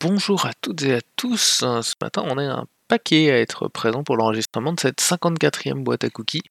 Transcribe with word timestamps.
bonjour 0.00 0.46
à 0.46 0.52
toutes 0.60 0.82
et 0.82 0.94
à 0.94 1.00
tous. 1.16 1.64
Ce 1.82 1.94
matin, 2.00 2.22
on 2.26 2.38
est 2.38 2.46
un 2.46 2.66
paquet 2.88 3.30
à 3.30 3.38
être 3.38 3.68
présent 3.68 4.02
pour 4.04 4.16
l'enregistrement 4.16 4.72
de 4.72 4.80
cette 4.80 5.00
54e 5.00 5.82
boîte 5.82 6.04
à 6.04 6.10
cookies. 6.10 6.42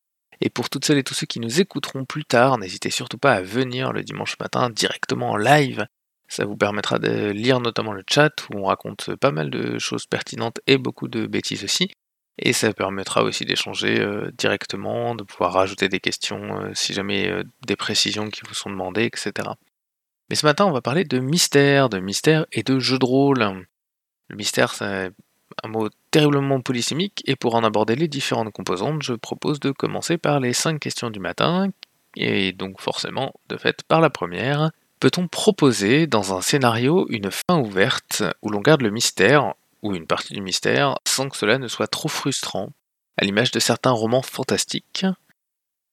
Et 0.42 0.50
pour 0.50 0.70
toutes 0.70 0.86
celles 0.86 1.00
et 1.00 1.04
tous 1.04 1.14
ceux 1.14 1.26
qui 1.26 1.40
nous 1.40 1.60
écouteront 1.60 2.06
plus 2.06 2.26
tard, 2.26 2.58
n'hésitez 2.58 2.92
surtout 2.92 3.18
pas 3.18 3.34
à 3.34 3.42
venir 3.42 3.92
le 3.92 4.04
dimanche 4.04 4.38
matin 4.40 4.70
directement 4.70 5.32
en 5.32 5.38
live. 5.38 5.86
Ça 6.28 6.46
vous 6.46 6.58
permettra 6.58 7.00
de 7.00 7.32
lire 7.32 7.60
notamment 7.60 7.94
le 7.94 8.04
chat 8.08 8.32
où 8.50 8.60
on 8.60 8.66
raconte 8.66 9.16
pas 9.16 9.32
mal 9.32 9.50
de 9.50 9.80
choses 9.80 10.06
pertinentes 10.06 10.60
et 10.68 10.78
beaucoup 10.78 11.08
de 11.08 11.26
bêtises 11.26 11.64
aussi. 11.64 11.90
Et 12.40 12.54
ça 12.54 12.72
permettra 12.72 13.24
aussi 13.24 13.46
d'échanger 13.46 14.00
euh, 14.00 14.32
directement, 14.38 15.16
de 15.16 15.24
pouvoir 15.24 15.54
rajouter 15.54 15.90
des 15.90 16.00
questions 16.00 16.62
euh, 16.62 16.72
si 16.76 16.94
jamais 16.94 17.28
euh, 17.30 17.44
des 17.66 17.76
précisions 17.76 18.30
qui 18.30 18.42
vous 18.48 18.54
sont 18.54 18.70
demandées, 18.70 19.06
etc. 19.06 19.50
Mais 20.30 20.36
ce 20.36 20.46
matin, 20.46 20.66
on 20.66 20.72
va 20.72 20.82
parler 20.82 21.06
de 21.06 21.20
mystère, 21.20 21.90
de 21.90 22.00
mystère 22.00 22.46
et 22.52 22.64
de 22.64 22.80
jeu 22.80 23.00
de 23.00 23.06
rôle. 23.06 23.66
Le 24.28 24.36
mystère, 24.36 24.74
c'est 24.74 25.12
un 25.64 25.68
mot 25.70 25.90
terriblement 26.12 26.60
polysémique, 26.62 27.24
et 27.26 27.36
pour 27.36 27.56
en 27.56 27.64
aborder 27.64 27.96
les 27.96 28.08
différentes 28.08 28.52
composantes, 28.52 29.04
je 29.04 29.14
propose 29.14 29.60
de 29.60 29.72
commencer 29.72 30.18
par 30.18 30.40
les 30.40 30.54
5 30.54 30.80
questions 30.80 31.10
du 31.10 31.20
matin, 31.20 31.70
et 32.16 32.52
donc 32.52 32.82
forcément, 32.82 33.34
de 33.48 33.58
fait, 33.58 33.84
par 33.84 34.02
la 34.02 34.10
première. 34.10 34.72
Peut-on 35.00 35.28
proposer 35.28 36.08
dans 36.08 36.36
un 36.36 36.42
scénario 36.42 37.06
une 37.10 37.32
fin 37.32 37.60
ouverte 37.60 38.24
où 38.42 38.50
l'on 38.50 38.62
garde 38.62 38.82
le 38.82 38.90
mystère, 38.90 39.54
ou 39.84 39.96
une 39.96 40.08
partie 40.08 40.34
du 40.34 40.42
mystère, 40.42 40.98
sans 41.08 41.30
que 41.30 41.38
cela 41.38 41.58
ne 41.60 41.68
soit 41.68 41.88
trop 41.88 42.10
frustrant, 42.10 42.72
à 43.18 43.24
l'image 43.24 43.52
de 43.52 43.60
certains 43.60 43.92
romans 43.92 44.24
fantastiques? 44.24 45.06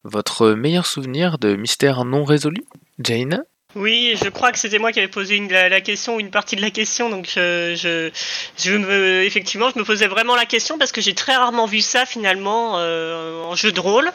Votre 0.02 0.50
meilleur 0.50 0.86
souvenir 0.86 1.38
de 1.38 1.54
mystère 1.54 2.04
non 2.04 2.24
résolu? 2.24 2.64
Jane? 2.98 3.44
Oui, 3.76 4.16
je 4.22 4.28
crois 4.28 4.52
que 4.52 4.58
c'était 4.58 4.78
moi 4.78 4.92
qui 4.92 5.00
avais 5.00 5.08
posé 5.08 5.36
une, 5.36 5.50
la, 5.50 5.80
question 5.80 6.16
ou 6.16 6.20
une 6.20 6.30
partie 6.30 6.56
de 6.56 6.60
la 6.60 6.70
question, 6.70 7.10
donc 7.10 7.32
euh, 7.36 7.74
je, 7.74 8.10
je 8.56 8.72
me, 8.72 9.24
effectivement, 9.24 9.70
je 9.74 9.78
me 9.78 9.84
posais 9.84 10.06
vraiment 10.06 10.36
la 10.36 10.46
question 10.46 10.78
parce 10.78 10.92
que 10.92 11.00
j'ai 11.00 11.14
très 11.14 11.34
rarement 11.34 11.66
vu 11.66 11.80
ça 11.80 12.06
finalement 12.06 12.78
euh, 12.78 13.42
en 13.42 13.56
jeu 13.56 13.72
de 13.72 13.80
rôle. 13.80 14.10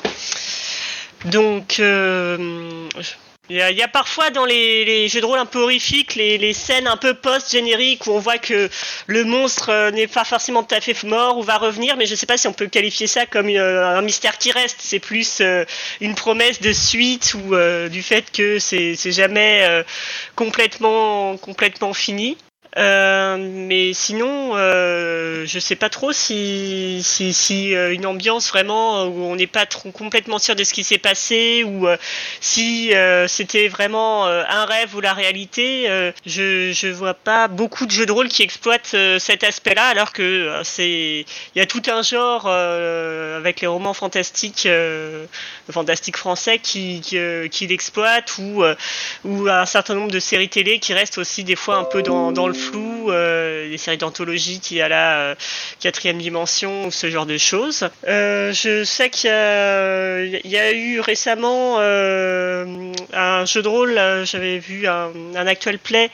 Donc, 1.26 1.80
euh, 1.80 2.88
il 3.50 3.58
y, 3.58 3.82
a, 3.82 3.88
parfois 3.88 4.30
dans 4.30 4.46
les, 4.46 5.08
jeux 5.08 5.22
de 5.22 5.26
rôle 5.26 5.40
un 5.40 5.46
peu 5.48 5.60
horrifiques, 5.60 6.14
les, 6.14 6.54
scènes 6.54 6.88
un 6.88 6.98
peu 6.98 7.16
post-génériques 7.16 8.06
où 8.06 8.12
on 8.12 8.20
voit 8.20 8.38
que 8.38 8.70
le 9.08 9.24
monstre 9.24 9.70
euh, 9.70 9.92
n'est 9.92 10.08
pas 10.08 10.24
forcément 10.24 10.64
tout 10.64 10.76
à 10.76 10.82
fait 10.82 11.04
mort 11.04 11.38
ou 11.38 11.42
va 11.42 11.58
revenir, 11.58 11.98
mais 11.98 12.06
je 12.06 12.12
ne 12.12 12.16
sais 12.16 12.28
pas 12.28 12.38
si 12.38 12.48
on 12.48 12.54
peut 12.54 12.68
qualifier 12.68 13.08
ça 13.08 13.26
comme 13.26 13.50
euh, 13.50 13.98
un 13.98 14.02
mystère 14.02 14.38
qui 14.38 14.52
reste. 14.52 14.78
C'est 14.82 15.00
plus 15.00 15.40
euh, 15.42 15.66
une 16.00 16.14
promesse 16.14 16.62
de 16.62 16.72
suite 16.72 17.34
ou 17.34 17.56
du 17.90 18.04
fait 18.04 18.32
que 18.32 18.60
c'est 18.60 19.12
jamais 19.12 19.84
complètement 20.36 21.38
complètement 21.38 21.94
fini. 21.94 22.38
Euh, 22.78 23.38
mais 23.40 23.94
sinon, 23.94 24.54
euh, 25.40 25.46
je 25.46 25.60
sais 25.60 25.76
pas 25.76 25.90
trop 25.90 26.12
si, 26.12 27.02
si, 27.04 27.76
euh, 27.76 27.94
une 27.94 28.06
ambiance 28.06 28.50
vraiment 28.50 29.06
où 29.06 29.24
on 29.24 29.36
n'est 29.36 29.48
pas 29.48 29.66
trop 29.66 29.92
complètement 29.92 30.40
sûr 30.40 30.56
de 30.56 30.64
ce 30.64 30.74
qui 30.74 30.84
s'est 30.84 30.98
passé 30.98 31.64
ou 31.64 31.88
si 32.42 32.94
c'était 33.28 33.68
vraiment 33.68 34.26
un 34.26 34.66
rêve 34.66 34.96
ou 34.96 35.02
la 35.02 35.14
réalité. 35.14 35.88
je 36.26 36.72
je 36.74 36.88
vois 36.88 37.14
pas 37.14 37.48
beaucoup 37.48 37.86
de 37.86 37.92
jeux 37.92 38.06
de 38.06 38.12
rôle 38.12 38.28
qui 38.28 38.44
exploitent 38.44 38.96
cet 39.20 39.44
aspect-là, 39.44 39.88
alors 39.88 40.14
que 40.14 40.62
c'est 40.64 41.26
il 41.56 41.60
y 41.60 41.62
a 41.62 41.66
tout 41.66 41.82
un 41.88 42.02
genre 42.02 42.48
avec 42.48 43.62
les 43.62 43.68
romans 43.68 43.94
fantastiques, 43.94 44.68
fantastiques 45.72 46.18
français 46.18 46.60
qui 46.60 47.02
qui, 47.02 47.18
qui 47.50 47.68
l'exploitent 47.68 48.38
ou 48.38 48.64
ou 49.26 49.48
un 49.48 49.66
certain 49.66 49.96
nombre 49.96 50.12
de 50.12 50.20
séries 50.20 50.50
télé 50.50 50.80
qui 50.80 50.94
restent 50.94 51.18
aussi 51.18 51.44
des 51.44 51.56
fois 51.56 51.76
un 51.76 51.84
peu 51.84 52.02
dans 52.02 52.32
dans 52.32 52.48
le 52.48 52.54
flou, 52.54 53.12
euh, 53.12 53.70
des 53.70 53.78
séries 53.78 53.98
d'anthologie 53.98 54.60
qui 54.60 54.82
a 54.82 54.90
la 54.90 55.20
euh, 55.20 55.29
quatrième 55.80 56.18
dimension 56.18 56.86
ou 56.86 56.92
ce 56.92 57.10
genre 57.10 57.26
de 57.26 57.38
choses. 57.38 57.90
Euh, 58.08 58.52
je 58.54 58.84
sais 58.84 59.10
qu'il 59.10 59.30
y, 59.30 60.58
a 60.58 60.72
eu 60.72 61.00
récemment 61.00 61.80
un 61.80 63.46
jeu 63.46 63.62
de 63.62 63.68
rôle, 63.68 64.00
j'avais 64.26 64.60
vu 64.60 64.88
un, 64.88 65.48
actuel 65.48 65.80
play 65.80 66.10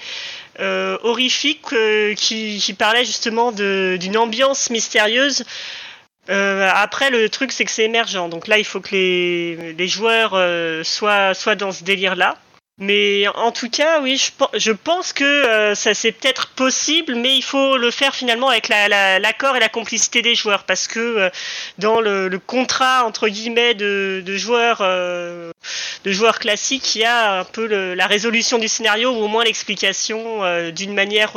horrifique 0.59 1.65
qui, 2.15 2.75
parlait 2.77 3.05
justement 3.05 3.51
d'une 3.51 4.17
ambiance 4.17 4.69
mystérieuse. 4.69 5.43
après, 6.27 7.09
le 7.09 7.29
truc, 7.29 7.51
c'est 7.51 7.65
que 7.65 7.71
c'est 7.71 7.83
émergent. 7.83 8.29
Donc 8.29 8.47
là, 8.47 8.57
il 8.57 8.65
faut 8.65 8.79
que 8.79 8.95
les, 8.95 9.87
joueurs 9.87 10.37
soient, 10.85 11.33
soient 11.33 11.55
dans 11.55 11.71
ce 11.71 11.83
délire-là. 11.83 12.37
Mais 12.77 13.25
en 13.35 13.53
tout 13.53 13.69
cas, 13.69 14.01
oui, 14.01 14.21
je, 14.53 14.71
pense 14.73 15.13
que 15.13 15.23
euh, 15.23 15.75
ça 15.75 15.93
c'est 15.93 16.11
peut-être 16.11 16.47
possible, 16.49 17.15
mais 17.15 17.33
il 17.33 17.41
faut 17.41 17.77
le 17.77 17.89
faire 17.89 18.13
finalement 18.13 18.49
avec 18.49 18.67
l'accord 18.67 19.55
et 19.55 19.61
la 19.61 19.69
complicité 19.69 20.21
des 20.21 20.35
joueurs, 20.35 20.65
parce 20.65 20.89
que 20.89 20.99
euh, 20.99 21.29
dans 21.77 22.01
le, 22.01 22.37
contrat 22.37 23.05
entre 23.05 23.29
guillemets 23.29 23.75
de, 23.75 24.21
joueurs 24.35 24.79
euh, 24.81 25.51
de 26.03 26.11
joueurs 26.11 26.37
classiques, 26.37 26.95
il 26.95 27.01
y 27.03 27.05
a 27.05 27.39
un 27.39 27.43
peu 27.45 27.65
la 27.93 28.07
résolution 28.07 28.57
du 28.57 28.67
scénario 28.67 29.11
ou 29.11 29.23
au 29.23 29.27
moins 29.29 29.45
l'explication 29.45 30.41
d'une 30.71 30.93
manière 30.93 31.33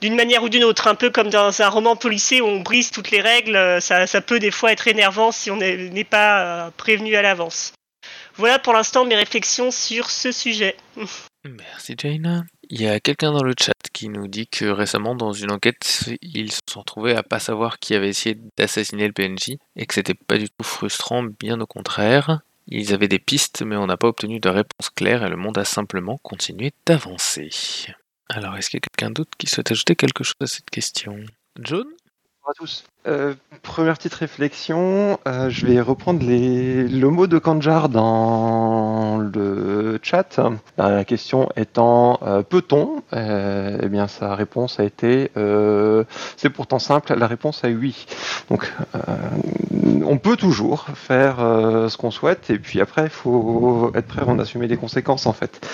d'une 0.00 0.14
manière 0.14 0.44
ou 0.44 0.48
d'une 0.48 0.62
autre, 0.62 0.86
un 0.86 0.94
peu 0.94 1.10
comme 1.10 1.30
dans 1.30 1.62
un 1.62 1.68
roman 1.68 1.96
policier 1.96 2.40
où 2.40 2.46
on 2.46 2.60
brise 2.60 2.92
toutes 2.92 3.10
les 3.10 3.20
règles. 3.20 3.82
Ça, 3.82 4.06
ça 4.06 4.20
peut 4.20 4.38
des 4.38 4.52
fois 4.52 4.70
être 4.70 4.86
énervant 4.86 5.32
si 5.32 5.50
on 5.50 5.56
n'est 5.56 6.04
pas 6.04 6.70
prévenu 6.76 7.16
à 7.16 7.22
l'avance. 7.22 7.72
Voilà 8.36 8.58
pour 8.58 8.72
l'instant 8.72 9.04
mes 9.04 9.14
réflexions 9.14 9.70
sur 9.70 10.10
ce 10.10 10.32
sujet. 10.32 10.76
Merci 11.44 11.94
Jaina. 11.96 12.44
Il 12.68 12.80
y 12.80 12.88
a 12.88 12.98
quelqu'un 12.98 13.32
dans 13.32 13.42
le 13.42 13.54
chat 13.58 13.72
qui 13.92 14.08
nous 14.08 14.26
dit 14.26 14.48
que 14.48 14.64
récemment 14.64 15.14
dans 15.14 15.32
une 15.32 15.52
enquête, 15.52 16.10
ils 16.22 16.50
se 16.50 16.60
sont 16.68 16.80
retrouvés 16.80 17.14
à 17.14 17.22
pas 17.22 17.38
savoir 17.38 17.78
qui 17.78 17.94
avait 17.94 18.08
essayé 18.08 18.38
d'assassiner 18.56 19.06
le 19.06 19.12
PNJ 19.12 19.56
et 19.76 19.86
que 19.86 19.94
c'était 19.94 20.14
pas 20.14 20.38
du 20.38 20.48
tout 20.48 20.64
frustrant, 20.64 21.22
bien 21.22 21.60
au 21.60 21.66
contraire. 21.66 22.40
Ils 22.66 22.94
avaient 22.94 23.08
des 23.08 23.18
pistes 23.18 23.62
mais 23.62 23.76
on 23.76 23.86
n'a 23.86 23.96
pas 23.96 24.08
obtenu 24.08 24.40
de 24.40 24.48
réponse 24.48 24.90
claire 24.96 25.24
et 25.24 25.28
le 25.28 25.36
monde 25.36 25.58
a 25.58 25.64
simplement 25.64 26.18
continué 26.22 26.72
d'avancer. 26.86 27.50
Alors 28.28 28.56
est-ce 28.56 28.70
qu'il 28.70 28.78
y 28.78 28.82
a 28.82 28.88
quelqu'un 28.88 29.12
d'autre 29.12 29.30
qui 29.38 29.46
souhaite 29.46 29.70
ajouter 29.70 29.94
quelque 29.94 30.24
chose 30.24 30.34
à 30.40 30.46
cette 30.46 30.70
question? 30.70 31.18
John? 31.60 31.86
À 32.46 32.52
tous. 32.52 32.84
Euh, 33.06 33.34
première 33.62 33.96
petite 33.96 34.14
réflexion, 34.14 35.18
euh, 35.26 35.48
je 35.48 35.66
vais 35.66 35.80
reprendre 35.80 36.22
le 36.26 37.08
mot 37.08 37.26
de 37.26 37.38
Kanjar 37.38 37.88
dans 37.88 39.16
le 39.18 39.98
chat. 40.02 40.40
La 40.76 41.04
question 41.04 41.48
étant 41.56 42.18
euh, 42.22 42.42
peut-on 42.42 43.02
Eh 43.12 43.88
bien, 43.88 44.08
sa 44.08 44.34
réponse 44.34 44.78
a 44.78 44.84
été 44.84 45.30
c'est 46.36 46.50
pourtant 46.50 46.78
simple. 46.78 47.14
La 47.14 47.26
réponse 47.26 47.64
est 47.64 47.72
oui. 47.72 48.06
Donc, 48.50 48.72
on 50.04 50.18
peut 50.18 50.36
toujours 50.36 50.86
faire 50.94 51.36
ce 51.38 51.96
qu'on 51.96 52.10
souhaite, 52.10 52.50
et 52.50 52.58
puis 52.58 52.80
après, 52.80 53.04
il 53.04 53.10
faut 53.10 53.90
être 53.94 54.06
prêt 54.06 54.22
à 54.22 54.26
en 54.26 54.38
assumer 54.38 54.66
les 54.66 54.76
conséquences 54.76 55.26
en 55.26 55.32
fait. 55.32 55.66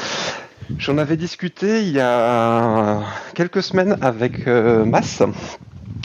J'en 0.79 0.99
avais 0.99 1.17
discuté 1.17 1.83
il 1.83 1.91
y 1.91 2.01
a 2.01 3.01
quelques 3.35 3.63
semaines 3.63 3.99
avec 4.01 4.47
Mass 4.47 5.23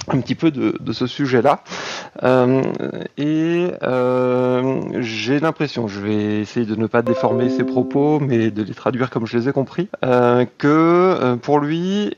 un 0.08 0.20
petit 0.20 0.36
peu 0.36 0.52
de, 0.52 0.94
ce 0.94 1.08
sujet-là. 1.08 1.64
Euh, 2.24 2.62
et 3.18 3.72
euh, 3.84 4.82
j'ai 5.02 5.40
l'impression, 5.40 5.88
je 5.88 6.00
vais 6.00 6.42
essayer 6.42 6.66
de 6.66 6.76
ne 6.76 6.88
pas 6.88 7.02
déformer 7.02 7.50
ses 7.50 7.64
propos, 7.64 8.20
mais 8.20 8.52
de 8.52 8.64
les 8.64 8.74
traduire 8.74 9.10
comme 9.10 9.26
je 9.26 9.38
les 9.38 9.50
ai 9.50 9.52
compris, 9.52 9.90
euh, 10.04 10.46
que 10.58 11.36
pour 11.42 11.60
lui, 11.60 12.16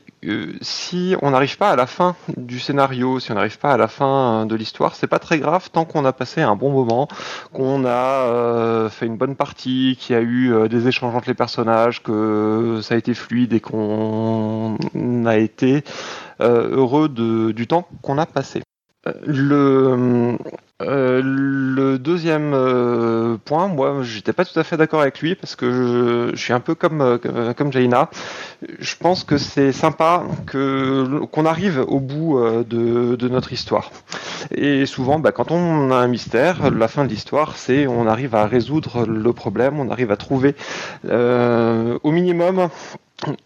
si 0.60 1.14
on 1.22 1.30
n'arrive 1.30 1.56
pas 1.58 1.70
à 1.70 1.76
la 1.76 1.86
fin 1.86 2.16
du 2.36 2.58
scénario, 2.58 3.20
si 3.20 3.30
on 3.32 3.34
n'arrive 3.34 3.58
pas 3.58 3.72
à 3.72 3.76
la 3.76 3.88
fin 3.88 4.46
de 4.46 4.54
l'histoire, 4.54 4.94
c'est 4.94 5.06
pas 5.06 5.18
très 5.18 5.38
grave 5.38 5.70
tant 5.70 5.84
qu'on 5.84 6.04
a 6.04 6.12
passé 6.12 6.42
un 6.42 6.56
bon 6.56 6.70
moment, 6.70 7.08
qu'on 7.52 7.84
a 7.86 8.88
fait 8.90 9.06
une 9.06 9.16
bonne 9.16 9.36
partie, 9.36 9.96
qu'il 10.00 10.14
y 10.14 10.18
a 10.18 10.22
eu 10.22 10.68
des 10.68 10.88
échanges 10.88 11.14
entre 11.14 11.28
les 11.28 11.34
personnages, 11.34 12.02
que 12.02 12.80
ça 12.82 12.94
a 12.94 12.98
été 12.98 13.14
fluide 13.14 13.52
et 13.52 13.60
qu'on 13.60 14.76
a 15.26 15.36
été 15.36 15.84
euh, 16.40 16.68
heureux 16.70 17.08
de, 17.08 17.52
du 17.52 17.66
temps 17.66 17.88
qu'on 18.02 18.18
a 18.18 18.26
passé. 18.26 18.62
Euh, 19.06 19.12
le, 19.26 20.38
euh, 20.82 21.98
deuxième 21.98 23.38
point, 23.44 23.68
moi, 23.68 24.02
j'étais 24.02 24.32
pas 24.32 24.44
tout 24.44 24.58
à 24.58 24.64
fait 24.64 24.76
d'accord 24.76 25.00
avec 25.00 25.20
lui 25.20 25.34
parce 25.34 25.54
que 25.56 26.30
je, 26.32 26.36
suis 26.36 26.52
un 26.52 26.60
peu 26.60 26.74
comme 26.74 27.18
comme 27.56 27.72
Jaina. 27.72 28.10
Je 28.78 28.94
pense 28.96 29.24
que 29.24 29.38
c'est 29.38 29.72
sympa 29.72 30.24
que 30.46 31.24
qu'on 31.26 31.46
arrive 31.46 31.84
au 31.86 32.00
bout 32.00 32.40
de, 32.40 33.14
de, 33.16 33.28
notre 33.28 33.52
histoire. 33.52 33.90
Et 34.52 34.86
souvent, 34.86 35.18
bah, 35.18 35.32
quand 35.32 35.50
on 35.52 35.90
a 35.92 35.96
un 35.96 36.08
mystère, 36.08 36.70
la 36.70 36.88
fin 36.88 37.04
de 37.04 37.10
l'histoire, 37.10 37.56
c'est 37.56 37.86
on 37.86 38.06
arrive 38.06 38.34
à 38.34 38.46
résoudre 38.46 39.06
le 39.06 39.32
problème, 39.32 39.78
on 39.78 39.90
arrive 39.90 40.10
à 40.10 40.16
trouver 40.16 40.54
au 41.04 42.10
minimum 42.10 42.68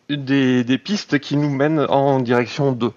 des, 0.08 0.78
pistes 0.78 1.18
qui 1.18 1.36
nous 1.36 1.50
mènent 1.50 1.86
en 1.88 2.20
direction 2.20 2.72
d'eux. 2.72 2.92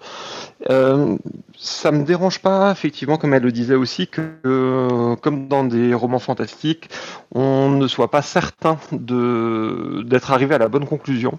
Euh, 0.70 1.16
ça 1.58 1.90
me 1.90 2.04
dérange 2.04 2.40
pas, 2.40 2.70
effectivement, 2.70 3.16
comme 3.16 3.34
elle 3.34 3.42
le 3.42 3.52
disait 3.52 3.74
aussi, 3.74 4.06
que 4.06 4.22
euh, 4.44 5.16
comme 5.16 5.48
dans 5.48 5.64
des 5.64 5.94
romans 5.94 6.18
fantastiques, 6.18 6.90
on 7.34 7.70
ne 7.70 7.86
soit 7.86 8.10
pas 8.10 8.22
certain 8.22 8.78
d'être 8.92 10.32
arrivé 10.32 10.54
à 10.54 10.58
la 10.58 10.68
bonne 10.68 10.86
conclusion. 10.86 11.38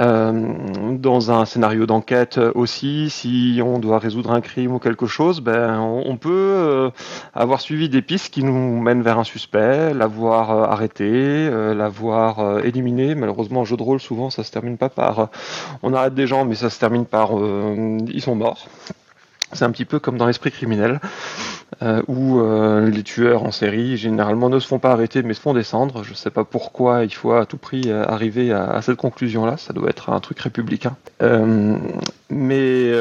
Euh, 0.00 0.96
dans 0.98 1.30
un 1.30 1.44
scénario 1.44 1.86
d'enquête 1.86 2.40
aussi, 2.56 3.08
si 3.08 3.60
on 3.64 3.78
doit 3.78 4.00
résoudre 4.00 4.32
un 4.32 4.40
crime 4.40 4.72
ou 4.72 4.80
quelque 4.80 5.06
chose, 5.06 5.40
ben, 5.40 5.78
on, 5.78 6.16
peut 6.16 6.32
euh, 6.32 6.90
avoir 7.34 7.60
suivi 7.60 7.88
des 7.88 8.02
pistes 8.02 8.34
qui 8.34 8.42
nous 8.42 8.80
mènent 8.80 9.02
vers 9.02 9.20
un 9.20 9.24
suspect, 9.24 9.94
l'avoir 9.94 10.50
arrêté, 10.72 11.48
l'avoir 11.72 12.64
éliminé. 12.64 13.14
Malheureusement, 13.14 13.60
en 13.60 13.64
jeu 13.64 13.76
de 13.76 13.82
rôle, 13.82 14.00
souvent, 14.00 14.28
ça 14.28 14.42
se 14.42 14.50
termine 14.50 14.76
pas 14.76 14.88
par 14.88 15.28
on 15.84 15.94
arrête 15.94 16.14
des 16.14 16.26
gens, 16.26 16.44
mais 16.44 16.56
ça 16.56 16.68
se 16.68 16.80
termine 16.80 17.06
par 17.06 17.30
ils 17.30 18.22
sont 18.22 18.34
morts. 18.36 18.68
C'est 19.52 19.64
un 19.64 19.70
petit 19.70 19.84
peu 19.84 19.98
comme 19.98 20.18
dans 20.18 20.26
l'esprit 20.26 20.50
criminel, 20.50 21.00
euh, 21.82 22.02
où 22.08 22.40
euh, 22.40 22.88
les 22.88 23.02
tueurs 23.02 23.44
en 23.44 23.52
série 23.52 23.96
généralement 23.96 24.48
ne 24.48 24.58
se 24.58 24.66
font 24.66 24.78
pas 24.78 24.92
arrêter 24.92 25.22
mais 25.22 25.34
se 25.34 25.40
font 25.40 25.54
descendre. 25.54 26.02
Je 26.02 26.10
ne 26.10 26.14
sais 26.14 26.30
pas 26.30 26.44
pourquoi 26.44 27.04
il 27.04 27.14
faut 27.14 27.32
à 27.32 27.46
tout 27.46 27.56
prix 27.56 27.84
euh, 27.86 28.04
arriver 28.06 28.52
à, 28.52 28.80
cette 28.82 28.96
conclusion-là, 28.96 29.56
ça 29.56 29.72
doit 29.72 29.88
être 29.88 30.10
un 30.10 30.20
truc 30.20 30.40
républicain. 30.40 30.96
mais 32.30 32.92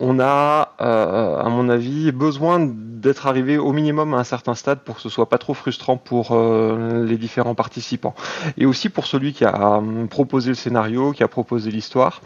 on 0.00 0.18
a, 0.18 0.72
à 0.78 1.48
mon 1.48 1.68
avis, 1.68 2.10
besoin 2.10 2.58
d'être 2.60 3.26
arrivé 3.26 3.58
au 3.58 3.72
minimum 3.72 4.14
à 4.14 4.18
un 4.18 4.24
certain 4.24 4.54
stade 4.54 4.80
pour 4.80 4.96
que 4.96 5.00
ce 5.00 5.08
soit 5.08 5.28
pas 5.28 5.38
trop 5.38 5.54
frustrant 5.54 5.96
pour 5.96 6.36
les 6.36 7.16
différents 7.16 7.54
participants. 7.54 8.14
Et 8.58 8.66
aussi 8.66 8.88
pour 8.88 9.06
celui 9.06 9.32
qui 9.32 9.44
a 9.44 9.80
proposé 10.10 10.48
le 10.48 10.56
scénario, 10.56 11.12
qui 11.12 11.22
a 11.22 11.28
proposé 11.28 11.70
l'histoire. 11.70 12.20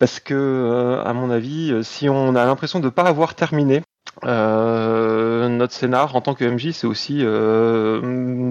Parce 0.00 0.18
que, 0.18 0.32
euh, 0.32 1.04
à 1.04 1.12
mon 1.12 1.30
avis, 1.30 1.72
euh, 1.72 1.82
si 1.82 2.08
on 2.08 2.34
a 2.34 2.46
l'impression 2.46 2.80
de 2.80 2.86
ne 2.86 2.90
pas 2.90 3.02
avoir 3.02 3.34
terminé, 3.34 3.82
euh, 4.24 5.46
notre 5.50 5.74
scénar 5.74 6.16
en 6.16 6.22
tant 6.22 6.32
que 6.32 6.42
MJ, 6.42 6.70
c'est 6.72 6.86
aussi 6.86 7.18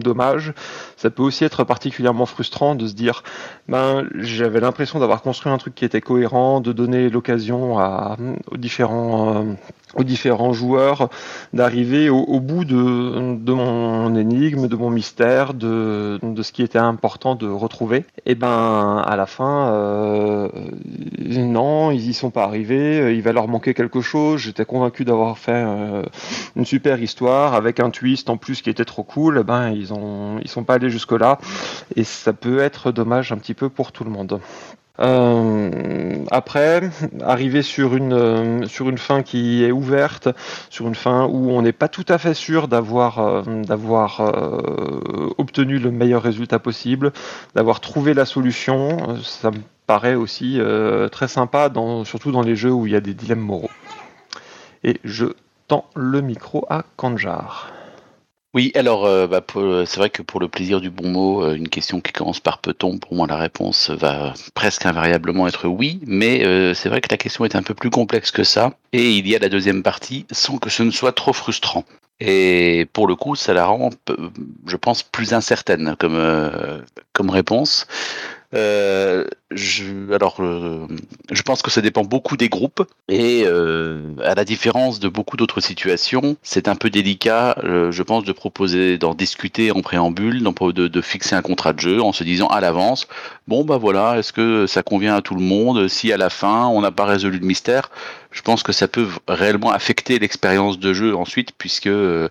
dommage. 0.04 0.54
Ça 0.96 1.10
peut 1.10 1.24
aussi 1.24 1.44
être 1.46 1.64
particulièrement 1.64 2.28
frustrant 2.28 2.76
de 2.76 2.86
se 2.86 2.94
dire, 2.94 3.24
ben, 3.68 4.08
j'avais 4.14 4.60
l'impression 4.60 5.00
d'avoir 5.00 5.24
construit 5.24 5.52
un 5.52 5.58
truc 5.58 5.74
qui 5.74 5.86
était 5.86 6.02
cohérent, 6.02 6.62
de 6.62 6.72
donner 6.72 7.10
l'occasion 7.10 7.78
aux 8.52 8.58
différents 8.58 9.48
aux 9.96 10.04
différents 10.04 10.54
joueurs 10.54 11.10
d'arriver 11.54 12.10
au, 12.10 12.40
bout 12.40 12.66
de, 12.66 13.54
mon 13.54 14.16
énigme, 14.16 14.68
de 14.68 14.76
mon 14.76 14.90
mystère, 14.90 15.54
de, 15.54 16.20
ce 16.42 16.52
qui 16.52 16.64
était 16.64 16.80
important 16.80 17.36
de 17.36 17.48
retrouver. 17.48 18.06
Et 18.26 18.36
ben 18.36 19.04
à 19.06 19.16
la 19.16 19.26
fin, 19.26 19.72
euh, 19.74 20.50
non, 21.18 21.92
ils 21.92 22.10
y 22.10 22.14
sont 22.14 22.30
pas 22.30 22.44
arrivés. 22.44 23.16
Il 23.16 23.22
va 23.22 23.32
leur 23.32 23.48
manquer 23.48 23.74
quelque 23.74 24.02
chose. 24.02 24.42
J'étais 24.42 24.66
convaincu 24.66 25.06
d'avoir 25.06 25.38
fait 25.38 25.64
euh, 25.66 26.04
une 26.56 26.66
super 26.66 27.02
histoire 27.02 27.54
avec 27.54 27.80
un 27.80 27.90
twist 27.90 28.30
en 28.30 28.38
plus 28.38 28.62
qui 28.62 28.70
était 28.70 28.86
trop 28.86 29.04
cool. 29.04 29.44
ben 29.44 29.70
ils 29.72 29.94
ont 29.94 30.40
ils 30.42 30.50
sont 30.50 30.64
pas 30.64 30.76
allés 30.76 30.90
jusque 30.90 31.12
là 31.12 31.40
et 31.96 32.04
ça 32.04 32.34
peut 32.34 32.60
être 32.60 32.92
dommage 32.92 33.32
un 33.32 33.38
petit 33.38 33.54
peu 33.54 33.70
pour 33.70 33.92
tout 33.92 34.04
le 34.04 34.12
monde. 34.12 34.40
Euh, 35.00 35.70
après, 36.32 36.90
arriver 37.22 37.62
sur 37.62 37.96
une, 37.96 38.14
euh, 38.14 38.68
sur 38.68 38.90
une 38.90 38.98
fin 38.98 39.24
qui 39.24 39.64
est 39.64 39.72
ouverte, 39.72 40.30
sur 40.70 40.88
une 40.88 40.96
fin 40.96 41.26
où 41.26 41.52
on 41.52 41.62
n'est 41.62 41.72
pas 41.74 41.88
tout 41.88 42.06
à 42.08 42.18
fait 42.18 42.34
sûr 42.34 42.68
d'avoir 42.68 43.20
euh, 43.20 43.42
d'avoir 43.64 44.22
obtenu 45.38 45.80
le 45.80 45.92
meilleur 45.92 46.22
résultat 46.22 46.60
possible, 46.60 47.12
d'avoir 47.56 47.80
trouvé 47.80 48.14
la 48.14 48.26
solution, 48.26 49.18
ça 49.24 49.52
me 49.52 49.60
paraît 49.88 50.16
aussi 50.16 50.60
très 51.12 51.28
sympa, 51.28 51.70
dans, 51.70 52.04
surtout 52.04 52.32
dans 52.32 52.42
les 52.42 52.56
jeux 52.56 52.72
où 52.72 52.86
il 52.86 52.94
y 52.94 52.96
a 52.96 53.02
des 53.02 53.14
dilemmes 53.14 53.40
moraux. 53.40 53.72
Et 54.84 55.00
je 55.04 55.26
tends 55.68 55.86
le 55.96 56.22
micro 56.22 56.66
à 56.70 56.84
Kanjar. 56.96 57.72
Oui, 58.56 58.72
alors 58.74 59.06
euh, 59.06 59.28
bah, 59.28 59.46
c'est 59.86 59.98
vrai 59.98 60.10
que 60.10 60.24
pour 60.24 60.40
le 60.40 60.48
plaisir 60.48 60.82
du 60.82 60.90
bon 60.90 61.08
mot, 61.08 61.44
euh, 61.44 61.54
une 61.54 61.70
question 61.70 62.02
qui 62.02 62.12
commence 62.12 62.40
par 62.40 62.58
peut-on, 62.58 62.98
pour 62.98 63.14
moi 63.14 63.28
la 63.28 63.36
réponse 63.38 63.92
va 63.92 64.34
presque 64.56 64.88
invariablement 64.88 65.48
être 65.48 65.68
oui, 65.68 66.00
mais 66.08 66.44
euh, 66.44 66.74
c'est 66.74 66.90
vrai 66.90 67.00
que 67.00 67.10
la 67.12 67.18
question 67.18 67.46
est 67.46 67.56
un 67.56 67.62
peu 67.62 67.76
plus 67.76 67.92
complexe 67.92 68.32
que 68.32 68.44
ça, 68.44 68.74
et 68.92 69.12
il 69.12 69.28
y 69.28 69.36
a 69.36 69.40
la 69.40 69.50
deuxième 69.50 69.84
partie, 69.84 70.26
sans 70.32 70.58
que 70.58 70.72
ce 70.72 70.82
ne 70.82 70.90
soit 70.90 71.12
trop 71.12 71.32
frustrant. 71.32 71.86
Et 72.20 72.88
pour 72.92 73.06
le 73.06 73.16
coup, 73.16 73.36
ça 73.36 73.54
la 73.54 73.66
rend, 73.66 73.92
je 74.66 74.76
pense, 74.76 75.04
plus 75.04 75.34
incertaine 75.34 75.96
comme, 75.98 76.20
comme 77.14 77.30
réponse. 77.30 77.88
Euh, 78.56 79.26
je, 79.52 80.12
alors, 80.12 80.38
euh, 80.40 80.88
je 81.32 81.42
pense 81.44 81.62
que 81.62 81.70
ça 81.70 81.82
dépend 81.82 82.04
beaucoup 82.04 82.36
des 82.36 82.50
groupes 82.50 82.84
et 83.08 83.44
euh, 83.46 84.16
à 84.24 84.34
la 84.34 84.44
différence 84.44 85.00
de 85.00 85.08
beaucoup 85.08 85.38
d'autres 85.38 85.62
situations, 85.62 86.36
c'est 86.42 86.68
un 86.68 86.76
peu 86.76 86.90
délicat, 86.90 87.56
je 87.64 88.04
pense, 88.04 88.24
de 88.24 88.32
proposer, 88.32 88.98
d'en 88.98 89.14
discuter 89.14 89.72
en 89.72 89.82
préambule, 89.82 90.42
de, 90.42 90.88
de, 90.88 91.02
fixer 91.02 91.36
un 91.36 91.42
contrat 91.42 91.74
de 91.74 91.80
jeu 91.80 92.02
en 92.02 92.12
se 92.12 92.24
disant 92.24 92.48
à 92.48 92.60
l'avance, 92.60 93.08
bon 93.48 93.64
bah 93.64 93.78
voilà, 93.78 94.18
est-ce 94.18 94.34
que 94.34 94.66
ça 94.66 94.82
convient 94.84 95.16
à 95.16 95.22
tout 95.22 95.36
le 95.36 95.42
monde? 95.42 95.88
Si 95.88 96.12
à 96.12 96.18
la 96.18 96.30
fin 96.30 96.68
on 96.68 96.82
n'a 96.82 96.92
pas 96.92 97.06
résolu 97.06 97.40
le 97.40 97.46
mystère, 97.46 97.92
je 98.32 98.42
pense 98.42 98.64
que 98.64 98.72
ça 98.72 98.88
peut 98.88 99.08
réellement 99.28 99.72
affecter 99.72 100.18
l'expérience 100.20 100.80
de 100.80 100.94
jeu 100.94 101.16
ensuite, 101.16 101.52
puisque 101.58 101.90
on 101.90 102.30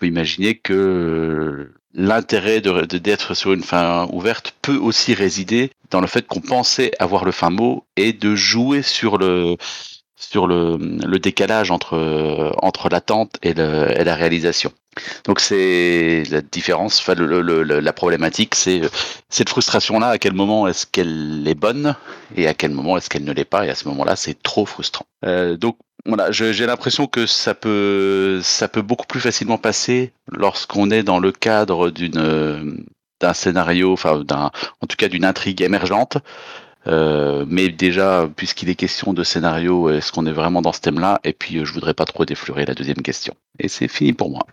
peut 0.00 0.06
imaginer 0.06 0.54
que 0.56 1.70
l'intérêt 1.94 2.60
de, 2.60 2.82
d'être 2.84 3.34
sur 3.34 3.52
une 3.52 3.62
fin 3.62 4.08
ouverte 4.12 4.54
peut 4.62 4.76
aussi 4.76 5.14
résider 5.14 5.70
dans 5.90 6.00
le 6.00 6.06
fait 6.06 6.26
qu'on 6.26 6.40
pensait 6.40 6.92
avoir 6.98 7.24
le 7.24 7.32
fin 7.32 7.50
mot 7.50 7.84
et 7.96 8.12
de 8.12 8.34
jouer 8.34 8.82
sur 8.82 9.18
le 9.18 9.56
sur 10.16 10.46
le, 10.46 10.76
le 10.78 11.18
décalage 11.18 11.70
entre 11.70 12.52
entre 12.62 12.88
l'attente 12.88 13.36
et, 13.42 13.50
et 13.50 14.04
la 14.04 14.14
réalisation. 14.14 14.72
Donc 15.24 15.40
c'est 15.40 16.22
la 16.30 16.42
différence, 16.42 17.00
enfin, 17.00 17.14
le, 17.14 17.40
le, 17.40 17.62
la 17.62 17.92
problématique, 17.92 18.54
c'est 18.54 18.82
cette 19.30 19.48
frustration-là. 19.48 20.08
À 20.08 20.18
quel 20.18 20.34
moment 20.34 20.68
est-ce 20.68 20.86
qu'elle 20.86 21.44
est 21.46 21.54
bonne 21.54 21.96
et 22.36 22.46
à 22.46 22.54
quel 22.54 22.72
moment 22.72 22.96
est-ce 22.98 23.08
qu'elle 23.08 23.24
ne 23.24 23.32
l'est 23.32 23.46
pas 23.46 23.64
Et 23.66 23.70
à 23.70 23.74
ce 23.74 23.88
moment-là, 23.88 24.16
c'est 24.16 24.42
trop 24.42 24.66
frustrant. 24.66 25.06
Euh, 25.24 25.56
donc 25.56 25.78
voilà, 26.06 26.32
j'ai 26.32 26.66
l'impression 26.66 27.06
que 27.06 27.26
ça 27.26 27.54
peut, 27.54 28.40
ça 28.42 28.68
peut 28.68 28.82
beaucoup 28.82 29.06
plus 29.06 29.20
facilement 29.20 29.58
passer 29.58 30.12
lorsqu'on 30.28 30.90
est 30.90 31.02
dans 31.02 31.20
le 31.20 31.30
cadre 31.32 31.90
d'une, 31.90 32.84
d'un 33.20 33.32
scénario, 33.34 33.92
enfin, 33.92 34.24
d'un, 34.24 34.50
en 34.80 34.86
tout 34.86 34.96
cas 34.96 35.08
d'une 35.08 35.24
intrigue 35.24 35.62
émergente. 35.62 36.18
Euh, 36.88 37.44
mais 37.46 37.68
déjà, 37.68 38.28
puisqu'il 38.34 38.68
est 38.68 38.74
question 38.74 39.12
de 39.12 39.22
scénario, 39.22 39.90
est-ce 39.90 40.10
qu'on 40.10 40.26
est 40.26 40.32
vraiment 40.32 40.62
dans 40.62 40.72
ce 40.72 40.80
thème-là? 40.80 41.20
Et 41.22 41.32
puis, 41.32 41.64
je 41.64 41.72
voudrais 41.72 41.94
pas 41.94 42.04
trop 42.04 42.24
déflurer 42.24 42.64
la 42.64 42.74
deuxième 42.74 43.02
question. 43.02 43.34
Et 43.60 43.68
c'est 43.68 43.88
fini 43.88 44.12
pour 44.12 44.30
moi. 44.30 44.44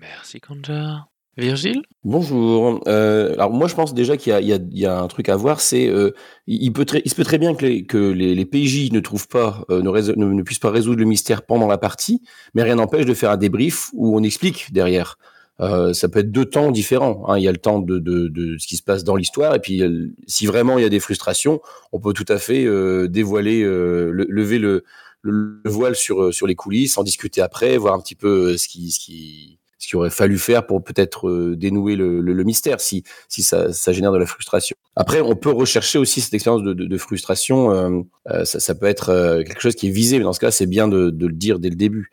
Merci, 0.00 0.40
Kanja. 0.40 1.06
Virgile? 1.36 1.82
Bonjour. 2.02 2.82
Euh, 2.88 3.34
alors 3.34 3.50
moi 3.50 3.68
je 3.68 3.74
pense 3.74 3.94
déjà 3.94 4.16
qu'il 4.16 4.32
y, 4.32 4.86
a, 4.86 5.00
un 5.00 5.06
truc 5.06 5.28
à 5.28 5.36
voir, 5.36 5.60
c'est 5.60 5.88
euh, 5.88 6.10
il, 6.46 6.72
peut 6.72 6.84
il 7.04 7.10
se 7.10 7.14
peut 7.14 7.24
très 7.24 7.38
bien 7.38 7.54
que 7.54 7.64
les, 7.64 7.84
que 7.84 7.96
les, 7.98 8.44
PJ 8.44 8.90
ne 8.90 9.00
trouvent 9.00 9.28
pas, 9.28 9.64
euh, 9.70 9.80
ne, 9.80 10.14
ne, 10.14 10.42
puissent 10.42 10.58
pas 10.58 10.70
résoudre 10.70 10.98
le 10.98 11.04
mystère 11.04 11.42
pendant 11.42 11.68
la 11.68 11.78
partie, 11.78 12.20
mais 12.54 12.62
rien 12.64 12.74
n'empêche 12.74 13.06
de 13.06 13.14
faire 13.14 13.30
un 13.30 13.36
débrief 13.36 13.90
où 13.92 14.16
on 14.18 14.22
explique 14.24 14.72
derrière. 14.72 15.18
ça 15.60 16.08
peut 16.08 16.18
être 16.18 16.32
deux 16.32 16.46
temps 16.46 16.72
différents. 16.72 17.24
Hein. 17.28 17.38
Il 17.38 17.44
y 17.44 17.48
a 17.48 17.52
le 17.52 17.58
temps 17.58 17.78
de, 17.78 17.98
de, 17.98 18.56
ce 18.58 18.66
qui 18.66 18.76
se 18.76 18.82
passe 18.82 19.04
dans 19.04 19.14
l'histoire, 19.14 19.54
et 19.54 19.60
puis 19.60 19.82
si 20.26 20.46
vraiment 20.46 20.78
il 20.78 20.82
y 20.82 20.86
a 20.86 20.90
des 20.90 21.00
frustrations, 21.00 21.60
on 21.92 22.00
peut 22.00 22.12
tout 22.12 22.26
à 22.28 22.38
fait 22.38 22.66
dévoiler, 23.08 23.62
lever 23.62 24.58
le, 24.58 24.82
le, 25.22 25.60
voile 25.64 25.94
sur 25.94 26.34
sur 26.34 26.48
les 26.48 26.56
coulisses, 26.56 26.98
en 26.98 27.04
discuter 27.04 27.40
après, 27.40 27.76
voir 27.76 27.94
un 27.94 28.00
petit 28.00 28.16
peu 28.16 28.56
ce 28.56 28.66
qui, 28.66 28.90
ce 28.90 28.98
qui 28.98 29.59
ce 29.80 29.88
qu'il 29.88 29.96
aurait 29.96 30.10
fallu 30.10 30.38
faire 30.38 30.66
pour 30.66 30.84
peut-être 30.84 31.28
euh, 31.28 31.56
dénouer 31.56 31.96
le, 31.96 32.20
le, 32.20 32.44
mystère 32.44 32.80
si, 32.80 33.02
si 33.28 33.42
ça, 33.42 33.72
ça, 33.72 33.92
génère 33.92 34.12
de 34.12 34.18
la 34.18 34.26
frustration. 34.26 34.76
Après, 34.94 35.22
on 35.22 35.34
peut 35.34 35.50
rechercher 35.50 35.98
aussi 35.98 36.20
cette 36.20 36.34
expérience 36.34 36.62
de, 36.62 36.74
de, 36.74 36.84
de 36.84 36.98
frustration. 36.98 37.72
Euh, 37.72 38.00
euh 38.30 38.44
ça, 38.44 38.60
ça, 38.60 38.74
peut 38.74 38.86
être 38.86 39.08
euh, 39.08 39.42
quelque 39.42 39.60
chose 39.60 39.74
qui 39.74 39.88
est 39.88 39.92
visé, 39.92 40.18
mais 40.18 40.24
dans 40.24 40.34
ce 40.34 40.40
cas, 40.40 40.50
c'est 40.50 40.66
bien 40.66 40.86
de, 40.86 41.08
de, 41.08 41.26
le 41.26 41.32
dire 41.32 41.58
dès 41.58 41.70
le 41.70 41.76
début. 41.76 42.10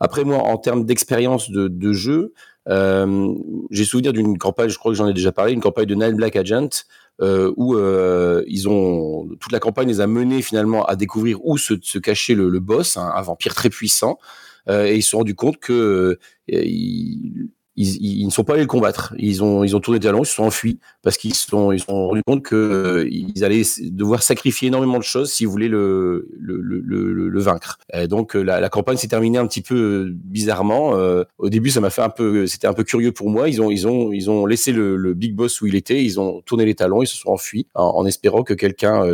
Après, 0.00 0.22
moi, 0.22 0.38
en 0.38 0.56
termes 0.58 0.84
d'expérience 0.84 1.50
de, 1.50 1.92
jeu, 1.92 2.32
euh, 2.68 3.34
j'ai 3.72 3.84
souvenir 3.84 4.12
d'une 4.12 4.38
campagne, 4.38 4.68
je 4.68 4.78
crois 4.78 4.92
que 4.92 4.96
j'en 4.96 5.08
ai 5.08 5.12
déjà 5.12 5.32
parlé, 5.32 5.52
une 5.52 5.60
campagne 5.60 5.86
de 5.86 5.96
Nine 5.96 6.14
Black 6.14 6.36
Agent, 6.36 6.84
euh, 7.20 7.52
où 7.56 7.74
euh, 7.74 8.44
ils 8.46 8.68
ont 8.68 9.28
toute 9.40 9.50
la 9.50 9.58
campagne 9.58 9.88
les 9.88 10.00
a 10.00 10.06
menés 10.06 10.40
finalement 10.40 10.84
à 10.84 10.94
découvrir 10.94 11.44
où 11.44 11.58
se, 11.58 11.74
se 11.82 11.98
cachait 11.98 12.34
le, 12.34 12.48
le 12.48 12.60
boss, 12.60 12.96
un 12.96 13.20
vampire 13.22 13.56
très 13.56 13.70
puissant. 13.70 14.20
Euh, 14.68 14.86
et 14.86 14.96
ils 14.96 15.02
se 15.02 15.10
sont 15.10 15.18
rendus 15.18 15.34
compte 15.34 15.58
que 15.58 15.72
euh, 15.72 16.18
il, 16.48 17.50
ils, 17.76 18.26
ne 18.26 18.30
sont 18.30 18.42
pas 18.42 18.54
allés 18.54 18.62
le 18.62 18.68
combattre. 18.68 19.14
Ils 19.18 19.44
ont, 19.44 19.62
ils 19.62 19.76
ont 19.76 19.80
tourné 19.80 20.00
talons, 20.00 20.24
ils 20.24 20.26
se 20.26 20.34
sont 20.34 20.42
enfuis 20.42 20.80
parce 21.02 21.16
qu'ils 21.16 21.34
se 21.34 21.46
sont, 21.46 21.70
ils 21.70 21.78
sont 21.78 22.08
rendus 22.08 22.22
compte 22.26 22.42
que 22.42 22.56
euh, 22.56 23.44
allaient 23.44 23.62
devoir 23.82 24.24
sacrifier 24.24 24.66
énormément 24.66 24.98
de 24.98 25.04
choses 25.04 25.30
s'ils 25.30 25.46
voulaient 25.46 25.68
le, 25.68 26.28
le, 26.40 26.60
le, 26.60 27.40
vaincre. 27.40 27.78
Donc 28.08 28.34
la, 28.34 28.68
campagne 28.68 28.96
s'est 28.96 29.06
terminée 29.06 29.38
un 29.38 29.46
petit 29.46 29.62
peu 29.62 30.10
bizarrement. 30.12 30.90
au 31.38 31.48
début, 31.48 31.70
ça 31.70 31.80
m'a 31.80 31.90
fait 31.90 32.02
un 32.02 32.08
peu, 32.08 32.48
c'était 32.48 32.66
un 32.66 32.72
peu 32.72 32.82
curieux 32.82 33.12
pour 33.12 33.30
moi. 33.30 33.48
Ils 33.48 33.62
ont, 33.62 33.70
ils 33.70 33.86
ont, 33.86 34.10
ils 34.12 34.28
ont 34.28 34.44
laissé 34.44 34.72
le, 34.72 35.14
big 35.14 35.36
boss 35.36 35.60
où 35.60 35.68
il 35.68 35.76
était. 35.76 36.02
Ils 36.02 36.18
ont 36.18 36.42
tourné 36.42 36.64
les 36.64 36.74
talons, 36.74 37.02
ils 37.02 37.06
se 37.06 37.16
sont 37.16 37.30
enfuis 37.30 37.68
en, 37.74 38.04
espérant 38.06 38.42
que 38.42 38.54
quelqu'un 38.54 39.04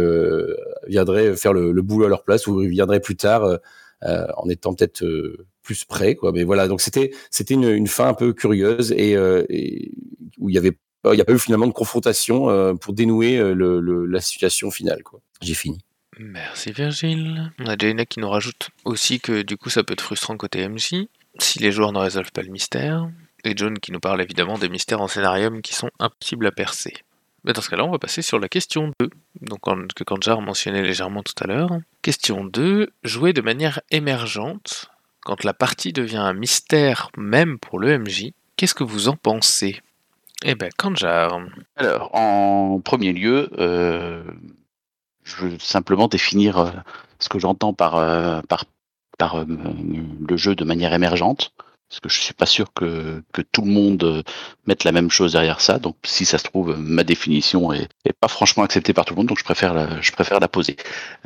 viendrait 0.88 1.36
faire 1.36 1.52
le, 1.52 1.82
boulot 1.82 2.06
à 2.06 2.08
leur 2.08 2.24
place 2.24 2.46
ou 2.46 2.60
viendrait 2.60 3.00
plus 3.00 3.16
tard 3.16 3.58
en 4.04 4.48
étant 4.48 4.74
peut-être 4.74 5.04
plus 5.64 5.84
près 5.84 6.14
quoi. 6.14 6.30
Mais 6.30 6.44
voilà 6.44 6.68
donc 6.68 6.80
c'était 6.80 7.10
une, 7.50 7.88
fin 7.88 8.08
un 8.08 8.14
peu 8.14 8.32
curieuse 8.32 8.92
et, 8.92 9.16
euh, 9.16 9.44
où 10.38 10.48
il 10.48 10.54
y 10.54 10.58
avait 10.58 10.78
il 11.06 11.16
n'y 11.16 11.20
a 11.20 11.24
pas 11.26 11.32
eu 11.32 11.38
finalement 11.38 11.66
de 11.66 11.72
confrontation 11.72 12.48
euh, 12.48 12.72
pour 12.72 12.94
dénouer 12.94 13.36
euh, 13.36 14.06
la 14.08 14.20
situation 14.20 14.70
finale 14.70 15.02
quoi. 15.02 15.20
J'ai 15.42 15.54
fini. 15.54 15.78
Merci 16.18 16.70
Virgile. 16.70 17.52
On 17.58 17.66
a 17.66 17.76
Jaina 17.76 18.06
qui 18.06 18.20
nous 18.20 18.28
rajoute 18.28 18.70
aussi 18.84 19.20
que 19.20 19.42
du 19.42 19.56
coup 19.56 19.68
ça 19.68 19.82
peut 19.82 19.94
être 19.94 20.00
frustrant 20.00 20.36
côté 20.36 20.66
MJ 20.68 21.06
si 21.40 21.58
les 21.58 21.72
joueurs 21.72 21.92
ne 21.92 21.98
résolvent 21.98 22.32
pas 22.32 22.42
le 22.42 22.50
mystère 22.50 23.10
et 23.42 23.54
John 23.56 23.78
qui 23.78 23.90
nous 23.90 24.00
parle 24.00 24.22
évidemment 24.22 24.56
des 24.56 24.68
mystères 24.68 25.00
en 25.00 25.08
scénarium 25.08 25.60
qui 25.60 25.74
sont 25.74 25.90
impossibles 25.98 26.46
à 26.46 26.52
percer 26.52 26.94
dans 27.52 27.60
ce 27.60 27.68
cas-là, 27.68 27.84
on 27.84 27.90
va 27.90 27.98
passer 27.98 28.22
sur 28.22 28.38
la 28.38 28.48
question 28.48 28.92
2, 29.00 29.10
donc 29.42 29.60
que 29.94 30.04
Kanjar 30.04 30.40
mentionnait 30.40 30.82
légèrement 30.82 31.22
tout 31.22 31.34
à 31.40 31.46
l'heure. 31.46 31.70
Question 32.02 32.44
2, 32.44 32.90
jouer 33.02 33.32
de 33.32 33.42
manière 33.42 33.80
émergente 33.90 34.90
quand 35.24 35.44
la 35.44 35.54
partie 35.54 35.92
devient 35.92 36.18
un 36.18 36.32
mystère 36.32 37.10
même 37.16 37.58
pour 37.58 37.78
le 37.78 37.98
MJ, 37.98 38.32
qu'est-ce 38.56 38.74
que 38.74 38.84
vous 38.84 39.08
en 39.08 39.16
pensez? 39.16 39.82
Eh 40.44 40.54
ben, 40.54 40.70
Kanjar. 40.76 41.40
Alors, 41.76 42.14
en 42.14 42.80
premier 42.80 43.12
lieu, 43.12 43.50
euh, 43.58 44.22
je 45.22 45.36
veux 45.36 45.58
simplement 45.58 46.08
définir 46.08 46.58
euh, 46.58 46.70
ce 47.18 47.28
que 47.28 47.38
j'entends 47.38 47.72
par, 47.72 47.96
euh, 47.96 48.40
par, 48.42 48.64
par 49.18 49.44
le 49.46 50.36
jeu 50.36 50.54
de 50.54 50.64
manière 50.64 50.92
émergente 50.92 51.52
parce 51.94 52.00
que 52.00 52.08
je 52.08 52.24
suis 52.24 52.34
pas 52.34 52.46
sûr 52.46 52.72
que, 52.72 53.22
tout 53.52 53.62
le 53.62 53.70
monde 53.70 54.02
euh, 54.02 54.22
mette 54.66 54.82
la 54.84 54.90
même 54.90 55.10
chose 55.10 55.32
derrière 55.32 55.60
ça. 55.60 55.78
Donc, 55.78 55.96
si 56.02 56.24
ça 56.24 56.38
se 56.38 56.44
trouve, 56.44 56.76
ma 56.76 57.04
définition 57.04 57.72
est, 57.72 57.88
pas 58.20 58.28
franchement 58.28 58.64
acceptée 58.64 58.92
par 58.92 59.04
tout 59.04 59.14
le 59.14 59.18
monde, 59.18 59.28
donc 59.28 59.38
je 59.38 59.44
préfère 59.44 59.74
la, 59.74 60.00
je 60.00 60.10
préfère 60.10 60.40
la 60.40 60.48
poser. 60.48 60.76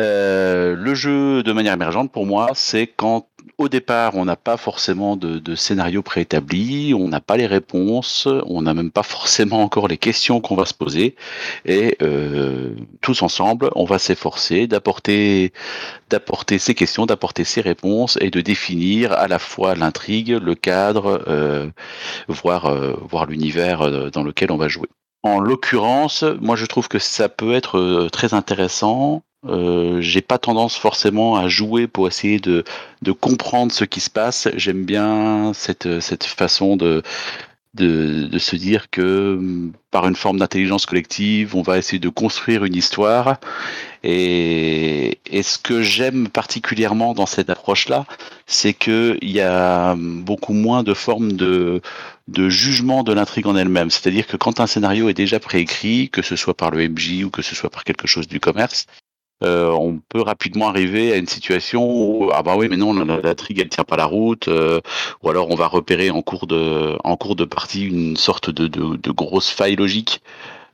Euh, 0.00 0.74
le 0.76 0.94
jeu 0.94 1.42
de 1.42 1.52
manière 1.52 1.72
émergente, 1.72 2.12
pour 2.12 2.26
moi, 2.26 2.50
c'est 2.54 2.86
quand 2.86 3.28
au 3.58 3.68
départ, 3.68 4.16
on 4.16 4.24
n'a 4.24 4.36
pas 4.36 4.56
forcément 4.56 5.16
de, 5.16 5.38
de, 5.38 5.54
scénario 5.54 6.02
préétabli, 6.02 6.94
on 6.94 7.08
n'a 7.08 7.20
pas 7.20 7.36
les 7.36 7.46
réponses, 7.46 8.28
on 8.46 8.62
n'a 8.62 8.74
même 8.74 8.90
pas 8.90 9.02
forcément 9.02 9.62
encore 9.62 9.88
les 9.88 9.98
questions 9.98 10.40
qu'on 10.40 10.56
va 10.56 10.64
se 10.64 10.74
poser, 10.74 11.16
et 11.64 11.96
euh, 12.02 12.74
tous 13.00 13.22
ensemble, 13.22 13.70
on 13.74 13.84
va 13.84 13.98
s'efforcer 13.98 14.66
d'apporter, 14.66 15.52
d'apporter 16.10 16.58
ces 16.58 16.74
questions, 16.74 17.06
d'apporter 17.06 17.44
ces 17.44 17.60
réponses, 17.60 18.18
et 18.20 18.30
de 18.30 18.40
définir 18.40 19.12
à 19.12 19.28
la 19.28 19.38
fois 19.38 19.74
l'intrigue, 19.74 20.30
le 20.30 20.54
cadre, 20.54 21.22
euh, 21.28 21.68
voir, 22.28 22.66
euh, 22.66 22.94
voir 23.08 23.26
l'univers 23.26 24.10
dans 24.10 24.22
lequel 24.22 24.52
on 24.52 24.56
va 24.56 24.68
jouer. 24.68 24.88
En 25.22 25.40
l'occurrence, 25.40 26.22
moi 26.40 26.56
je 26.56 26.66
trouve 26.66 26.88
que 26.88 26.98
ça 26.98 27.28
peut 27.28 27.54
être 27.54 28.08
très 28.12 28.34
intéressant. 28.34 29.22
Euh, 29.46 30.00
j'ai 30.00 30.20
pas 30.20 30.38
tendance 30.38 30.76
forcément 30.76 31.36
à 31.36 31.48
jouer 31.48 31.86
pour 31.86 32.08
essayer 32.08 32.40
de, 32.40 32.64
de 33.02 33.12
comprendre 33.12 33.72
ce 33.72 33.84
qui 33.84 34.00
se 34.00 34.10
passe. 34.10 34.48
J'aime 34.56 34.84
bien 34.84 35.52
cette, 35.54 36.00
cette 36.00 36.24
façon 36.24 36.76
de, 36.76 37.02
de, 37.74 38.24
de, 38.26 38.38
se 38.38 38.56
dire 38.56 38.90
que 38.90 39.36
mm, 39.40 39.72
par 39.90 40.08
une 40.08 40.16
forme 40.16 40.38
d'intelligence 40.38 40.86
collective, 40.86 41.54
on 41.54 41.62
va 41.62 41.78
essayer 41.78 42.00
de 42.00 42.08
construire 42.08 42.64
une 42.64 42.74
histoire. 42.74 43.38
Et, 44.02 45.18
et 45.30 45.42
ce 45.42 45.58
que 45.58 45.82
j'aime 45.82 46.28
particulièrement 46.28 47.14
dans 47.14 47.26
cette 47.26 47.50
approche-là, 47.50 48.06
c'est 48.46 48.74
qu'il 48.74 49.18
y 49.22 49.40
a 49.40 49.94
beaucoup 49.96 50.52
moins 50.52 50.82
de 50.82 50.94
formes 50.94 51.32
de, 51.32 51.80
de 52.28 52.48
jugement 52.48 53.04
de 53.04 53.12
l'intrigue 53.12 53.46
en 53.46 53.56
elle-même. 53.56 53.90
C'est-à-dire 53.90 54.26
que 54.26 54.36
quand 54.36 54.60
un 54.60 54.66
scénario 54.66 55.08
est 55.08 55.14
déjà 55.14 55.38
préécrit, 55.40 56.10
que 56.10 56.22
ce 56.22 56.36
soit 56.36 56.56
par 56.56 56.70
le 56.72 56.88
MJ 56.88 57.24
ou 57.24 57.30
que 57.30 57.42
ce 57.42 57.54
soit 57.54 57.70
par 57.70 57.84
quelque 57.84 58.08
chose 58.08 58.28
du 58.28 58.40
commerce, 58.40 58.86
euh, 59.44 59.70
on 59.70 60.00
peut 60.08 60.20
rapidement 60.20 60.68
arriver 60.68 61.12
à 61.12 61.16
une 61.16 61.28
situation 61.28 61.88
où 61.88 62.30
ah 62.32 62.42
bah 62.42 62.56
oui 62.56 62.66
mais 62.68 62.76
non 62.76 62.92
la, 62.92 63.20
la 63.20 63.34
trigue 63.36 63.60
elle 63.60 63.68
tient 63.68 63.84
pas 63.84 63.96
la 63.96 64.04
route 64.04 64.48
euh, 64.48 64.80
ou 65.22 65.30
alors 65.30 65.48
on 65.50 65.54
va 65.54 65.68
repérer 65.68 66.10
en 66.10 66.22
cours 66.22 66.48
de 66.48 66.96
en 67.04 67.16
cours 67.16 67.36
de 67.36 67.44
partie 67.44 67.86
une 67.86 68.16
sorte 68.16 68.50
de, 68.50 68.66
de, 68.66 68.96
de 68.96 69.10
grosse 69.12 69.48
faille 69.48 69.76
logique 69.76 70.22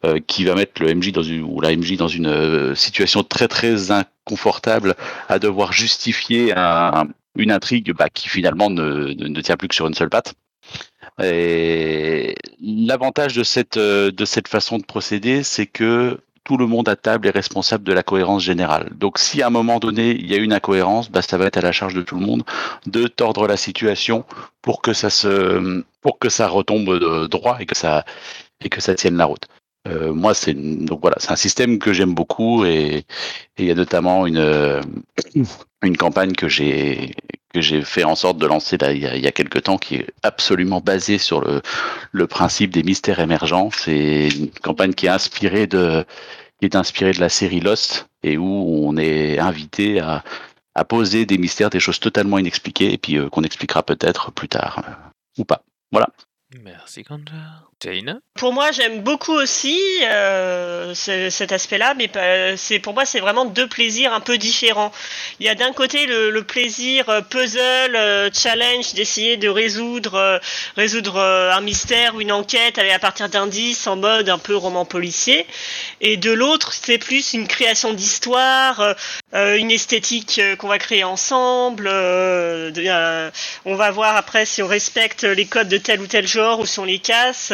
euh, 0.06 0.18
qui 0.26 0.46
va 0.46 0.54
mettre 0.54 0.82
le 0.82 0.94
MJ 0.94 1.12
dans 1.12 1.22
une 1.22 1.42
ou 1.42 1.60
la 1.60 1.76
MJ 1.76 1.98
dans 1.98 2.08
une 2.08 2.74
situation 2.74 3.22
très 3.22 3.48
très 3.48 3.90
inconfortable 3.90 4.94
à 5.28 5.38
devoir 5.38 5.74
justifier 5.74 6.54
un, 6.56 7.08
une 7.36 7.52
intrigue 7.52 7.92
bah, 7.92 8.08
qui 8.08 8.30
finalement 8.30 8.70
ne, 8.70 9.12
ne, 9.12 9.40
tient 9.42 9.58
plus 9.58 9.68
que 9.68 9.74
sur 9.74 9.86
une 9.86 9.94
seule 9.94 10.10
patte. 10.10 10.32
Et 11.22 12.34
l'avantage 12.60 13.34
de 13.34 13.42
cette 13.42 13.78
de 13.78 14.24
cette 14.24 14.48
façon 14.48 14.78
de 14.78 14.84
procéder, 14.84 15.42
c'est 15.42 15.66
que 15.66 16.18
tout 16.44 16.56
le 16.56 16.66
monde 16.66 16.88
à 16.88 16.96
table 16.96 17.26
est 17.26 17.30
responsable 17.30 17.84
de 17.84 17.92
la 17.92 18.02
cohérence 18.02 18.42
générale. 18.42 18.90
Donc 18.96 19.18
si 19.18 19.42
à 19.42 19.48
un 19.48 19.50
moment 19.50 19.78
donné 19.78 20.10
il 20.12 20.30
y 20.30 20.34
a 20.34 20.38
une 20.38 20.52
incohérence, 20.52 21.10
bah, 21.10 21.22
ça 21.22 21.38
va 21.38 21.46
être 21.46 21.56
à 21.56 21.62
la 21.62 21.72
charge 21.72 21.94
de 21.94 22.02
tout 22.02 22.16
le 22.16 22.24
monde 22.24 22.44
de 22.86 23.06
tordre 23.06 23.46
la 23.46 23.56
situation 23.56 24.24
pour 24.62 24.82
que 24.82 24.92
ça 24.92 25.10
se 25.10 25.82
pour 26.02 26.18
que 26.18 26.28
ça 26.28 26.48
retombe 26.48 27.28
droit 27.28 27.56
et 27.60 27.66
que 27.66 27.76
ça 27.76 28.04
et 28.60 28.68
que 28.68 28.80
ça 28.80 28.94
tienne 28.94 29.16
la 29.16 29.24
route. 29.24 29.46
Euh, 29.86 30.14
moi 30.14 30.32
c'est 30.34 30.54
donc 30.54 31.00
voilà 31.02 31.16
c'est 31.18 31.32
un 31.32 31.36
système 31.36 31.78
que 31.78 31.92
j'aime 31.92 32.14
beaucoup 32.14 32.64
et 32.64 33.04
il 33.58 33.66
y 33.66 33.70
a 33.70 33.74
notamment 33.74 34.26
une 34.26 34.80
une 35.82 35.96
campagne 35.96 36.32
que 36.32 36.48
j'ai 36.48 37.14
que 37.54 37.60
j'ai 37.60 37.82
fait 37.82 38.02
en 38.04 38.16
sorte 38.16 38.38
de 38.38 38.46
lancer 38.46 38.76
là, 38.76 38.92
il, 38.92 38.98
y 38.98 39.06
a, 39.06 39.14
il 39.14 39.32
quelques 39.32 39.62
temps 39.62 39.78
qui 39.78 39.94
est 39.94 40.06
absolument 40.22 40.80
basée 40.80 41.18
sur 41.18 41.40
le, 41.40 42.26
principe 42.26 42.72
des 42.72 42.82
mystères 42.82 43.20
émergents. 43.20 43.70
C'est 43.70 44.28
une 44.28 44.50
campagne 44.50 44.92
qui 44.92 45.06
est 45.06 45.10
inspirée 45.10 45.66
de 45.68 46.04
qui 46.58 46.66
est 46.66 46.76
inspirée 46.76 47.12
de 47.12 47.20
la 47.20 47.28
série 47.28 47.60
Lost 47.60 48.08
et 48.22 48.36
où 48.36 48.88
on 48.88 48.96
est 48.96 49.38
invité 49.38 50.00
à, 50.00 50.24
poser 50.88 51.24
des 51.24 51.38
mystères, 51.38 51.70
des 51.70 51.80
choses 51.80 52.00
totalement 52.00 52.38
inexpliquées 52.38 52.92
et 52.92 52.98
puis 52.98 53.16
euh, 53.16 53.28
qu'on 53.28 53.44
expliquera 53.44 53.84
peut-être 53.84 54.32
plus 54.32 54.48
tard 54.48 54.82
euh, 54.84 55.40
ou 55.40 55.44
pas. 55.44 55.62
Voilà. 55.92 56.08
Merci 56.62 57.04
Kanja. 57.04 57.34
Pour 58.34 58.52
moi, 58.52 58.72
j'aime 58.72 59.02
beaucoup 59.02 59.32
aussi 59.32 59.78
euh, 60.02 60.94
cet 60.94 61.52
aspect-là, 61.52 61.94
mais 61.94 62.10
c'est 62.56 62.78
pour 62.78 62.94
moi, 62.94 63.04
c'est 63.04 63.20
vraiment 63.20 63.44
deux 63.44 63.68
plaisirs 63.68 64.12
un 64.12 64.20
peu 64.20 64.38
différents. 64.38 64.92
Il 65.40 65.46
y 65.46 65.48
a 65.48 65.54
d'un 65.54 65.72
côté 65.72 66.06
le, 66.06 66.42
plaisir 66.42 67.08
euh, 67.08 67.20
puzzle, 67.20 67.96
euh, 67.96 68.30
challenge, 68.32 68.94
d'essayer 68.94 69.36
de 69.36 69.48
résoudre, 69.48 70.40
résoudre 70.76 71.20
un 71.20 71.60
mystère 71.60 72.14
ou 72.14 72.20
une 72.20 72.32
enquête 72.32 72.78
à 72.78 72.98
partir 72.98 73.28
d'indices 73.28 73.86
en 73.86 73.96
mode 73.96 74.28
un 74.28 74.38
peu 74.38 74.56
roman 74.56 74.84
policier. 74.84 75.46
Et 76.00 76.16
de 76.16 76.32
l'autre, 76.32 76.72
c'est 76.72 76.98
plus 76.98 77.34
une 77.34 77.46
création 77.46 77.92
d'histoire, 77.92 78.94
une 79.32 79.70
esthétique 79.70 80.40
qu'on 80.58 80.68
va 80.68 80.78
créer 80.78 81.04
ensemble. 81.04 81.88
on 81.88 83.74
va 83.74 83.90
voir 83.90 84.16
après 84.16 84.46
si 84.46 84.62
on 84.62 84.66
respecte 84.66 85.24
les 85.24 85.46
codes 85.46 85.68
de 85.68 85.78
tel 85.78 86.00
ou 86.00 86.06
tel 86.06 86.26
genre 86.26 86.60
ou 86.60 86.66
si 86.66 86.78
on 86.78 86.84
les 86.84 86.98
casse 86.98 87.52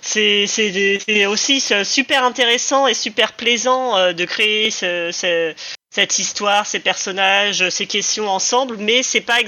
c'est 0.00 1.26
aussi 1.26 1.62
super 1.84 2.24
intéressant 2.24 2.86
et 2.86 2.94
super 2.94 3.32
plaisant 3.32 3.96
euh, 3.96 4.12
de 4.12 4.24
créer 4.24 4.70
ce, 4.70 5.54
cette 5.90 6.18
histoire, 6.18 6.66
ces 6.66 6.80
personnages, 6.80 7.68
ces 7.68 7.86
questions 7.86 8.28
ensemble, 8.28 8.76
mais 8.78 9.02
c'est 9.02 9.20
pas 9.20 9.38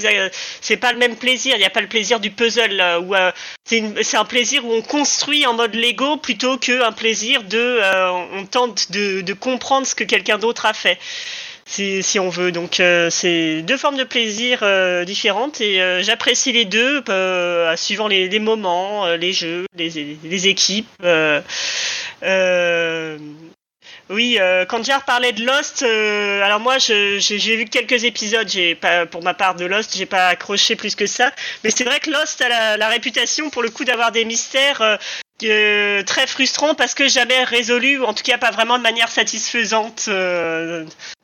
c'est 0.61 0.77
pas 0.77 0.93
le 0.93 0.99
même 0.99 1.15
plaisir. 1.15 1.55
Il 1.55 1.59
n'y 1.59 1.65
a 1.65 1.71
pas 1.71 1.81
le 1.81 1.87
plaisir 1.87 2.19
du 2.19 2.29
puzzle 2.29 2.81
où 3.03 3.15
euh, 3.15 3.31
c'est 3.65 4.17
un 4.17 4.25
plaisir 4.25 4.63
où 4.65 4.71
on 4.71 4.83
construit 4.83 5.45
en 5.47 5.55
mode 5.55 5.73
Lego 5.73 6.17
plutôt 6.17 6.57
qu'un 6.57 6.91
plaisir 6.91 7.43
de 7.43 7.57
euh, 7.57 8.11
on 8.33 8.45
tente 8.45 8.91
de, 8.91 9.21
de 9.21 9.33
comprendre 9.33 9.87
ce 9.87 9.95
que 9.95 10.03
quelqu'un 10.03 10.37
d'autre 10.37 10.67
a 10.67 10.73
fait 10.73 10.99
si, 11.65 12.03
si 12.03 12.19
on 12.19 12.29
veut. 12.29 12.51
Donc 12.51 12.79
euh, 12.79 13.09
c'est 13.09 13.61
deux 13.61 13.77
formes 13.77 13.97
de 13.97 14.03
plaisir 14.03 14.59
euh, 14.61 15.03
différentes 15.03 15.61
et 15.61 15.81
euh, 15.81 16.01
j'apprécie 16.03 16.51
les 16.51 16.65
deux 16.65 17.03
suivant 17.75 18.07
les, 18.07 18.39
moments, 18.39 19.07
les 19.15 19.33
jeux, 19.33 19.65
les, 19.75 20.47
équipes. 20.47 20.87
Oui, 24.09 24.37
euh, 24.39 24.65
quand 24.65 24.83
Jar 24.83 25.03
parlait 25.03 25.31
de 25.31 25.43
Lost, 25.43 25.81
euh, 25.81 26.43
alors 26.43 26.59
moi 26.59 26.77
j'ai 26.77 27.17
vu 27.55 27.65
quelques 27.65 28.03
épisodes, 28.03 28.47
j'ai 28.47 28.75
pas 28.75 29.07
pour 29.07 29.23
ma 29.23 29.33
part 29.33 29.55
de 29.55 29.65
Lost, 29.65 29.97
j'ai 29.97 30.05
pas 30.05 30.27
accroché 30.27 30.75
plus 30.75 30.93
que 30.93 31.07
ça, 31.07 31.31
mais 31.63 31.71
c'est 31.71 31.85
vrai 31.85 31.99
que 31.99 32.11
Lost 32.11 32.39
a 32.41 32.77
la, 32.77 32.87
réputation 32.87 33.49
pour 33.49 33.63
le 33.63 33.71
coup 33.71 33.83
d'avoir 33.83 34.11
des 34.11 34.23
mystères 34.23 34.81
euh, 34.81 34.97
très 36.05 36.27
frustrants 36.27 36.75
parce 36.75 36.93
que 36.93 37.07
jamais 37.07 37.43
résolus, 37.43 37.99
ou 37.99 38.05
en 38.05 38.13
tout 38.13 38.23
cas 38.23 38.37
pas 38.37 38.51
vraiment 38.51 38.77
de 38.77 38.83
manière 38.83 39.09
satisfaisante, 39.09 40.09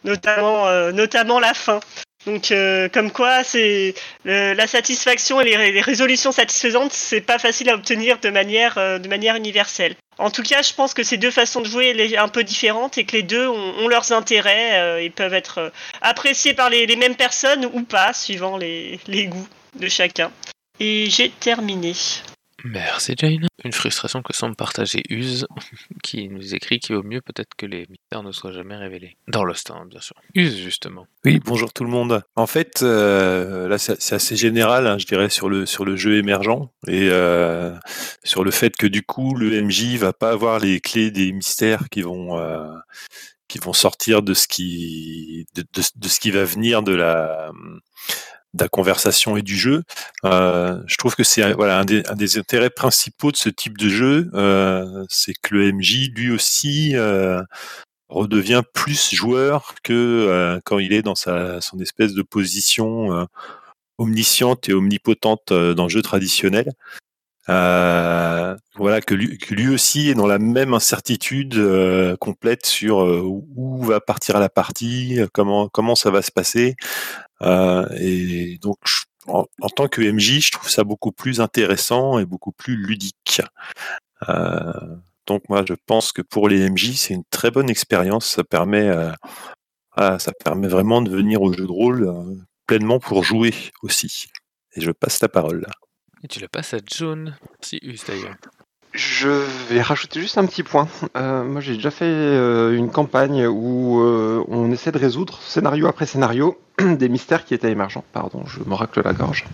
notamment 0.03 0.91
notamment 0.91 1.39
la 1.39 1.53
fin. 1.53 1.79
Donc, 2.27 2.51
euh, 2.51 2.87
comme 2.87 3.11
quoi, 3.11 3.43
c'est 3.43 3.95
la 4.25 4.67
satisfaction 4.67 5.41
et 5.41 5.45
les, 5.45 5.81
résolutions 5.81 6.31
satisfaisantes, 6.31 6.93
c'est 6.93 7.21
pas 7.21 7.39
facile 7.39 7.69
à 7.69 7.75
obtenir 7.75 8.19
de 8.19 8.29
manière, 8.29 8.77
euh, 8.77 8.99
de 8.99 9.07
manière 9.07 9.35
universelle. 9.35 9.95
En 10.19 10.29
tout 10.29 10.43
cas, 10.43 10.61
je 10.61 10.73
pense 10.73 10.93
que 10.93 11.01
ces 11.03 11.17
deux 11.17 11.31
façons 11.31 11.61
de 11.61 11.67
jouer 11.67 11.93
les- 11.93 12.17
un 12.17 12.27
peu 12.27 12.43
différentes 12.43 12.97
et 12.99 13.05
que 13.05 13.13
les 13.13 13.23
deux 13.23 13.47
ont, 13.47 13.87
leurs 13.87 14.11
intérêts 14.11 14.79
euh, 14.79 15.01
et 15.01 15.09
peuvent 15.09 15.33
être 15.33 15.57
euh, 15.57 15.69
appréciés 16.01 16.53
par 16.53 16.69
les, 16.69 16.85
les 16.85 16.95
mêmes 16.95 17.15
personnes 17.15 17.65
ou 17.65 17.81
pas, 17.83 18.13
suivant 18.13 18.57
les, 18.57 18.99
les 19.07 19.25
goûts 19.25 19.47
de 19.79 19.87
chacun. 19.87 20.31
Et 20.79 21.09
j'ai 21.09 21.29
terminé. 21.31 21.93
Merci 22.63 23.15
Jane. 23.17 23.47
Une 23.63 23.71
frustration 23.71 24.21
que 24.21 24.33
semble 24.33 24.55
partager 24.55 25.03
Use, 25.09 25.47
qui 26.03 26.29
nous 26.29 26.55
écrit 26.55 26.79
qu'il 26.79 26.95
vaut 26.95 27.03
mieux 27.03 27.21
peut-être 27.21 27.55
que 27.55 27.65
les 27.65 27.85
mystères 27.89 28.23
ne 28.23 28.31
soient 28.31 28.51
jamais 28.51 28.75
révélés. 28.75 29.17
Dans 29.27 29.43
Lost, 29.43 29.71
hein, 29.71 29.85
bien 29.89 30.01
sûr. 30.01 30.15
Use, 30.35 30.57
justement. 30.57 31.07
Oui, 31.25 31.39
bonjour 31.43 31.71
tout 31.73 31.83
le 31.83 31.89
monde. 31.89 32.23
En 32.35 32.47
fait, 32.47 32.81
euh, 32.83 33.67
là, 33.67 33.77
c'est 33.77 34.13
assez 34.13 34.35
général, 34.35 34.87
hein, 34.87 34.97
je 34.97 35.05
dirais, 35.05 35.29
sur 35.29 35.49
le 35.49 35.65
sur 35.65 35.85
le 35.85 35.95
jeu 35.95 36.17
émergent 36.17 36.69
et 36.87 37.09
euh, 37.11 37.75
sur 38.23 38.43
le 38.43 38.51
fait 38.51 38.75
que 38.75 38.87
du 38.87 39.03
coup, 39.03 39.35
le 39.35 39.61
MJ 39.61 39.95
va 39.97 40.13
pas 40.13 40.31
avoir 40.31 40.59
les 40.59 40.79
clés 40.79 41.11
des 41.11 41.31
mystères 41.31 41.89
qui 41.89 42.01
vont 42.01 42.37
euh, 42.39 42.67
qui 43.47 43.59
vont 43.59 43.73
sortir 43.73 44.21
de 44.21 44.33
ce 44.33 44.47
qui 44.47 45.45
de 45.53 46.07
ce 46.07 46.19
qui 46.19 46.31
va 46.31 46.43
venir 46.43 46.83
de 46.83 46.93
la 46.93 47.51
de 48.53 48.63
la 48.63 48.69
conversation 48.69 49.37
et 49.37 49.41
du 49.41 49.57
jeu. 49.57 49.83
Euh, 50.25 50.81
je 50.85 50.97
trouve 50.97 51.15
que 51.15 51.23
c'est 51.23 51.53
voilà 51.53 51.79
un 51.79 51.85
des, 51.85 52.03
un 52.07 52.15
des 52.15 52.37
intérêts 52.37 52.69
principaux 52.69 53.31
de 53.31 53.37
ce 53.37 53.49
type 53.49 53.77
de 53.77 53.89
jeu, 53.89 54.29
euh, 54.33 55.05
c'est 55.09 55.33
que 55.41 55.55
le 55.55 55.71
MJ 55.71 56.09
lui 56.15 56.31
aussi 56.31 56.95
euh, 56.95 57.41
redevient 58.11 58.61
plus 58.73 59.13
joueur 59.13 59.75
que 59.83 59.93
euh, 59.93 60.59
quand 60.65 60.79
il 60.79 60.93
est 60.93 61.01
dans 61.01 61.15
sa 61.15 61.61
son 61.61 61.79
espèce 61.79 62.13
de 62.13 62.21
position 62.21 63.13
euh, 63.13 63.25
omnisciente 63.97 64.69
et 64.69 64.73
omnipotente 64.73 65.51
euh, 65.51 65.73
dans 65.73 65.83
le 65.83 65.89
jeu 65.89 66.01
traditionnel. 66.01 66.71
Voilà 68.75 69.01
que 69.01 69.13
lui, 69.13 69.37
que 69.37 69.53
lui 69.53 69.67
aussi 69.69 70.09
est 70.09 70.13
dans 70.13 70.27
la 70.27 70.39
même 70.39 70.73
incertitude 70.73 71.55
complète 72.19 72.65
sur 72.65 72.99
où 72.99 73.83
va 73.83 73.99
partir 73.99 74.39
la 74.39 74.49
partie, 74.49 75.19
comment 75.33 75.67
comment 75.67 75.95
ça 75.95 76.11
va 76.11 76.21
se 76.21 76.31
passer. 76.31 76.75
Euh, 77.41 77.87
et 77.99 78.57
donc 78.61 78.77
en, 79.27 79.45
tant 79.75 79.87
que 79.87 80.01
MJ, 80.01 80.39
je 80.39 80.51
trouve 80.51 80.69
ça 80.69 80.83
beaucoup 80.83 81.11
plus 81.11 81.41
intéressant 81.41 82.19
et 82.19 82.25
beaucoup 82.25 82.51
plus 82.51 82.75
ludique. 82.75 83.41
Euh, 84.29 84.95
donc 85.27 85.43
moi, 85.49 85.63
je 85.67 85.73
pense 85.85 86.11
que 86.11 86.21
pour 86.21 86.49
les 86.49 86.69
MJ, 86.69 86.93
c'est 86.95 87.13
une 87.13 87.23
très 87.29 87.51
bonne 87.51 87.69
expérience. 87.69 88.25
Ça 88.25 88.43
permet, 88.43 88.89
euh, 88.89 89.11
ça 89.95 90.31
permet 90.43 90.67
vraiment 90.67 91.01
de 91.01 91.09
venir 91.09 91.41
au 91.41 91.53
jeu 91.53 91.65
de 91.65 91.71
rôle 91.71 92.11
pleinement 92.67 92.99
pour 92.99 93.23
jouer 93.23 93.53
aussi. 93.83 94.27
Et 94.75 94.81
je 94.81 94.91
passe 94.91 95.21
la 95.21 95.29
parole. 95.29 95.65
Et 96.23 96.27
tu 96.27 96.39
la 96.39 96.47
passes 96.47 96.73
à 96.73 96.79
John. 96.85 97.37
Merci 97.59 97.79
Use 97.81 98.03
d'ailleurs. 98.07 98.35
Je 98.93 99.29
vais 99.69 99.81
rajouter 99.81 100.19
juste 100.19 100.37
un 100.37 100.45
petit 100.45 100.63
point. 100.63 100.87
Euh, 101.15 101.43
moi, 101.43 101.61
j'ai 101.61 101.75
déjà 101.75 101.91
fait 101.91 102.05
euh, 102.05 102.75
une 102.75 102.89
campagne 102.89 103.47
où 103.47 104.01
euh, 104.01 104.43
on 104.49 104.69
essaie 104.71 104.91
de 104.91 104.97
résoudre 104.97 105.39
scénario 105.41 105.87
après 105.87 106.05
scénario 106.05 106.59
des 106.79 107.07
mystères 107.07 107.45
qui 107.45 107.53
étaient 107.53 107.71
émergents. 107.71 108.03
Pardon, 108.11 108.43
je 108.45 108.59
me 108.65 108.73
racle 108.73 109.01
la 109.03 109.13
gorge. 109.13 109.45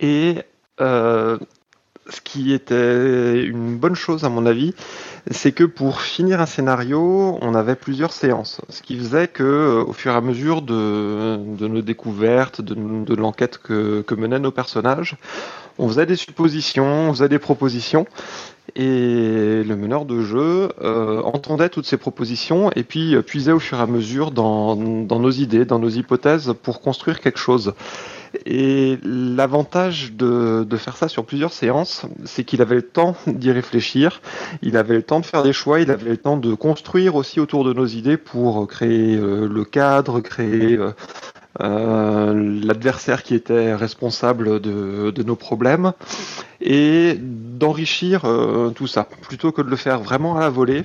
Et 0.00 0.42
ce 2.08 2.20
qui 2.20 2.52
était 2.52 3.44
une 3.44 3.76
bonne 3.76 3.94
chose 3.94 4.24
à 4.24 4.28
mon 4.28 4.46
avis, 4.46 4.74
c'est 5.30 5.52
que 5.52 5.64
pour 5.64 6.00
finir 6.00 6.40
un 6.40 6.46
scénario, 6.46 7.38
on 7.40 7.54
avait 7.54 7.74
plusieurs 7.74 8.12
séances. 8.12 8.60
Ce 8.70 8.82
qui 8.82 8.96
faisait 8.96 9.28
que, 9.28 9.42
euh, 9.42 9.84
au 9.84 9.92
fur 9.92 10.12
et 10.12 10.16
à 10.16 10.20
mesure 10.20 10.62
de, 10.62 11.38
nos 11.60 11.82
découvertes, 11.82 12.60
de, 12.62 13.14
l'enquête 13.14 13.58
que, 13.58 14.04
menaient 14.16 14.38
nos 14.38 14.50
personnages, 14.50 15.16
on 15.78 15.88
faisait 15.88 16.06
des 16.06 16.16
suppositions, 16.16 17.08
on 17.08 17.12
faisait 17.12 17.28
des 17.28 17.38
propositions, 17.38 18.06
et 18.74 19.62
le 19.64 19.76
meneur 19.76 20.04
de 20.04 20.22
jeu 20.22 20.70
euh, 20.82 21.20
entendait 21.22 21.68
toutes 21.68 21.86
ces 21.86 21.96
propositions 21.96 22.70
et 22.76 22.82
puis 22.82 23.14
euh, 23.14 23.22
puisait 23.22 23.52
au 23.52 23.58
fur 23.58 23.78
et 23.78 23.82
à 23.82 23.86
mesure 23.86 24.30
dans 24.30 24.76
nos 24.76 25.30
idées, 25.30 25.64
dans 25.64 25.78
nos 25.78 25.88
hypothèses 25.88 26.54
pour 26.62 26.80
construire 26.80 27.20
quelque 27.20 27.38
chose. 27.38 27.74
Et 28.46 28.98
l'avantage 29.04 30.12
de, 30.12 30.64
de 30.68 30.76
faire 30.76 30.96
ça 30.96 31.08
sur 31.08 31.24
plusieurs 31.24 31.52
séances, 31.52 32.06
c'est 32.24 32.44
qu'il 32.44 32.62
avait 32.62 32.76
le 32.76 32.82
temps 32.82 33.16
d'y 33.26 33.50
réfléchir, 33.50 34.20
il 34.62 34.76
avait 34.76 34.96
le 34.96 35.02
temps 35.02 35.20
de 35.20 35.26
faire 35.26 35.42
des 35.42 35.52
choix, 35.52 35.80
il 35.80 35.90
avait 35.90 36.10
le 36.10 36.16
temps 36.16 36.36
de 36.36 36.54
construire 36.54 37.14
aussi 37.14 37.40
autour 37.40 37.64
de 37.64 37.72
nos 37.72 37.86
idées 37.86 38.16
pour 38.16 38.66
créer 38.66 39.16
euh, 39.16 39.48
le 39.48 39.64
cadre, 39.64 40.20
créer 40.20 40.76
euh, 40.76 40.92
euh, 41.60 42.60
l'adversaire 42.64 43.22
qui 43.22 43.34
était 43.34 43.74
responsable 43.74 44.60
de, 44.60 45.10
de 45.10 45.22
nos 45.22 45.36
problèmes 45.36 45.92
et 46.60 47.16
d'enrichir 47.20 48.22
tout 48.74 48.86
ça. 48.86 49.08
Plutôt 49.22 49.52
que 49.52 49.62
de 49.62 49.70
le 49.70 49.76
faire 49.76 50.00
vraiment 50.00 50.36
à 50.36 50.40
la 50.40 50.50
volée 50.50 50.84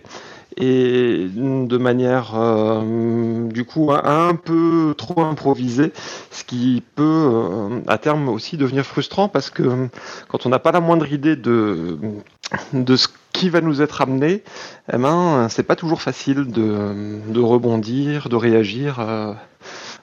et 0.58 1.28
de 1.36 1.78
manière 1.78 2.34
euh, 2.36 3.48
du 3.48 3.66
coup 3.66 3.92
un, 3.92 4.36
peu 4.36 4.94
trop 4.98 5.24
improvisée, 5.24 5.92
ce 6.32 6.44
qui 6.44 6.84
peut 6.96 7.04
euh, 7.04 7.80
à 7.88 7.98
terme 7.98 8.30
aussi 8.30 8.58
devenir 8.58 8.86
frustrant 8.86 9.30
parce 9.30 9.50
que 9.50 9.88
quand 10.28 10.46
on 10.46 10.50
n'a 10.50 10.60
pas 10.60 10.72
la 10.72 10.80
moindre 10.80 11.12
idée 11.12 11.36
de, 11.36 11.98
de 12.74 12.96
ce 12.96 13.08
qui 13.32 13.50
va 13.50 13.62
nous 13.62 13.82
être 13.82 14.02
amené, 14.02 14.44
eh 14.92 14.98
ben, 14.98 15.48
c'est 15.50 15.64
pas 15.64 15.76
toujours 15.76 16.02
facile 16.02 16.52
de, 16.52 17.20
de 17.28 17.40
rebondir, 17.40 18.30
de 18.30 18.36
réagir. 18.36 19.00
euh, 19.00 19.34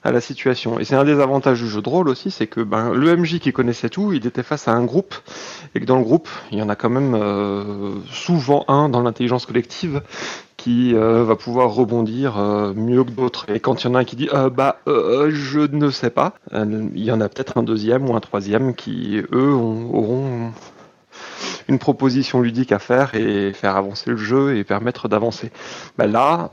à 0.03 0.13
la 0.13 0.21
situation. 0.21 0.79
Et 0.79 0.85
c'est 0.85 0.97
un 0.97 1.05
des 1.05 1.21
avantages 1.21 1.61
du 1.61 1.69
jeu 1.69 1.83
de 1.83 1.89
rôle 1.89 2.09
aussi, 2.09 2.31
c'est 2.31 2.47
que 2.47 2.61
ben, 2.61 2.93
le 2.93 3.17
MJ 3.17 3.39
qui 3.39 3.53
connaissait 3.53 3.89
tout, 3.89 4.13
il 4.13 4.27
était 4.27 4.43
face 4.43 4.69
à 4.69 4.73
un 4.73 4.85
groupe, 4.85 5.15
et 5.75 5.81
que 5.81 5.85
dans 5.85 5.97
le 5.99 6.05
groupe, 6.05 6.29
il 6.53 6.59
y 6.59 6.63
en 6.63 6.69
a 6.69 6.77
quand 6.77 6.91
même 6.91 7.15
euh, 7.15 7.93
souvent 8.11 8.65
un 8.69 8.89
dans 8.89 9.03
l'intelligence 9.03 9.47
collective 9.47 10.03
qui 10.57 10.95
euh, 10.95 11.25
va 11.25 11.37
pouvoir 11.37 11.71
rebondir 11.71 12.39
euh, 12.39 12.75
mieux 12.75 13.03
que 13.05 13.11
d'autres. 13.11 13.47
Et 13.49 13.61
quand 13.61 13.83
il 13.83 13.89
y 13.89 13.91
en 13.91 13.95
a 13.95 14.01
un 14.01 14.05
qui 14.05 14.17
dit 14.17 14.29
euh, 14.33 14.51
bah 14.51 14.77
je 14.87 15.61
ne 15.61 15.91
sais 15.91 16.11
pas, 16.11 16.35
il 16.53 17.05
y 17.05 17.13
en 17.13 17.21
a 17.21 17.29
peut-être 17.29 17.57
un 17.59 17.63
deuxième 17.63 18.09
ou 18.09 18.15
un 18.15 18.21
troisième 18.21 18.75
qui 18.75 19.23
eux 19.33 19.55
ont- 19.55 19.95
auront 19.95 20.53
une 21.69 21.79
proposition 21.79 22.41
ludique 22.41 22.73
à 22.73 22.79
faire 22.79 23.15
et 23.15 23.53
faire 23.53 23.77
avancer 23.77 24.11
le 24.11 24.17
jeu 24.17 24.57
et 24.57 24.65
permettre 24.65 25.09
d'avancer. 25.09 25.51
Ben 25.97 26.11
là, 26.11 26.51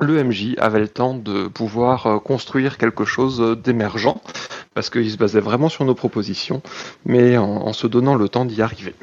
le 0.00 0.22
MJ 0.22 0.54
avait 0.58 0.80
le 0.80 0.88
temps 0.88 1.14
de 1.14 1.48
pouvoir 1.48 2.06
euh, 2.06 2.18
construire 2.18 2.78
quelque 2.78 3.04
chose 3.04 3.56
d'émergent, 3.62 4.20
parce 4.74 4.90
qu'il 4.90 5.10
se 5.10 5.16
basait 5.16 5.40
vraiment 5.40 5.68
sur 5.68 5.84
nos 5.84 5.94
propositions, 5.94 6.62
mais 7.04 7.36
en, 7.36 7.72
se 7.72 7.86
donnant 7.86 8.14
le 8.14 8.28
temps 8.28 8.44
d'y 8.44 8.62
arriver. 8.62 8.94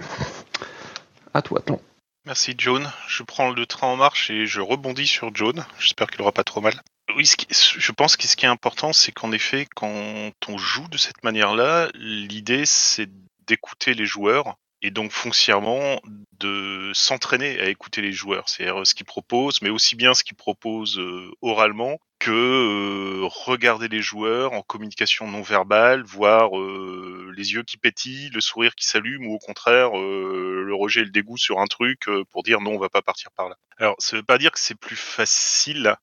À 1.34 1.42
toi, 1.42 1.62
Tlon. 1.66 1.80
Merci 2.26 2.54
John. 2.58 2.90
Je 3.08 3.24
prends 3.24 3.50
le 3.50 3.66
train 3.66 3.88
en 3.88 3.96
marche 3.98 4.30
et 4.30 4.46
je 4.46 4.62
rebondis 4.62 5.08
sur 5.08 5.32
John. 5.34 5.66
J'espère 5.80 6.08
qu'il 6.08 6.22
aura 6.22 6.32
pas 6.32 6.44
trop 6.44 6.62
mal. 6.62 6.74
Oui, 7.18 7.30
je 7.50 7.92
pense 7.92 8.16
que 8.16 8.28
ce 8.28 8.36
qui 8.36 8.46
est 8.46 8.50
important, 8.50 8.94
c'est 8.94 9.12
qu'en 9.12 9.32
effet, 9.34 9.68
quand 9.76 10.32
on 10.48 10.58
joue 10.58 10.88
de 10.88 10.98
cette 10.98 11.24
manière-là, 11.24 11.90
l'idée 11.96 12.66
c'est 12.66 13.10
d'écouter 13.46 13.94
les 13.94 14.06
joueurs 14.06 14.56
et 14.84 14.92
donc 14.92 15.12
foncièrement 15.12 16.00
de 16.40 16.92
s'entraîner 16.94 17.60
à 17.62 17.70
écouter 17.70 18.02
les 18.02 18.12
joueurs, 18.12 18.50
c'est-à-dire 18.50 18.86
ce 18.86 18.94
qu'ils 18.94 19.06
proposent, 19.06 19.62
mais 19.62 19.70
aussi 19.70 19.96
bien 19.96 20.14
ce 20.14 20.26
qu'ils 20.26 20.36
proposent 20.36 21.00
euh, 21.00 21.32
oralement 21.42 22.00
que 22.20 22.32
euh, 22.32 23.26
regarder 23.46 23.88
les 23.88 24.02
joueurs 24.02 24.52
en 24.52 24.62
communication 24.62 25.28
non 25.28 25.42
verbale, 25.42 26.04
voir 26.04 26.58
euh, 26.58 27.34
les 27.36 27.54
yeux 27.54 27.64
qui 27.64 27.78
pétillent, 27.78 28.30
le 28.30 28.42
sourire 28.42 28.76
qui 28.76 28.86
s'allume, 28.86 29.26
ou 29.28 29.34
au 29.34 29.40
contraire 29.40 29.98
euh, 29.98 30.64
le 30.66 30.76
rejet 30.76 31.02
et 31.02 31.06
le 31.06 31.12
dégoût 31.12 31.38
sur 31.38 31.60
un 31.60 31.68
truc 31.68 32.08
euh, 32.10 32.26
pour 32.32 32.44
dire 32.44 32.60
non, 32.60 32.72
on 32.72 32.80
va 32.80 32.90
pas 32.90 33.02
partir 33.02 33.32
par 33.32 33.48
là. 33.48 33.56
Alors, 33.78 33.96
ça 34.00 34.18
veut 34.18 34.24
pas 34.24 34.38
dire 34.38 34.52
que 34.52 34.60
c'est 34.60 34.78
plus 34.78 34.98
facile 34.98 35.96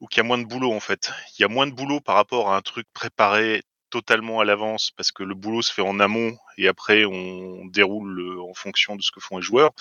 ou 0.00 0.06
qu'il 0.06 0.22
y 0.22 0.24
a 0.24 0.26
moins 0.26 0.38
de 0.38 0.46
boulot 0.46 0.72
en 0.72 0.80
fait. 0.80 1.12
Il 1.38 1.42
y 1.42 1.44
a 1.44 1.48
moins 1.48 1.66
de 1.66 1.72
boulot 1.72 2.00
par 2.00 2.14
rapport 2.14 2.52
à 2.52 2.56
un 2.56 2.62
truc 2.62 2.86
préparé 2.94 3.62
totalement 3.90 4.40
à 4.40 4.44
l'avance 4.44 4.92
parce 4.96 5.12
que 5.12 5.22
le 5.22 5.34
boulot 5.34 5.62
se 5.62 5.72
fait 5.72 5.82
en 5.82 6.00
amont 6.00 6.36
et 6.58 6.68
après 6.68 7.04
on 7.04 7.64
déroule 7.66 8.20
euh, 8.20 8.42
en 8.42 8.54
fonction 8.54 8.96
de 8.96 9.02
ce 9.02 9.10
que 9.10 9.20
font 9.20 9.38
les 9.38 9.42
joueurs. 9.42 9.72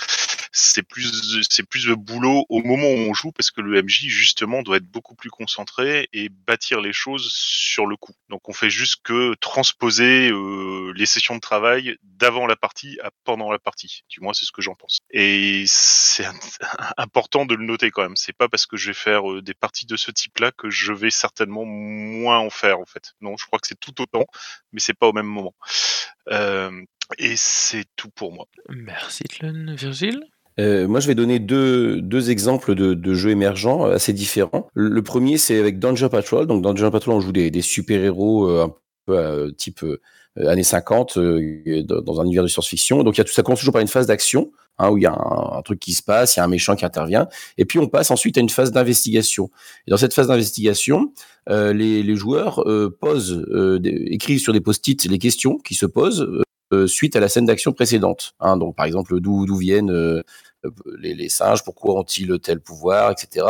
C'est 0.51 0.83
plus 0.83 1.41
c'est 1.49 1.63
plus 1.63 1.85
de 1.85 1.93
boulot 1.93 2.45
au 2.49 2.61
moment 2.61 2.87
où 2.87 3.09
on 3.09 3.13
joue 3.13 3.31
parce 3.31 3.51
que 3.51 3.61
le 3.61 3.81
MJ 3.81 4.07
justement 4.07 4.61
doit 4.61 4.77
être 4.77 4.85
beaucoup 4.85 5.15
plus 5.15 5.29
concentré 5.29 6.09
et 6.13 6.29
bâtir 6.29 6.81
les 6.81 6.93
choses 6.93 7.31
sur 7.31 7.85
le 7.85 7.95
coup. 7.95 8.13
Donc 8.29 8.49
on 8.49 8.53
fait 8.53 8.69
juste 8.69 8.97
que 9.03 9.33
transposer 9.35 10.29
euh, 10.29 10.91
les 10.95 11.05
sessions 11.05 11.35
de 11.35 11.39
travail 11.39 11.97
d'avant 12.03 12.47
la 12.47 12.55
partie 12.55 12.99
à 13.01 13.11
pendant 13.23 13.51
la 13.51 13.59
partie. 13.59 14.03
Du 14.09 14.19
moins 14.19 14.33
c'est 14.33 14.45
ce 14.45 14.51
que 14.51 14.61
j'en 14.61 14.75
pense. 14.75 14.99
Et 15.11 15.63
c'est 15.67 16.25
important 16.97 17.45
de 17.45 17.55
le 17.55 17.65
noter 17.65 17.91
quand 17.91 18.01
même. 18.01 18.15
C'est 18.15 18.35
pas 18.35 18.49
parce 18.49 18.65
que 18.65 18.77
je 18.77 18.87
vais 18.87 18.93
faire 18.93 19.31
euh, 19.31 19.41
des 19.41 19.53
parties 19.53 19.85
de 19.85 19.95
ce 19.95 20.11
type-là 20.11 20.51
que 20.51 20.69
je 20.69 20.91
vais 20.91 21.11
certainement 21.11 21.65
moins 21.65 22.39
en 22.39 22.49
faire 22.49 22.79
en 22.79 22.85
fait. 22.85 23.13
Non, 23.21 23.37
je 23.37 23.45
crois 23.45 23.59
que 23.59 23.67
c'est 23.67 23.79
tout 23.79 24.01
autant, 24.01 24.25
mais 24.73 24.79
c'est 24.79 24.93
pas 24.93 25.07
au 25.07 25.13
même 25.13 25.27
moment. 25.27 25.55
Euh, 26.29 26.83
et 27.17 27.35
c'est 27.35 27.85
tout 27.95 28.09
pour 28.09 28.33
moi. 28.33 28.47
Merci 28.69 29.23
Tlun. 29.23 29.75
Virgile? 29.75 30.23
Euh, 30.59 30.87
moi, 30.87 30.99
je 30.99 31.07
vais 31.07 31.15
donner 31.15 31.39
deux, 31.39 32.01
deux 32.01 32.29
exemples 32.29 32.75
de, 32.75 32.93
de 32.93 33.13
jeux 33.13 33.29
émergents 33.29 33.85
euh, 33.87 33.95
assez 33.95 34.13
différents. 34.13 34.67
Le, 34.73 35.01
premier, 35.01 35.37
c'est 35.37 35.57
avec 35.59 35.79
Danger 35.79 36.09
Patrol. 36.09 36.45
Donc, 36.47 36.61
Danger 36.61 36.89
Patrol, 36.91 37.15
on 37.15 37.21
joue 37.21 37.31
des, 37.31 37.51
des 37.51 37.61
super-héros 37.61 38.49
euh, 38.49 38.65
un 38.65 38.69
peu 39.05 39.17
euh, 39.17 39.51
type 39.51 39.83
euh, 39.83 39.99
années 40.47 40.63
50 40.63 41.17
euh, 41.17 41.83
dans 41.83 42.21
un 42.21 42.25
univers 42.25 42.43
de 42.43 42.47
science-fiction. 42.47 43.03
Donc, 43.03 43.17
y 43.17 43.21
a 43.21 43.23
tout 43.23 43.33
ça 43.33 43.43
commence 43.43 43.59
toujours 43.59 43.73
par 43.73 43.81
une 43.81 43.87
phase 43.87 44.07
d'action, 44.07 44.51
hein, 44.77 44.89
où 44.89 44.97
il 44.97 45.03
y 45.03 45.07
a 45.07 45.13
un, 45.13 45.61
truc 45.61 45.79
qui 45.79 45.93
se 45.93 46.03
passe, 46.03 46.35
il 46.35 46.39
y 46.39 46.41
a 46.41 46.43
un 46.43 46.49
méchant 46.49 46.75
qui 46.75 46.85
intervient, 46.85 47.27
et 47.57 47.65
puis 47.65 47.79
on 47.79 47.87
passe 47.87 48.11
ensuite 48.11 48.37
à 48.37 48.41
une 48.41 48.49
phase 48.49 48.71
d'investigation. 48.71 49.49
Et 49.87 49.91
dans 49.91 49.97
cette 49.97 50.13
phase 50.13 50.27
d'investigation, 50.27 51.13
les, 51.49 52.03
les 52.03 52.15
joueurs 52.15 52.63
posent, 52.99 53.45
des- 53.81 54.07
écrivent 54.11 54.39
sur 54.39 54.53
des 54.53 54.61
post-it 54.61 55.03
les 55.05 55.17
questions 55.17 55.57
qui 55.57 55.75
se 55.75 55.85
posent 55.85 56.25
suite 56.87 57.15
à 57.15 57.19
la 57.19 57.29
scène 57.29 57.45
d'action 57.45 57.71
précédente. 57.73 58.33
Hein. 58.39 58.57
Donc, 58.57 58.75
par 58.75 58.85
exemple, 58.85 59.19
d'où 59.19 59.55
viennent 59.55 59.91
euh, 59.91 60.21
les, 60.99 61.15
les 61.15 61.29
singes, 61.29 61.63
pourquoi 61.63 61.95
ont-ils 61.99 62.39
tel 62.39 62.59
pouvoir, 62.59 63.11
etc. 63.11 63.47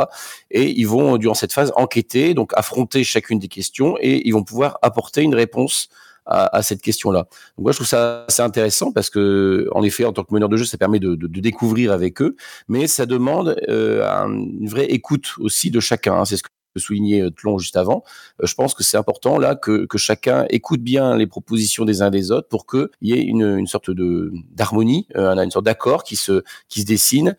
Et 0.49 0.69
ils 0.79 0.88
vont, 0.88 1.17
durant 1.17 1.34
cette 1.34 1.51
phase, 1.53 1.71
enquêter, 1.75 2.34
donc 2.34 2.51
affronter 2.55 3.03
chacune 3.03 3.38
des 3.39 3.47
questions, 3.49 3.97
et 3.99 4.25
ils 4.27 4.31
vont 4.31 4.43
pouvoir 4.43 4.77
apporter 4.81 5.21
une 5.21 5.36
réponse 5.36 5.89
à, 6.25 6.55
à 6.55 6.62
cette 6.62 6.81
question-là. 6.81 7.27
Donc 7.57 7.63
moi, 7.65 7.71
je 7.71 7.77
trouve 7.77 7.88
ça 7.88 8.25
assez 8.27 8.41
intéressant 8.43 8.91
parce 8.91 9.10
que, 9.10 9.67
en 9.73 9.84
effet, 9.84 10.05
en 10.05 10.13
tant 10.13 10.23
que 10.23 10.34
meneur 10.34 10.49
de 10.49 10.55
jeu, 10.55 10.65
ça 10.65 10.77
permet 10.77 10.99
de, 10.99 11.15
de, 11.15 11.27
de 11.27 11.39
découvrir 11.41 11.91
avec 11.91 12.21
eux, 12.21 12.36
mais 12.67 12.88
ça 12.88 13.05
demande 13.05 13.57
euh, 13.67 14.07
un- 14.07 14.31
une 14.31 14.69
vraie 14.69 14.86
écoute 14.86 15.34
aussi 15.39 15.69
de 15.71 15.79
chacun. 15.79 16.13
hein. 16.13 16.25
C'est 16.25 16.38
ce 16.38 16.43
que 16.43 16.49
soulignait 16.79 17.21
euh, 17.21 17.31
Tlon 17.31 17.57
juste 17.57 17.77
avant. 17.77 18.03
Euh, 18.41 18.47
je 18.47 18.55
pense 18.55 18.73
que 18.73 18.84
c'est 18.84 18.97
important 18.97 19.38
là 19.38 19.55
que, 19.55 19.86
que 19.86 19.97
chacun 19.97 20.45
écoute 20.49 20.81
bien 20.81 21.15
les 21.17 21.27
propositions 21.27 21.86
des 21.86 22.01
uns 22.01 22.10
des 22.10 22.31
autres 22.31 22.47
pour 22.47 22.65
qu'il 22.65 22.89
y 23.01 23.13
ait 23.13 23.21
une, 23.21 23.57
une 23.57 23.67
sorte 23.67 23.91
de 23.91 24.31
d'harmonie, 24.55 25.07
euh, 25.15 25.36
une 25.36 25.51
sorte 25.51 25.65
d'accord 25.65 26.03
qui 26.03 26.15
se 26.15 26.43
qui 26.69 26.81
se 26.81 26.86
dessine 26.86 27.36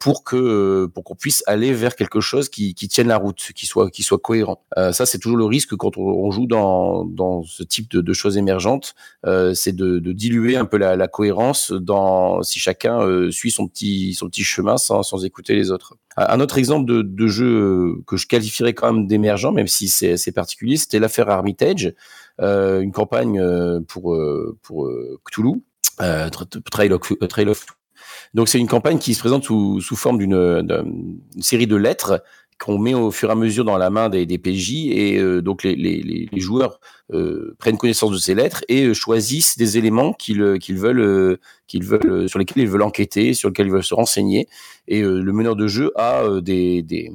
pour 0.00 0.24
que 0.24 0.86
pour 0.86 1.04
qu'on 1.04 1.14
puisse 1.14 1.42
aller 1.46 1.72
vers 1.72 1.96
quelque 1.96 2.20
chose 2.20 2.48
qui, 2.48 2.74
qui 2.74 2.88
tienne 2.88 3.08
la 3.08 3.18
route, 3.18 3.52
qui 3.54 3.66
soit 3.66 3.90
qui 3.90 4.02
soit 4.02 4.18
cohérent. 4.18 4.62
Ça 4.74 5.06
c'est 5.06 5.18
toujours 5.18 5.36
le 5.36 5.44
risque 5.44 5.76
quand 5.76 5.96
on, 5.98 6.30
joue 6.30 6.46
dans 6.46 7.04
dans 7.04 7.42
ce 7.42 7.62
type 7.62 7.90
de, 7.90 8.00
de 8.00 8.12
choses 8.12 8.36
émergentes, 8.36 8.94
c'est 9.54 9.74
de, 9.74 9.98
de 9.98 10.12
diluer 10.12 10.56
un 10.56 10.64
peu 10.64 10.76
la, 10.78 10.96
la 10.96 11.08
cohérence 11.08 11.72
dans 11.72 12.42
si 12.42 12.58
chacun 12.58 13.30
suit 13.30 13.50
son 13.50 13.68
petit 13.68 14.14
son 14.14 14.28
petit 14.28 14.44
chemin 14.44 14.76
sans 14.76 15.02
sans 15.02 15.24
écouter 15.24 15.54
les 15.54 15.70
autres. 15.70 15.96
Un 16.16 16.40
autre 16.40 16.56
exemple 16.56 16.86
de, 16.86 17.02
de 17.02 17.26
jeu 17.26 17.46
euh, 17.46 18.02
que 18.06 18.16
je 18.16 18.26
qualifierais 18.26 18.72
quand 18.72 18.92
même 18.92 19.06
d'émergent, 19.06 19.52
même 19.52 19.66
si 19.66 19.88
c'est 19.88 20.12
assez 20.12 20.32
particulier, 20.32 20.76
c'était 20.78 20.98
l'affaire 20.98 21.28
Armitage, 21.28 21.92
euh, 22.40 22.80
une 22.80 22.92
campagne 22.92 23.38
euh, 23.38 23.80
pour 23.86 24.14
euh, 24.14 24.56
pour 24.62 24.86
euh, 24.86 25.20
Cthulhu, 25.24 25.62
euh, 26.00 26.30
Trail 26.70 26.92
of, 26.92 27.00
Trail 27.28 27.48
of 27.48 27.66
donc 28.34 28.48
c'est 28.48 28.58
une 28.58 28.68
campagne 28.68 28.98
qui 28.98 29.14
se 29.14 29.20
présente 29.20 29.44
sous, 29.44 29.80
sous 29.80 29.96
forme 29.96 30.18
d'une 30.18 30.92
série 31.40 31.66
de 31.66 31.76
lettres 31.76 32.22
qu'on 32.58 32.78
met 32.78 32.94
au 32.94 33.10
fur 33.10 33.28
et 33.28 33.32
à 33.32 33.34
mesure 33.34 33.64
dans 33.64 33.76
la 33.76 33.90
main 33.90 34.08
des, 34.08 34.38
PJ 34.38 34.86
et 34.86 35.18
euh, 35.18 35.42
donc 35.42 35.62
les, 35.62 36.28
joueurs 36.36 36.80
euh, 37.12 37.54
prennent 37.58 37.76
connaissance 37.76 38.10
de 38.10 38.18
ces 38.18 38.34
lettres 38.34 38.64
et 38.68 38.86
euh, 38.86 38.94
choisissent 38.94 39.58
des 39.58 39.78
éléments 39.78 40.12
qu'ils 40.12 40.40
veulent 40.40 40.58
qu'ils 41.66 41.84
veulent 41.84 42.28
sur 42.28 42.38
lesquels 42.38 42.62
ils 42.62 42.68
veulent 42.68 42.82
enquêter, 42.82 43.34
sur 43.34 43.50
lesquels 43.50 43.66
ils 43.66 43.72
veulent 43.72 43.84
se 43.84 43.94
renseigner. 43.94 44.48
Et 44.88 45.02
le 45.02 45.32
meneur 45.32 45.56
de 45.56 45.66
jeu 45.66 45.92
a 45.96 46.40
des, 46.40 47.12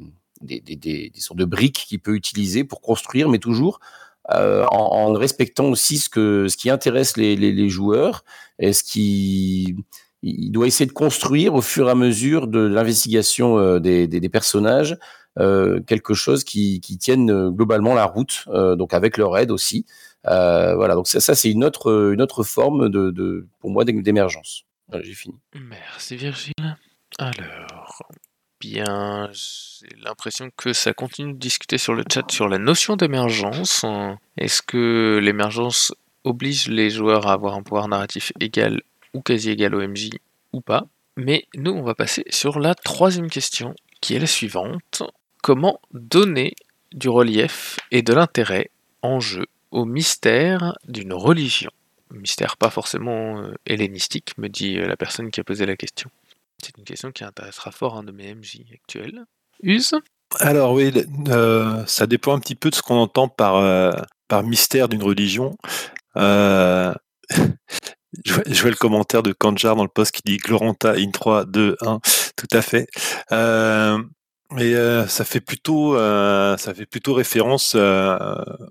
sortes 1.16 1.38
de 1.38 1.44
briques 1.44 1.86
qu'il 1.88 2.00
peut 2.00 2.14
utiliser 2.14 2.64
pour 2.64 2.80
construire, 2.80 3.28
mais 3.28 3.38
toujours 3.38 3.80
en, 4.28 5.12
respectant 5.14 5.66
aussi 5.66 5.98
ce 5.98 6.08
que 6.08 6.46
ce 6.48 6.56
qui 6.56 6.70
intéresse 6.70 7.16
les, 7.16 7.68
joueurs 7.68 8.24
et 8.58 8.72
ce 8.72 8.84
qui 8.84 9.76
il 10.22 10.52
doit 10.52 10.68
essayer 10.68 10.86
de 10.86 10.92
construire 10.92 11.54
au 11.54 11.62
fur 11.62 11.88
et 11.88 11.90
à 11.90 11.96
mesure 11.96 12.46
de 12.46 12.60
l'investigation 12.60 13.78
des, 13.80 14.28
personnages 14.30 14.96
quelque 15.36 16.14
chose 16.14 16.44
qui, 16.44 16.80
tienne 17.00 17.30
euh, 17.30 17.50
globalement 17.50 17.94
la 17.94 18.04
route, 18.04 18.44
euh, 18.48 18.76
donc 18.76 18.94
avec 18.94 19.16
leur 19.16 19.36
aide 19.38 19.50
aussi. 19.50 19.86
Euh, 20.26 20.74
voilà, 20.74 20.94
donc 20.94 21.08
ça, 21.08 21.34
c'est 21.34 21.50
une 21.50 21.64
autre, 21.64 22.12
une 22.12 22.22
autre 22.22 22.44
forme 22.44 22.88
de, 22.88 23.46
pour 23.60 23.70
moi 23.70 23.84
d'émergence. 23.84 24.64
J'ai 25.00 25.14
fini. 25.14 25.36
Merci 25.54 26.16
Virgile. 26.16 26.76
Alors, 27.18 28.02
bien, 28.60 29.30
j'ai 29.32 29.88
l'impression 30.02 30.50
que 30.56 30.72
ça 30.72 30.92
continue 30.92 31.32
de 31.32 31.38
discuter 31.38 31.78
sur 31.78 31.94
le 31.94 32.04
chat 32.12 32.30
sur 32.30 32.48
la 32.48 32.58
notion 32.58 32.96
d'émergence. 32.96 33.84
Est-ce 34.36 34.62
que 34.62 35.18
l'émergence 35.22 35.94
oblige 36.24 36.68
les 36.68 36.90
joueurs 36.90 37.26
à 37.26 37.32
avoir 37.32 37.54
un 37.54 37.62
pouvoir 37.62 37.88
narratif 37.88 38.32
égal 38.38 38.82
ou 39.14 39.22
quasi 39.22 39.50
égal 39.50 39.74
au 39.74 39.86
MJ 39.86 40.10
ou 40.52 40.60
pas? 40.60 40.86
Mais 41.16 41.46
nous, 41.54 41.72
on 41.72 41.82
va 41.82 41.94
passer 41.94 42.24
sur 42.30 42.58
la 42.58 42.74
troisième 42.74 43.28
question, 43.28 43.74
qui 44.00 44.14
est 44.14 44.18
la 44.18 44.26
suivante. 44.26 45.02
Comment 45.42 45.80
donner 45.92 46.54
du 46.92 47.08
relief 47.08 47.78
et 47.90 48.02
de 48.02 48.12
l'intérêt 48.14 48.70
en 49.02 49.18
jeu 49.18 49.46
au 49.72 49.84
mystère 49.84 50.78
d'une 50.86 51.12
religion 51.12 51.70
Mystère 52.12 52.56
pas 52.56 52.70
forcément 52.70 53.40
euh, 53.40 53.54
hellénistique, 53.66 54.38
me 54.38 54.48
dit 54.48 54.78
euh, 54.78 54.86
la 54.86 54.96
personne 54.96 55.32
qui 55.32 55.40
a 55.40 55.44
posé 55.44 55.66
la 55.66 55.76
question. 55.76 56.10
C'est 56.62 56.78
une 56.78 56.84
question 56.84 57.10
qui 57.10 57.24
intéressera 57.24 57.72
fort 57.72 57.96
un 57.96 58.04
de 58.04 58.12
mes 58.12 58.32
MJ 58.34 58.60
actuels. 58.72 59.24
Use 59.64 59.94
Alors 60.38 60.74
oui, 60.74 60.92
euh, 61.28 61.84
ça 61.86 62.06
dépend 62.06 62.36
un 62.36 62.38
petit 62.38 62.54
peu 62.54 62.70
de 62.70 62.76
ce 62.76 62.82
qu'on 62.82 62.98
entend 62.98 63.28
par, 63.28 63.96
par 64.28 64.44
mystère 64.44 64.88
d'une 64.88 65.02
religion. 65.02 65.56
Je, 68.24 68.34
vois, 68.34 68.42
je 68.46 68.60
vois 68.60 68.70
le 68.70 68.76
commentaire 68.76 69.22
de 69.22 69.32
Kanjar 69.32 69.74
dans 69.74 69.84
le 69.84 69.88
post 69.88 70.12
qui 70.12 70.22
dit 70.22 70.36
Gloranta 70.36 70.92
in 70.92 71.10
3, 71.10 71.46
2, 71.46 71.76
1, 71.80 72.00
tout 72.36 72.46
à 72.52 72.60
fait. 72.60 72.86
Euh, 73.32 73.98
mais 74.54 74.74
euh, 74.74 75.06
ça 75.06 75.24
fait 75.24 75.40
plutôt, 75.40 75.96
euh, 75.96 76.56
ça 76.56 76.74
fait 76.74 76.86
plutôt 76.86 77.14
référence 77.14 77.74
euh, 77.76 78.16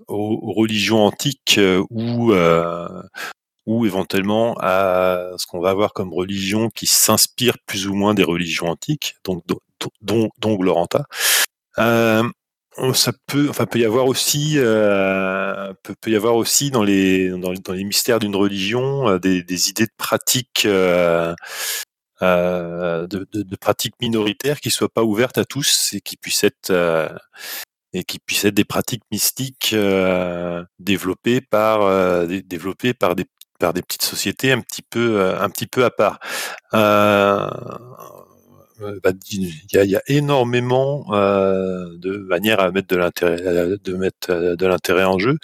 aux, 0.08 0.38
aux 0.42 0.52
religions 0.52 1.04
antiques 1.04 1.56
euh, 1.58 1.82
ou 1.90 2.32
euh, 2.32 2.88
ou 3.66 3.86
éventuellement 3.86 4.56
à 4.60 5.32
ce 5.38 5.46
qu'on 5.46 5.60
va 5.60 5.70
avoir 5.70 5.92
comme 5.92 6.12
religion 6.12 6.68
qui 6.70 6.86
s'inspire 6.86 7.56
plus 7.66 7.86
ou 7.86 7.94
moins 7.94 8.14
des 8.14 8.24
religions 8.24 8.66
antiques, 8.68 9.16
donc 9.24 9.44
dont, 9.46 9.58
dont, 10.02 10.30
dont 10.38 10.54
Gloranta. 10.56 11.04
Euh, 11.78 12.24
ça 12.94 13.12
peut, 13.26 13.48
enfin, 13.50 13.66
peut 13.66 13.78
y 13.80 13.84
avoir 13.84 14.06
aussi, 14.06 14.54
peut, 14.56 15.94
peut 16.00 16.10
y 16.10 16.16
avoir 16.16 16.36
aussi 16.36 16.70
dans 16.70 16.82
les 16.82 17.28
dans, 17.30 17.52
dans 17.52 17.72
les 17.72 17.84
mystères 17.84 18.18
d'une 18.18 18.34
religion 18.36 19.18
des, 19.18 19.42
des 19.42 19.68
idées 19.70 19.86
de 19.86 19.92
pratiques, 19.96 20.66
de, 22.22 23.26
de, 23.32 23.42
de 23.42 23.56
pratiques 23.56 23.94
minoritaires 24.00 24.60
qui 24.60 24.70
soient 24.70 24.88
pas 24.88 25.02
ouvertes 25.04 25.38
à 25.38 25.44
tous 25.44 25.90
et 25.94 26.00
qui 26.00 26.16
puissent 26.16 26.44
être 26.44 26.70
euh, 26.70 27.08
et 27.92 28.04
qui 28.04 28.18
puissent 28.18 28.44
être 28.46 28.54
des 28.54 28.64
pratiques 28.64 29.04
mystiques 29.12 29.72
euh, 29.74 30.64
développées 30.78 31.40
par 31.40 31.82
euh, 31.82 32.26
dé- 32.26 32.42
développées 32.42 32.94
par 32.94 33.14
des 33.16 33.26
par 33.58 33.72
des 33.74 33.82
petites 33.82 34.02
sociétés 34.02 34.52
un 34.52 34.60
petit 34.60 34.82
peu 34.82 35.20
euh, 35.20 35.40
un 35.40 35.48
petit 35.50 35.66
peu 35.66 35.84
à 35.84 35.90
part. 35.90 36.18
Euh, 36.74 37.48
euh, 38.80 38.98
bah, 39.02 39.12
il 39.30 39.48
y 39.72 39.78
a, 39.78 39.84
il 39.84 39.90
y 39.90 39.96
a 39.96 40.02
énormément 40.06 41.06
euh, 41.12 41.86
de 41.98 42.16
manières 42.18 42.60
à 42.60 42.70
mettre 42.70 42.88
de 42.88 42.96
l'intérêt 42.96 43.36
de 43.82 43.94
mettre 43.96 44.30
euh, 44.30 44.56
de 44.56 44.66
l'intérêt 44.66 45.04
en 45.04 45.18
jeu. 45.18 45.38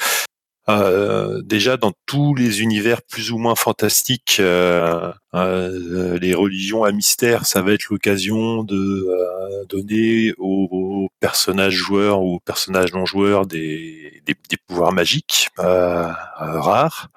Euh, 0.70 1.40
déjà 1.42 1.78
dans 1.78 1.92
tous 2.04 2.34
les 2.34 2.60
univers 2.60 3.00
plus 3.02 3.30
ou 3.32 3.38
moins 3.38 3.54
fantastiques, 3.54 4.36
euh, 4.38 5.10
euh, 5.34 6.18
les 6.18 6.34
religions 6.34 6.84
à 6.84 6.92
mystère, 6.92 7.46
ça 7.46 7.62
va 7.62 7.72
être 7.72 7.86
l'occasion 7.90 8.64
de 8.64 9.06
euh, 9.08 9.64
donner 9.70 10.34
aux, 10.36 10.68
aux 10.70 11.08
personnages 11.20 11.74
joueurs 11.74 12.20
ou 12.20 12.34
aux 12.34 12.40
personnages 12.40 12.92
non 12.92 13.06
joueurs 13.06 13.46
des, 13.46 14.22
des, 14.26 14.34
des 14.50 14.56
pouvoirs 14.66 14.92
magiques 14.92 15.48
euh, 15.58 16.08
euh, 16.42 16.60
rares. 16.60 17.08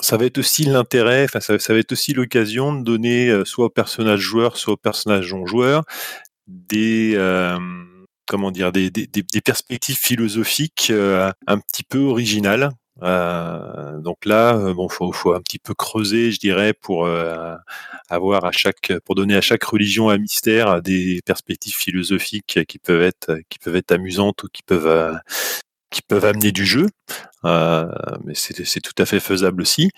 Ça 0.00 0.16
va 0.16 0.26
être 0.26 0.38
aussi 0.38 0.64
l'intérêt, 0.64 1.24
enfin 1.24 1.40
ça, 1.40 1.58
ça 1.58 1.72
va 1.72 1.80
être 1.80 1.90
aussi 1.92 2.12
l'occasion 2.12 2.72
de 2.72 2.84
donner 2.84 3.28
euh, 3.30 3.44
soit 3.44 3.66
aux 3.66 3.70
personnages 3.70 4.20
joueurs, 4.20 4.56
soit 4.56 4.74
aux 4.74 4.76
personnages 4.76 5.32
non 5.32 5.44
joueurs 5.44 5.84
des 6.46 7.14
euh, 7.16 7.58
comment 8.28 8.50
dire 8.52 8.70
des, 8.70 8.90
des, 8.90 9.06
des- 9.06 9.40
perspectives 9.40 9.96
philosophiques 9.96 10.88
euh, 10.90 11.32
un 11.46 11.58
petit 11.58 11.82
peu 11.82 11.98
originales. 11.98 12.70
Euh, 13.02 13.98
donc 14.00 14.24
là, 14.24 14.56
euh, 14.56 14.74
bon, 14.74 14.88
faut, 14.88 15.10
faut 15.12 15.32
un 15.32 15.40
petit 15.40 15.58
peu 15.58 15.72
creuser, 15.72 16.30
je 16.30 16.38
dirais, 16.38 16.74
pour 16.74 17.08
avoir 18.08 18.44
à 18.44 18.52
chaque, 18.52 18.92
pour 19.04 19.14
donner 19.14 19.34
à 19.36 19.40
chaque 19.40 19.64
religion 19.64 20.08
à 20.08 20.18
mystère 20.18 20.82
des 20.82 21.20
perspectives 21.24 21.74
philosophiques 21.74 22.60
qui 22.68 22.78
peuvent 22.78 23.02
être, 23.02 23.38
qui 23.48 23.58
peuvent 23.58 23.76
être 23.76 23.92
amusantes 23.92 24.42
ou 24.44 24.48
qui 24.52 24.62
peuvent, 24.62 25.18
qui 25.90 26.02
peuvent 26.02 26.24
amener 26.24 26.52
du 26.52 26.66
jeu. 26.66 26.86
Mais 27.44 28.34
c'est 28.34 28.80
tout 28.80 29.02
à 29.02 29.06
fait 29.06 29.20
faisable 29.20 29.62
aussi. 29.62 29.90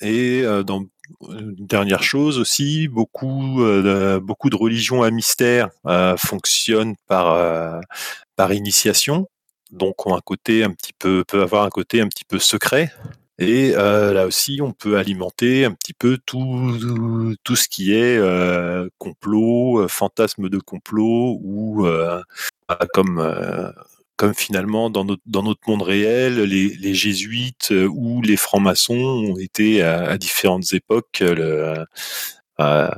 Et 0.00 0.42
dans 0.66 0.84
une 1.28 1.66
dernière 1.66 2.02
chose 2.02 2.38
aussi, 2.38 2.88
beaucoup, 2.88 3.62
euh, 3.62 4.16
de, 4.16 4.18
beaucoup 4.18 4.50
de 4.50 4.56
religions 4.56 5.02
à 5.02 5.10
mystère 5.10 5.70
euh, 5.86 6.16
fonctionnent 6.16 6.96
par, 7.06 7.32
euh, 7.32 7.80
par 8.36 8.52
initiation, 8.52 9.28
donc 9.70 10.06
ont 10.06 10.14
un 10.14 10.20
côté 10.20 10.64
un 10.64 10.70
petit 10.70 10.92
peu, 10.98 11.24
peuvent 11.26 11.42
avoir 11.42 11.64
un 11.64 11.70
côté 11.70 12.00
un 12.00 12.08
petit 12.08 12.24
peu 12.24 12.38
secret. 12.38 12.92
Et 13.40 13.70
là 13.70 14.26
aussi, 14.26 14.58
on 14.60 14.72
peut 14.72 14.98
alimenter 14.98 15.64
un 15.64 15.70
petit 15.70 15.92
peu 15.92 16.18
tout, 16.26 17.36
tout 17.44 17.54
ce 17.54 17.68
qui 17.68 17.94
est 17.94 18.20
complot, 18.98 19.86
fantasme 19.86 20.48
de 20.48 20.58
complot, 20.58 21.38
ou 21.40 21.86
comme, 22.92 23.72
comme 24.18 24.34
finalement 24.34 24.90
dans 24.90 25.04
notre, 25.04 25.22
dans 25.26 25.44
notre 25.44 25.60
monde 25.68 25.82
réel, 25.82 26.42
les, 26.42 26.94
jésuites 26.94 27.70
euh, 27.70 27.86
ou 27.86 28.20
les 28.20 28.36
francs-maçons 28.36 28.94
ont 28.94 29.38
été 29.38 29.80
à, 29.80 30.18
différentes 30.18 30.72
époques 30.74 31.20
le, 31.20 31.86
euh, 32.60 32.88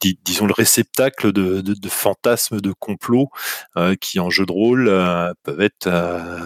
dis- 0.00 0.18
disons 0.24 0.46
le 0.46 0.54
réceptacle 0.54 1.32
de, 1.32 1.88
fantasmes 1.88 2.60
de 2.60 2.72
complot 2.72 3.28
euh, 3.76 3.94
qui 3.94 4.18
en 4.18 4.30
jeu 4.30 4.46
de 4.46 4.52
rôle 4.52 4.88
euh, 4.88 5.32
peuvent 5.42 5.60
être 5.60 5.86
euh, 5.86 6.40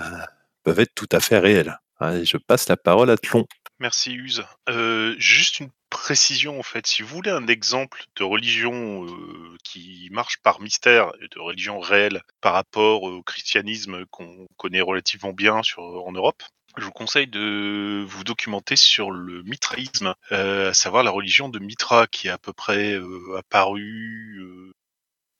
peuvent 0.64 0.80
être 0.80 0.94
tout 0.94 1.08
à 1.12 1.20
fait 1.20 1.38
réels. 1.38 1.78
Je 2.00 2.36
passe 2.36 2.68
la 2.68 2.76
parole 2.76 3.10
à 3.10 3.16
Tlon. 3.16 3.46
Merci 3.78 4.12
Use. 4.12 4.44
Euh, 4.68 5.14
juste 5.18 5.60
une 5.60 5.70
précision 6.00 6.58
en 6.58 6.62
fait. 6.62 6.86
Si 6.86 7.02
vous 7.02 7.14
voulez 7.14 7.30
un 7.30 7.46
exemple 7.46 8.04
de 8.16 8.24
religion 8.24 9.04
euh, 9.04 9.56
qui 9.62 10.08
marche 10.10 10.38
par 10.38 10.60
mystère 10.60 11.12
et 11.20 11.28
de 11.28 11.38
religion 11.38 11.78
réelle 11.78 12.22
par 12.40 12.54
rapport 12.54 13.02
au 13.02 13.22
christianisme 13.22 14.06
qu'on 14.06 14.48
connaît 14.56 14.80
relativement 14.80 15.34
bien 15.34 15.62
sur, 15.62 15.82
en 15.82 16.12
Europe, 16.12 16.42
je 16.78 16.84
vous 16.84 16.90
conseille 16.90 17.26
de 17.26 18.02
vous 18.08 18.24
documenter 18.24 18.76
sur 18.76 19.10
le 19.10 19.42
mitraïsme, 19.42 20.14
euh, 20.32 20.70
à 20.70 20.74
savoir 20.74 21.02
la 21.02 21.10
religion 21.10 21.50
de 21.50 21.58
Mitra 21.58 22.06
qui 22.06 22.28
est 22.28 22.30
à 22.30 22.38
peu 22.38 22.54
près 22.54 22.94
euh, 22.94 23.36
apparue 23.36 24.72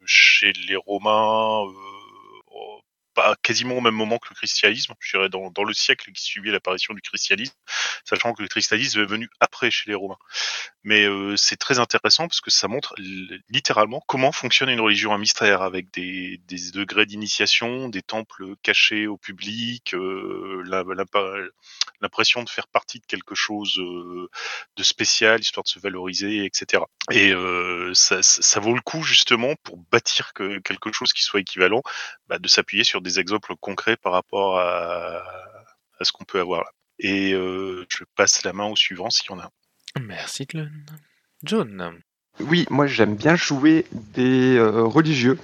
chez 0.05 0.53
les 0.69 0.77
Romains. 0.77 1.65
Quasiment 3.43 3.77
au 3.77 3.81
même 3.81 3.95
moment 3.95 4.19
que 4.19 4.29
le 4.31 4.35
christianisme, 4.35 4.95
je 5.01 5.17
dirais 5.17 5.29
dans, 5.29 5.65
le 5.65 5.75
siècle 5.75 6.11
qui 6.13 6.23
suivait 6.23 6.51
l'apparition 6.51 6.95
du 6.95 7.03
christianisme, 7.03 7.55
sachant 8.05 8.33
que 8.33 8.43
le 8.43 8.49
christianisme 8.49 9.01
est 9.01 9.07
venu 9.07 9.29
après 9.41 9.71
chez 9.71 9.91
les 9.91 9.95
Romains. 9.95 10.19
Mais 10.83 11.05
euh, 11.05 11.37
c'est 11.37 11.57
très 11.57 11.79
intéressant 11.79 12.27
parce 12.27 12.41
que 12.41 12.51
ça 12.51 12.67
montre 12.67 12.95
littéralement 13.51 14.03
comment 14.07 14.33
fonctionne 14.33 14.71
une 14.71 14.81
religion 14.81 15.13
à 15.13 15.19
mystère 15.19 15.61
avec 15.61 15.93
des, 15.93 16.41
degrés 16.73 17.05
d'initiation, 17.05 17.89
des 17.89 18.03
temples 18.03 18.55
cachés 18.63 19.07
au 19.07 19.19
public, 19.19 19.95
euh, 19.95 20.63
l'impression 22.01 22.43
de 22.43 22.49
faire 22.49 22.67
partie 22.69 22.99
de 22.99 23.07
quelque 23.07 23.35
chose 23.35 23.79
euh, 23.79 24.31
de 24.77 24.83
spécial, 24.83 25.41
histoire 25.41 25.65
de 25.65 25.69
se 25.69 25.79
valoriser, 25.79 26.45
etc. 26.47 26.83
Et 27.11 27.35
ça, 27.93 28.61
vaut 28.61 28.75
le 28.75 28.81
coup 28.81 29.03
justement 29.03 29.55
pour 29.63 29.77
bâtir 29.91 30.33
que, 30.33 30.59
quelque 30.61 30.93
chose 30.93 31.13
qui 31.13 31.23
soit 31.23 31.41
équivalent, 31.41 31.83
bah, 32.29 32.39
de 32.39 32.49
s'appuyer 32.49 32.85
sur 32.85 33.01
des 33.03 33.10
exemples 33.19 33.55
concrets 33.61 33.97
par 33.97 34.13
rapport 34.13 34.59
à, 34.59 35.23
à 35.99 36.05
ce 36.05 36.13
qu'on 36.13 36.25
peut 36.25 36.41
avoir 36.41 36.61
là. 36.61 36.71
Et 36.99 37.33
euh, 37.33 37.87
je 37.89 38.05
passe 38.17 38.45
la 38.45 38.53
main 38.53 38.67
au 38.67 38.77
suivant 38.77 39.11
s'il 39.11 39.31
y 39.31 39.35
en 39.35 39.39
a 39.39 39.45
un. 39.45 40.01
Merci. 40.01 40.47
John. 41.43 42.01
Oui, 42.39 42.67
moi 42.71 42.87
j'aime 42.87 43.17
bien 43.17 43.37
jouer 43.37 43.87
des 43.93 44.57
euh, 44.57 44.83
religieux, 44.83 45.39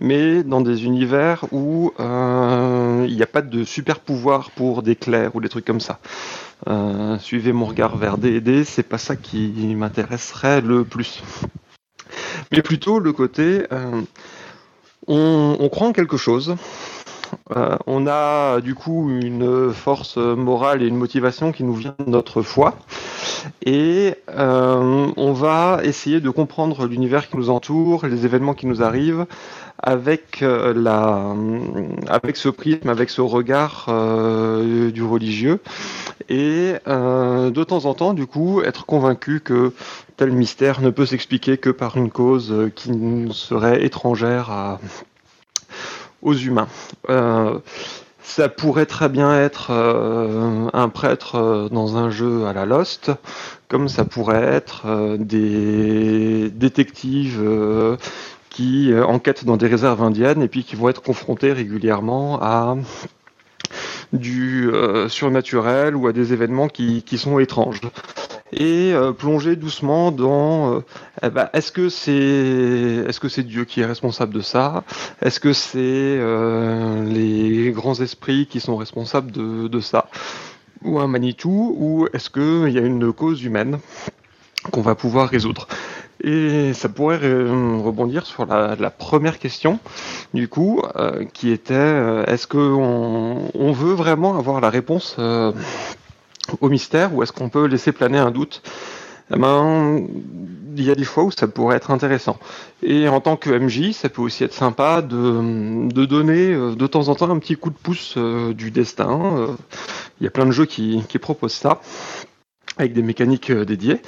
mais 0.00 0.42
dans 0.42 0.60
des 0.60 0.84
univers 0.84 1.44
où 1.52 1.92
euh, 2.00 3.04
il 3.08 3.14
n'y 3.14 3.22
a 3.22 3.26
pas 3.26 3.42
de 3.42 3.64
super 3.64 4.00
pouvoir 4.00 4.50
pour 4.52 4.82
des 4.82 4.96
clercs 4.96 5.34
ou 5.34 5.40
des 5.40 5.48
trucs 5.48 5.64
comme 5.64 5.80
ça. 5.80 5.98
Euh, 6.68 7.18
suivez 7.18 7.52
mon 7.52 7.66
regard 7.66 7.96
vers 7.96 8.18
D&D, 8.18 8.64
c'est 8.64 8.82
pas 8.82 8.98
ça 8.98 9.16
qui 9.16 9.74
m'intéresserait 9.74 10.60
le 10.60 10.84
plus. 10.84 11.22
Mais 12.52 12.62
plutôt 12.62 12.98
le 12.98 13.12
côté, 13.12 13.66
euh, 13.72 14.02
on, 15.08 15.68
croit 15.70 15.88
en 15.88 15.92
quelque 15.92 16.16
chose. 16.16 16.56
Euh, 17.56 17.76
on 17.86 18.06
a 18.06 18.60
du 18.60 18.74
coup 18.74 19.08
une 19.10 19.72
force 19.72 20.16
morale 20.16 20.82
et 20.82 20.86
une 20.86 20.96
motivation 20.96 21.50
qui 21.50 21.64
nous 21.64 21.74
vient 21.74 21.94
de 21.98 22.10
notre 22.10 22.42
foi. 22.42 22.74
Et 23.64 24.14
euh, 24.30 25.08
on 25.16 25.32
va 25.32 25.80
essayer 25.82 26.20
de 26.20 26.30
comprendre 26.30 26.86
l'univers 26.86 27.28
qui 27.28 27.36
nous 27.36 27.50
entoure, 27.50 28.06
les 28.06 28.24
événements 28.26 28.54
qui 28.54 28.66
nous 28.66 28.82
arrivent, 28.82 29.26
avec, 29.82 30.42
euh, 30.42 30.72
la, 30.76 31.34
avec 32.08 32.36
ce 32.36 32.48
prisme, 32.48 32.88
avec 32.88 33.10
ce 33.10 33.20
regard 33.20 33.86
du 33.86 35.02
religieux. 35.02 35.58
Et 36.28 36.74
euh, 36.86 37.50
de 37.50 37.64
temps 37.64 37.84
en 37.84 37.94
temps, 37.94 38.14
du 38.14 38.26
coup, 38.26 38.62
être 38.62 38.86
convaincu 38.86 39.40
que 39.40 39.72
tel 40.16 40.32
mystère 40.32 40.80
ne 40.80 40.90
peut 40.90 41.06
s'expliquer 41.06 41.58
que 41.58 41.70
par 41.70 41.96
une 41.96 42.10
cause 42.10 42.52
euh, 42.52 42.70
qui 42.74 42.92
serait 43.32 43.84
étrangère 43.84 44.78
aux 46.22 46.34
humains. 46.34 46.68
Euh, 47.08 47.58
ça 48.22 48.48
pourrait 48.48 48.86
très 48.86 49.08
bien 49.08 49.36
être 49.36 49.72
un 49.72 50.88
prêtre 50.88 51.68
dans 51.72 51.96
un 51.96 52.08
jeu 52.08 52.46
à 52.46 52.52
la 52.52 52.64
Lost, 52.66 53.10
comme 53.66 53.88
ça 53.88 54.04
pourrait 54.04 54.44
être 54.44 55.16
des 55.18 56.48
détectives 56.50 57.42
qui 58.48 58.92
enquêtent 58.94 59.44
dans 59.44 59.56
des 59.56 59.66
réserves 59.66 60.04
indiennes 60.04 60.40
et 60.40 60.46
puis 60.46 60.62
qui 60.62 60.76
vont 60.76 60.88
être 60.88 61.02
confrontés 61.02 61.52
régulièrement 61.52 62.38
à 62.40 62.76
du 64.12 64.70
euh, 64.70 65.08
surnaturel 65.08 65.96
ou 65.96 66.06
à 66.06 66.12
des 66.12 66.32
événements 66.32 66.68
qui, 66.68 67.02
sont 67.16 67.38
étranges. 67.38 67.80
Et 68.52 68.92
euh, 68.92 69.12
plonger 69.12 69.56
doucement 69.56 70.12
dans 70.12 70.74
euh, 70.74 70.80
eh 71.22 71.30
ben, 71.30 71.48
est-ce 71.54 71.72
que 71.72 71.88
c'est 71.88 73.42
Dieu 73.42 73.64
qui 73.64 73.80
est 73.80 73.86
responsable 73.86 74.34
de 74.34 74.40
ça? 74.40 74.84
Est-ce 75.22 75.40
que 75.40 75.52
c'est 75.52 76.18
les 77.06 77.70
grands 77.72 78.00
esprits 78.00 78.46
qui 78.46 78.60
sont 78.60 78.76
responsables 78.76 79.32
de, 79.32 79.68
de 79.68 79.80
ça? 79.80 80.08
Ou 80.84 80.98
un 80.98 81.06
Manitou? 81.06 81.74
Ou 81.78 82.08
est-ce 82.12 82.28
qu'il 82.28 82.72
y 82.72 82.78
a 82.78 82.82
une 82.82 83.12
cause 83.12 83.42
humaine 83.42 83.78
qu'on 84.70 84.82
va 84.82 84.94
pouvoir 84.94 85.28
résoudre? 85.28 85.66
Et 86.22 86.72
ça 86.72 86.88
pourrait 86.88 87.18
euh, 87.22 87.78
rebondir 87.82 88.26
sur 88.26 88.46
la, 88.46 88.90
première 88.90 89.38
question, 89.38 89.80
du 90.34 90.48
coup, 90.48 90.80
euh, 90.96 91.24
qui 91.24 91.50
était 91.50 91.74
euh, 91.74 92.24
est-ce 92.26 92.46
qu'on 92.46 93.50
on 93.52 93.72
veut 93.72 93.94
vraiment 93.94 94.38
avoir 94.38 94.60
la 94.60 94.70
réponse 94.70 95.16
au 96.60 96.68
mystère 96.68 97.14
ou 97.14 97.22
est-ce 97.22 97.32
qu'on 97.32 97.48
peut 97.48 97.66
laisser 97.66 97.92
planer 97.92 98.18
un 98.18 98.30
doute? 98.30 98.62
Eh 99.34 99.38
ben, 99.38 100.06
il 100.76 100.84
y 100.84 100.90
a 100.90 100.94
des 100.94 101.04
fois 101.04 101.24
où 101.24 101.30
ça 101.30 101.48
pourrait 101.48 101.76
être 101.76 101.90
intéressant. 101.90 102.38
Et 102.82 103.08
en 103.08 103.20
tant 103.20 103.36
que 103.36 103.50
MJ, 103.50 103.92
ça 103.92 104.08
peut 104.08 104.22
aussi 104.22 104.44
être 104.44 104.52
sympa 104.52 105.00
de, 105.02 106.04
donner 106.04 106.54
de 106.54 106.86
temps 106.86 107.08
en 107.08 107.14
temps 107.14 107.30
un 107.30 107.38
petit 107.38 107.56
coup 107.56 107.70
de 107.70 107.76
pouce 107.76 108.18
du 108.18 108.70
destin. 108.70 109.56
Il 110.20 110.24
y 110.24 110.26
a 110.26 110.30
plein 110.30 110.44
de 110.44 110.50
jeux 110.50 110.66
qui, 110.66 111.02
proposent 111.20 111.52
ça, 111.52 111.80
avec 112.76 112.92
des 112.92 113.02
mécaniques 113.02 113.50
dédiées 113.50 114.02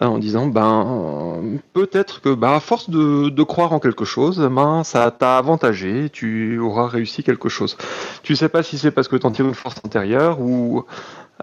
en 0.00 0.18
disant 0.18 0.46
ben 0.46 1.58
peut-être 1.74 2.20
que 2.22 2.34
ben, 2.34 2.52
à 2.52 2.60
force 2.60 2.88
de, 2.88 3.42
croire 3.42 3.72
en 3.72 3.80
quelque 3.80 4.04
chose, 4.04 4.40
ben 4.50 4.84
ça 4.84 5.10
t'a 5.10 5.38
avantagé, 5.38 6.08
tu 6.10 6.58
auras 6.58 6.86
réussi 6.86 7.22
quelque 7.22 7.48
chose. 7.48 7.76
Tu 8.22 8.36
sais 8.36 8.48
pas 8.48 8.62
si 8.62 8.78
c'est 8.78 8.90
parce 8.90 9.08
que 9.08 9.16
t'en 9.16 9.30
tires 9.30 9.46
une 9.46 9.54
force 9.54 9.76
intérieure 9.84 10.40
ou 10.40 10.84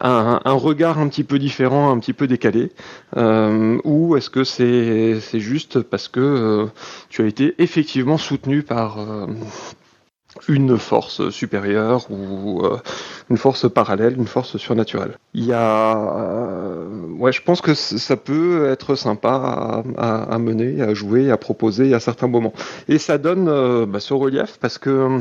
un, 0.01 0.53
regard 0.53 0.99
un 0.99 1.07
petit 1.09 1.23
peu 1.23 1.39
différent, 1.39 1.91
un 1.91 1.99
petit 1.99 2.13
peu 2.13 2.27
décalé, 2.27 2.71
euh, 3.17 3.79
ou 3.83 4.15
est-ce 4.15 4.29
que 4.29 4.43
c'est 4.43 5.39
juste 5.39 5.81
parce 5.81 6.07
que 6.07 6.19
euh, 6.19 6.65
tu 7.09 7.21
as 7.21 7.25
été 7.25 7.55
effectivement 7.57 8.17
soutenu 8.17 8.63
par 8.63 8.99
euh, 8.99 9.27
une 10.47 10.77
force 10.77 11.29
supérieure 11.29 12.09
ou 12.11 12.61
euh, 12.63 12.77
une 13.29 13.37
force 13.37 13.69
parallèle, 13.71 14.15
une 14.17 14.27
force 14.27 14.57
surnaturelle. 14.57 15.17
Il 15.33 15.45
y 15.45 15.53
a, 15.53 15.97
euh, 15.97 16.87
ouais, 17.17 17.31
je 17.31 17.41
pense 17.41 17.61
que 17.61 17.73
ça 17.73 18.15
peut 18.15 18.69
être 18.69 18.95
sympa 18.95 19.83
à, 19.97 20.33
à- 20.33 20.39
mener, 20.39 20.81
à 20.81 20.93
jouer, 20.93 21.31
à 21.31 21.37
proposer 21.37 21.93
à 21.93 21.99
certains 21.99 22.27
moments. 22.27 22.53
Et 22.87 22.97
ça 22.99 23.17
donne 23.17 23.47
euh, 23.47 23.85
bah, 23.85 23.99
ce 23.99 24.13
relief 24.13 24.57
parce 24.59 24.77
que 24.77 25.19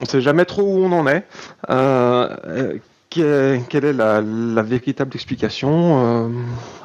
on 0.00 0.04
sait 0.04 0.20
jamais 0.20 0.44
trop 0.44 0.62
où 0.62 0.78
on 0.84 0.92
en 0.92 1.06
est. 1.06 1.24
Que- 3.08 3.58
quelle 3.68 3.84
est 3.84 3.92
la, 3.92 4.20
véritable 4.62 5.14
explication 5.14 6.34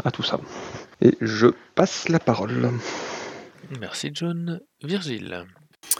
à 0.03 0.11
tout 0.11 0.23
ça? 0.23 0.39
Et 1.01 1.17
je 1.19 1.47
passe 1.75 2.07
la 2.07 2.19
parole. 2.19 2.69
Merci 3.79 4.11
John. 4.13 4.61
Virgile. 4.83 5.45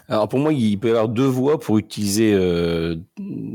Alors 0.07 0.27
pour 0.27 0.39
moi, 0.39 0.51
il 0.53 0.77
peut 0.77 0.89
y 0.89 0.91
avoir 0.91 1.07
deux 1.07 1.25
voies 1.25 1.59
pour 1.59 1.77
utiliser 1.77 2.33
euh, 2.33 2.97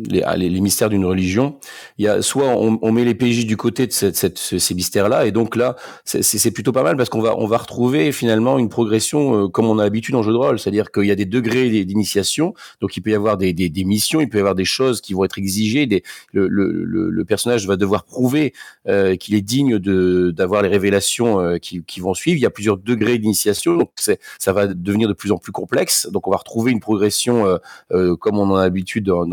les, 0.08 0.22
ah, 0.22 0.36
les, 0.36 0.48
mystères 0.60 0.88
d'une 0.88 1.04
religion. 1.04 1.58
Il 1.98 2.04
y 2.04 2.08
a 2.08 2.22
soit 2.22 2.48
on, 2.56 2.92
met 2.92 3.04
les 3.04 3.14
PJ 3.14 3.46
du 3.46 3.56
côté 3.56 3.86
de 3.86 3.92
ces 3.92 4.74
mystères-là, 4.74 5.26
et 5.26 5.32
donc 5.32 5.54
là, 5.54 5.76
c'est- 6.04 6.50
plutôt 6.56 6.72
pas 6.72 6.82
mal 6.82 6.96
parce 6.96 7.10
qu'on 7.10 7.20
va 7.20 7.36
on 7.36 7.46
va 7.46 7.58
retrouver 7.58 8.12
finalement 8.12 8.58
une 8.58 8.68
progression 8.68 9.44
euh, 9.44 9.48
comme 9.48 9.66
on 9.66 9.78
a 9.78 9.84
l'habitude 9.84 10.14
en 10.14 10.22
jeu 10.22 10.32
de 10.32 10.36
rôle, 10.36 10.58
c'est-à-dire 10.58 10.90
qu'il 10.90 11.04
y 11.04 11.10
a 11.10 11.14
des 11.14 11.26
degrés 11.26 11.84
d'initiation, 11.84 12.54
donc 12.80 12.96
il 12.96 13.02
peut 13.02 13.10
y 13.10 13.14
avoir 13.14 13.36
des, 13.36 13.52
missions, 13.84 14.20
il 14.20 14.28
peut 14.28 14.38
y 14.38 14.40
avoir 14.40 14.54
des 14.54 14.64
choses 14.64 15.00
qui 15.00 15.12
vont 15.12 15.24
être 15.24 15.38
exigées, 15.38 15.86
le, 16.32 17.24
personnage 17.24 17.66
va 17.66 17.76
devoir 17.76 18.04
prouver 18.04 18.54
euh, 18.88 19.16
qu'il 19.16 19.34
est 19.34 19.42
digne 19.42 19.78
d'avoir 19.78 20.62
les 20.62 20.68
révélations 20.68 21.58
qui, 21.60 22.00
vont 22.00 22.14
suivre. 22.14 22.38
Il 22.38 22.42
y 22.42 22.46
a 22.46 22.50
plusieurs 22.50 22.76
degrés 22.78 23.18
d'initiation, 23.18 23.76
donc 23.76 23.90
ça 23.96 24.52
va 24.52 24.68
devenir 24.68 25.08
de 25.08 25.12
plus 25.12 25.32
en 25.32 25.38
plus 25.38 25.52
complexe. 25.52 26.08
Donc 26.16 26.26
on 26.28 26.30
va 26.30 26.38
retrouver 26.38 26.72
une 26.72 26.80
progression 26.80 27.46
euh, 27.46 27.58
euh, 27.92 28.16
comme 28.16 28.38
on 28.38 28.50
en 28.50 28.56
a 28.56 28.62
l'habitude 28.62 29.04
dans, 29.04 29.26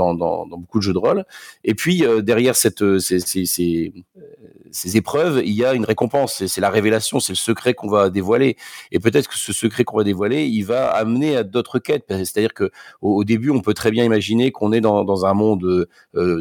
beaucoup 0.47 0.79
de 0.79 0.83
jeux 0.83 0.91
de 0.91 0.97
rôle. 0.97 1.23
Et 1.63 1.75
puis 1.75 2.03
derrière 2.21 2.57
cette, 2.57 2.99
ces, 2.99 3.21
ces, 3.21 3.45
ces, 3.45 4.97
épreuves, 4.97 5.41
il 5.45 5.53
y 5.53 5.63
a 5.63 5.75
une 5.75 5.85
récompense. 5.85 6.45
C'est 6.45 6.59
la 6.59 6.69
révélation, 6.69 7.21
c'est 7.21 7.31
le 7.31 7.37
secret 7.37 7.73
qu'on 7.73 7.87
va 7.87 8.09
dévoiler. 8.09 8.57
Et 8.91 8.99
peut-être 8.99 9.29
que 9.29 9.37
ce 9.37 9.53
secret 9.53 9.85
qu'on 9.85 9.95
va 9.95 10.03
dévoiler, 10.03 10.43
il 10.43 10.63
va 10.63 10.89
amener 10.89 11.37
à 11.37 11.43
d'autres 11.43 11.79
quêtes. 11.79 12.03
C'est-à-dire 12.09 12.53
que 12.53 12.69
au, 13.01 13.23
début, 13.23 13.49
on 13.49 13.61
peut 13.61 13.73
très 13.73 13.91
bien 13.91 14.03
imaginer 14.03 14.51
qu'on 14.51 14.73
est 14.73 14.81
dans, 14.81 15.05
dans 15.05 15.25
un 15.25 15.33
monde 15.33 15.87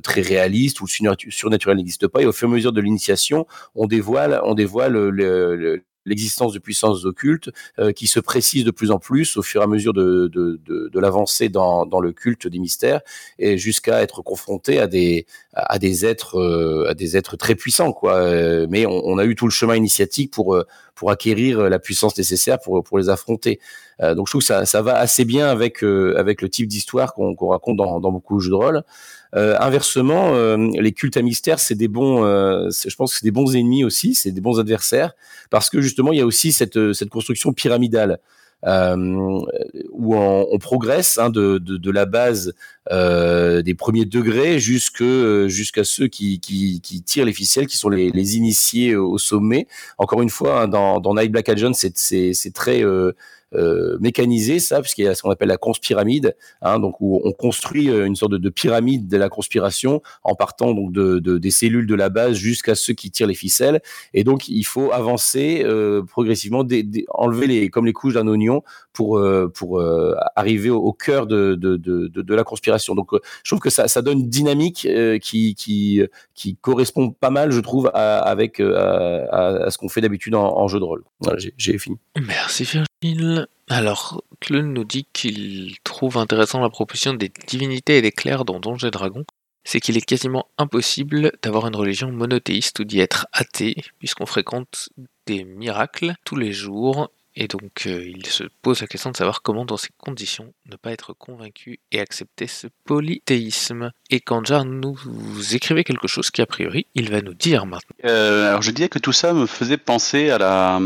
très 0.02 0.22
réaliste 0.22 0.81
où 0.81 0.87
le 0.87 1.31
surnaturel 1.31 1.76
n'existe 1.76 2.09
pas. 2.09 2.20
Et 2.20 2.26
au 2.26 2.33
fur 2.33 2.48
et 2.48 2.50
à 2.50 2.55
mesure 2.55 2.72
de 2.72 2.81
l'initiation, 2.81 3.46
on 3.76 3.87
dévoile, 3.87 4.40
on 4.42 4.55
dévoile 4.55 4.94
le 4.94 5.85
l'existence 6.05 6.53
de 6.53 6.59
puissances 6.59 7.05
occultes 7.05 7.51
euh, 7.79 7.93
qui 7.93 8.07
se 8.07 8.21
précise 8.21 8.65
de 8.65 8.71
plus 8.71 8.91
en 8.91 8.99
plus 8.99 9.37
au 9.37 9.43
fur 9.43 9.61
et 9.61 9.65
à 9.65 9.67
mesure 9.67 9.93
de, 9.93 10.29
de, 10.33 10.61
de, 10.65 10.88
de 10.88 11.01
l'avancée 11.01 11.49
dans, 11.49 11.87
dans, 11.87 12.01
le 12.01 12.12
culte 12.12 12.47
des 12.47 12.59
mystères 12.59 13.01
et 13.38 13.59
jusqu'à 13.59 14.03
être 14.03 14.23
confronté 14.23 14.79
à 14.81 14.87
des 14.87 15.27
à 15.55 15.79
des 15.79 16.05
êtres 16.07 16.38
euh, 16.38 16.91
à 16.91 16.95
des 16.95 17.17
êtres 17.17 17.37
très 17.37 17.55
puissants 17.55 17.93
quoi. 17.93 18.17
Euh, 18.17 18.67
mais 18.69 18.87
on, 18.87 19.01
on, 19.05 19.19
a 19.19 19.25
eu 19.25 19.35
tout 19.35 19.47
le 19.47 19.53
chemin 19.53 19.77
initiatique 19.77 20.33
pour 20.33 20.59
pour 20.95 21.11
acquérir 21.11 21.69
la 21.69 21.79
puissance 21.79 22.17
nécessaire 22.17 22.59
pour 22.61 22.83
pour 22.83 22.99
les 22.99 23.09
affronter. 23.09 23.61
Donc 24.01 24.27
je 24.27 24.33
trouve 24.33 24.41
que 24.41 24.47
ça, 24.47 24.67
ça 24.67 24.83
va 24.83 24.97
assez 24.99 25.25
bien 25.25 25.47
avec 25.49 25.83
avec 25.83 26.43
le 26.43 26.49
type 26.49 26.67
d'histoire 26.67 27.15
qu'on 27.15 27.35
raconte 27.35 27.77
dans, 27.77 28.01
dans 28.01 28.11
beaucoup 28.11 28.37
de 28.38 28.41
jeux 28.43 28.51
de 28.51 28.55
rôle. 28.55 28.77
euh, 28.79 29.22
inversement, 29.35 30.35
euh, 30.35 30.57
les 30.79 30.92
cultes 30.92 31.16
à 31.16 31.23
mystère, 31.23 31.59
c'est 31.59 31.75
des 31.75 31.88
bons, 31.88 32.25
euh, 32.25 32.68
je 32.71 32.95
pense 32.97 33.12
que 33.12 33.18
c'est 33.21 33.25
des 33.25 33.31
bons 33.31 33.57
ennemis 33.57 33.85
aussi, 33.85 34.14
c'est 34.14 34.31
des 34.31 34.40
bons 34.42 34.61
adversaires, 34.61 35.14
parce 35.51 35.71
que 35.71 35.81
justement, 35.81 36.12
il 36.12 36.18
y 36.18 36.21
a 36.21 36.27
aussi 36.27 36.53
cette, 36.53 36.92
cette 36.92 37.09
construction 37.09 37.53
pyramidale. 37.53 38.18
Euh, 38.64 38.95
où 39.90 40.14
on, 40.14 40.47
on 40.49 40.59
progresse 40.59 41.18
hein, 41.18 41.31
de, 41.31 41.59
de, 41.59 41.77
de, 41.79 41.90
la 41.90 42.07
base 42.07 42.55
euh, 42.92 43.61
des 43.61 43.75
premiers 43.75 44.05
degrés 44.05 44.61
jusqu'à 44.61 45.83
ceux 45.83 46.07
qui, 46.07 46.38
qui, 46.38 46.81
qui, 46.81 47.03
tirent 47.03 47.25
les 47.25 47.33
ficelles, 47.33 47.66
qui 47.66 47.77
sont 47.77 47.88
les, 47.88 48.12
les 48.12 48.37
initiés 48.37 48.95
au 48.95 49.18
sommet. 49.18 49.66
Encore 49.99 50.23
une 50.23 50.31
fois, 50.31 50.62
hein, 50.62 50.68
dans, 50.68 51.01
dans 51.01 51.12
Night 51.16 51.33
Black 51.33 51.49
Agent, 51.49 51.73
c'est 51.73 52.53
très 52.55 52.85
euh, 52.85 53.11
euh, 53.55 53.99
mécaniser 54.01 54.59
ça, 54.59 54.81
puisqu'il 54.81 55.05
y 55.05 55.09
a 55.09 55.15
ce 55.15 55.23
qu'on 55.23 55.31
appelle 55.31 55.49
la 55.49 55.57
conspiramide, 55.57 56.37
hein, 56.62 56.79
donc 56.79 57.01
où 57.01 57.21
on 57.25 57.33
construit 57.33 57.91
euh, 57.91 58.07
une 58.07 58.17
sorte 58.17 58.33
de, 58.33 58.38
de, 58.38 58.51
pyramide 58.51 59.09
de 59.09 59.17
la 59.17 59.29
conspiration 59.29 60.03
en 60.23 60.35
partant 60.35 60.75
donc 60.75 60.93
de, 60.93 61.19
de 61.19 61.38
des 61.38 61.51
cellules 61.51 61.87
de 61.87 61.95
la 61.95 62.09
base 62.09 62.37
jusqu'à 62.37 62.75
ceux 62.75 62.95
qui 62.95 63.11
tirent 63.11 63.27
les 63.27 63.35
ficelles. 63.35 63.81
Et 64.15 64.25
donc 64.25 64.49
il 64.49 64.65
faut 64.65 64.93
avancer 64.93 65.62
euh, 65.65 66.03
progressivement, 66.03 66.67
enlever 67.11 67.47
les 67.47 67.69
comme 67.69 67.87
les 67.87 67.93
couches 67.93 68.15
d'un 68.15 68.27
oignon 68.27 68.62
pour 68.93 69.19
euh, 69.19 69.51
pour 69.53 69.83
arriver 70.37 70.71
au, 70.71 70.93
cœur 70.93 71.27
de, 71.27 71.55
de, 71.55 71.77
de, 71.77 72.35
la 72.35 72.45
conspiration. 72.45 72.95
Donc 72.95 73.11
je 73.43 73.51
trouve 73.51 73.61
que 73.61 73.71
ça, 73.71 74.03
donne 74.03 74.21
une 74.21 74.29
dynamique 74.29 74.87
qui 75.23 75.55
qui 75.55 76.03
qui 76.35 76.57
correspond 76.57 77.11
pas 77.11 77.31
mal, 77.31 77.53
je 77.53 77.61
trouve, 77.61 77.91
à, 77.95 78.19
avec 78.19 78.61
à, 78.61 79.71
ce 79.71 79.79
qu'on 79.79 79.88
fait 79.88 80.01
d'habitude 80.01 80.35
en, 80.35 80.57
en, 80.57 80.69
jeu 80.69 80.79
de 80.79 80.85
rôle. 80.85 81.05
Voilà, 81.21 81.38
j'ai 81.57 81.79
fini. 81.79 81.97
Merci 82.17 82.65
Virgile. 82.65 83.41
Alors, 83.68 84.22
Clun 84.40 84.72
nous 84.72 84.85
dit 84.85 85.07
qu'il 85.12 85.76
trouve 85.85 86.18
intéressant 86.18 86.61
la 86.61 86.70
proposition 86.70 87.14
des 87.14 87.33
divinités 87.46 87.98
et 87.98 88.02
des 88.02 88.12
clercs 88.12 88.44
dans 88.44 88.61
Donjons 88.61 88.88
et 88.88 88.90
Dragons. 88.90 89.24
C'est 89.64 89.81
qu'il 89.81 89.96
est 89.96 90.05
quasiment 90.05 90.48
impossible 90.59 91.33
d'avoir 91.42 91.66
une 91.66 91.76
religion 91.76 92.11
monothéiste 92.11 92.81
ou 92.81 92.85
d'y 92.85 93.00
être 93.00 93.28
athée, 93.33 93.76
puisqu'on 93.98 94.26
fréquente 94.26 94.88
des 95.26 95.44
miracles 95.44 96.14
tous 96.24 96.37
les 96.37 96.52
jours 96.52 97.11
et 97.35 97.49
donc, 97.49 97.85
euh, 97.87 98.07
il 98.07 98.27
se 98.27 98.45
pose 98.61 98.83
la 98.83 98.87
question 98.87 99.11
de 99.11 99.16
savoir 99.16 99.40
comment, 99.40 99.64
dans 99.64 99.79
ces 99.79 99.88
conditions, 99.97 100.53
ne 100.71 100.77
pas 100.77 100.92
être 100.92 101.14
convaincu 101.14 101.81
et 101.90 101.99
accepter 101.99 102.47
ce 102.47 102.66
polythéisme. 102.85 103.90
Et 104.11 104.21
Kanjar 104.21 104.66
nous 104.66 104.99
écrivez 105.53 105.83
quelque 105.83 106.09
chose 106.09 106.31
qui, 106.31 106.42
a 106.42 106.47
priori, 106.47 106.87
il 106.95 107.11
va 107.11 107.23
nous 107.23 107.33
dire 107.33 107.64
maintenant. 107.64 107.97
Euh, 108.05 108.51
alors, 108.51 108.61
je 108.61 108.71
disais 108.71 108.90
que 108.90 108.99
tout 108.99 109.12
ça 109.12 109.33
me 109.33 109.47
faisait 109.47 109.79
penser 109.79 110.29
à 110.29 110.38
la, 110.38 110.77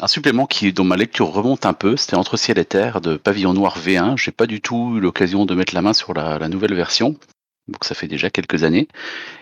un 0.00 0.06
supplément 0.06 0.46
qui, 0.46 0.72
dont 0.72 0.84
ma 0.84 0.96
lecture 0.96 1.28
remonte 1.28 1.66
un 1.66 1.74
peu. 1.74 1.98
C'était 1.98 2.16
Entre 2.16 2.38
ciel 2.38 2.58
et 2.58 2.64
terre 2.64 3.02
de 3.02 3.16
Pavillon 3.16 3.52
Noir 3.52 3.78
V1. 3.78 4.16
J'ai 4.16 4.32
pas 4.32 4.46
du 4.46 4.62
tout 4.62 4.94
eu 4.96 5.00
l'occasion 5.00 5.44
de 5.44 5.54
mettre 5.54 5.74
la 5.74 5.82
main 5.82 5.92
sur 5.92 6.14
la 6.14 6.48
nouvelle 6.48 6.74
version 6.74 7.18
donc 7.68 7.84
ça 7.84 7.94
fait 7.94 8.08
déjà 8.08 8.30
quelques 8.30 8.64
années. 8.64 8.88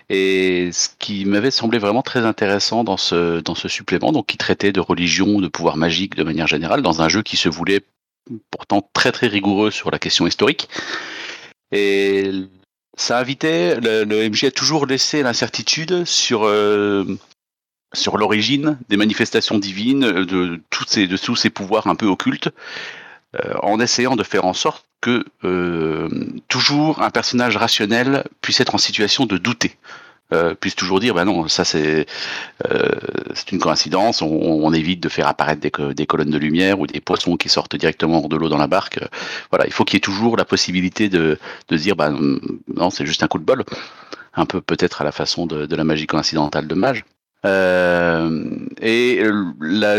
Et 0.08 0.70
ce 0.72 0.88
qui 0.98 1.24
m'avait 1.24 1.50
semblé 1.50 1.78
vraiment 1.78 2.02
très 2.02 2.24
intéressant 2.24 2.84
dans 2.84 2.96
ce, 2.96 3.40
dans 3.40 3.54
ce 3.54 3.68
supplément, 3.68 4.12
donc 4.12 4.26
qui 4.26 4.36
traitait 4.36 4.72
de 4.72 4.80
religion, 4.80 5.40
de 5.40 5.48
pouvoir 5.48 5.76
magique 5.76 6.14
de 6.14 6.22
manière 6.22 6.46
générale, 6.46 6.82
dans 6.82 7.02
un 7.02 7.08
jeu 7.08 7.22
qui 7.22 7.36
se 7.36 7.48
voulait 7.48 7.80
pourtant 8.50 8.88
très 8.92 9.12
très 9.12 9.26
rigoureux 9.26 9.70
sur 9.70 9.90
la 9.90 9.98
question 9.98 10.26
historique. 10.26 10.68
Et 11.72 12.30
ça 12.96 13.18
invitait, 13.18 13.80
le, 13.80 14.28
MJ 14.28 14.44
a 14.44 14.50
toujours 14.50 14.86
laissé 14.86 15.22
l'incertitude 15.22 16.04
sur, 16.04 16.44
euh, 16.44 17.04
sur 17.92 18.18
l'origine 18.18 18.78
des 18.88 18.96
manifestations 18.96 19.58
divines, 19.58 20.00
de, 20.00 20.60
ces, 20.86 21.08
de 21.08 21.16
tous 21.16 21.36
ces 21.36 21.50
pouvoirs 21.50 21.86
un 21.86 21.94
peu 21.94 22.06
occultes, 22.06 22.50
en 23.62 23.80
essayant 23.80 24.16
de 24.16 24.22
faire 24.22 24.44
en 24.44 24.52
sorte 24.52 24.86
que 25.02 25.24
euh, 25.44 26.08
toujours 26.48 27.02
un 27.02 27.10
personnage 27.10 27.58
rationnel 27.58 28.24
puisse 28.40 28.60
être 28.60 28.74
en 28.74 28.78
situation 28.78 29.26
de 29.26 29.36
douter. 29.36 29.76
Euh, 30.32 30.54
puisse 30.54 30.76
toujours 30.76 30.98
dire 30.98 31.12
bah 31.12 31.26
non 31.26 31.46
ça 31.46 31.62
c'est 31.62 32.06
euh, 32.70 32.88
c'est 33.34 33.52
une 33.52 33.58
coïncidence 33.58 34.22
on, 34.22 34.28
on, 34.28 34.72
évite 34.72 35.02
de 35.02 35.10
faire 35.10 35.26
apparaître 35.28 35.60
des, 35.60 35.70
des, 35.92 36.06
colonnes 36.06 36.30
de 36.30 36.38
lumière 36.38 36.80
ou 36.80 36.86
des 36.86 37.02
poissons 37.02 37.36
qui 37.36 37.50
sortent 37.50 37.76
directement 37.76 38.16
hors 38.16 38.30
de 38.30 38.36
l'eau 38.36 38.48
dans 38.48 38.56
la 38.56 38.68
barque. 38.68 38.98
Voilà 39.50 39.66
il 39.66 39.72
faut 39.74 39.84
qu'il 39.84 39.96
y 39.96 39.98
ait 39.98 40.00
toujours 40.00 40.38
la 40.38 40.46
possibilité 40.46 41.10
de, 41.10 41.38
de 41.68 41.76
dire 41.76 41.96
bah 41.96 42.10
non 42.10 42.88
c'est 42.88 43.04
juste 43.04 43.22
un 43.22 43.28
coup 43.28 43.38
de 43.38 43.44
bol. 43.44 43.64
Un 44.34 44.46
peu 44.46 44.62
peut-être 44.62 45.02
à 45.02 45.04
la 45.04 45.12
façon 45.12 45.44
de, 45.44 45.66
de 45.66 45.76
la 45.76 45.84
magie 45.84 46.06
coïncidentale 46.06 46.66
de 46.66 46.74
mage 46.74 47.04
euh, 47.44 48.44
et 48.80 49.22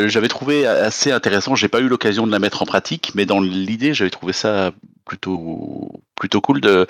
j'avais 0.07 0.27
trouvé 0.27 0.65
assez 0.65 1.11
intéressant. 1.11 1.55
J'ai 1.55 1.67
pas 1.67 1.81
eu 1.81 1.87
l'occasion 1.87 2.25
de 2.25 2.31
la 2.31 2.39
mettre 2.39 2.61
en 2.61 2.65
pratique, 2.65 3.11
mais 3.15 3.25
dans 3.25 3.41
l'idée, 3.41 3.93
j'avais 3.93 4.09
trouvé 4.09 4.33
ça 4.33 4.71
plutôt 5.05 5.91
plutôt 6.15 6.41
cool 6.41 6.61
de 6.61 6.87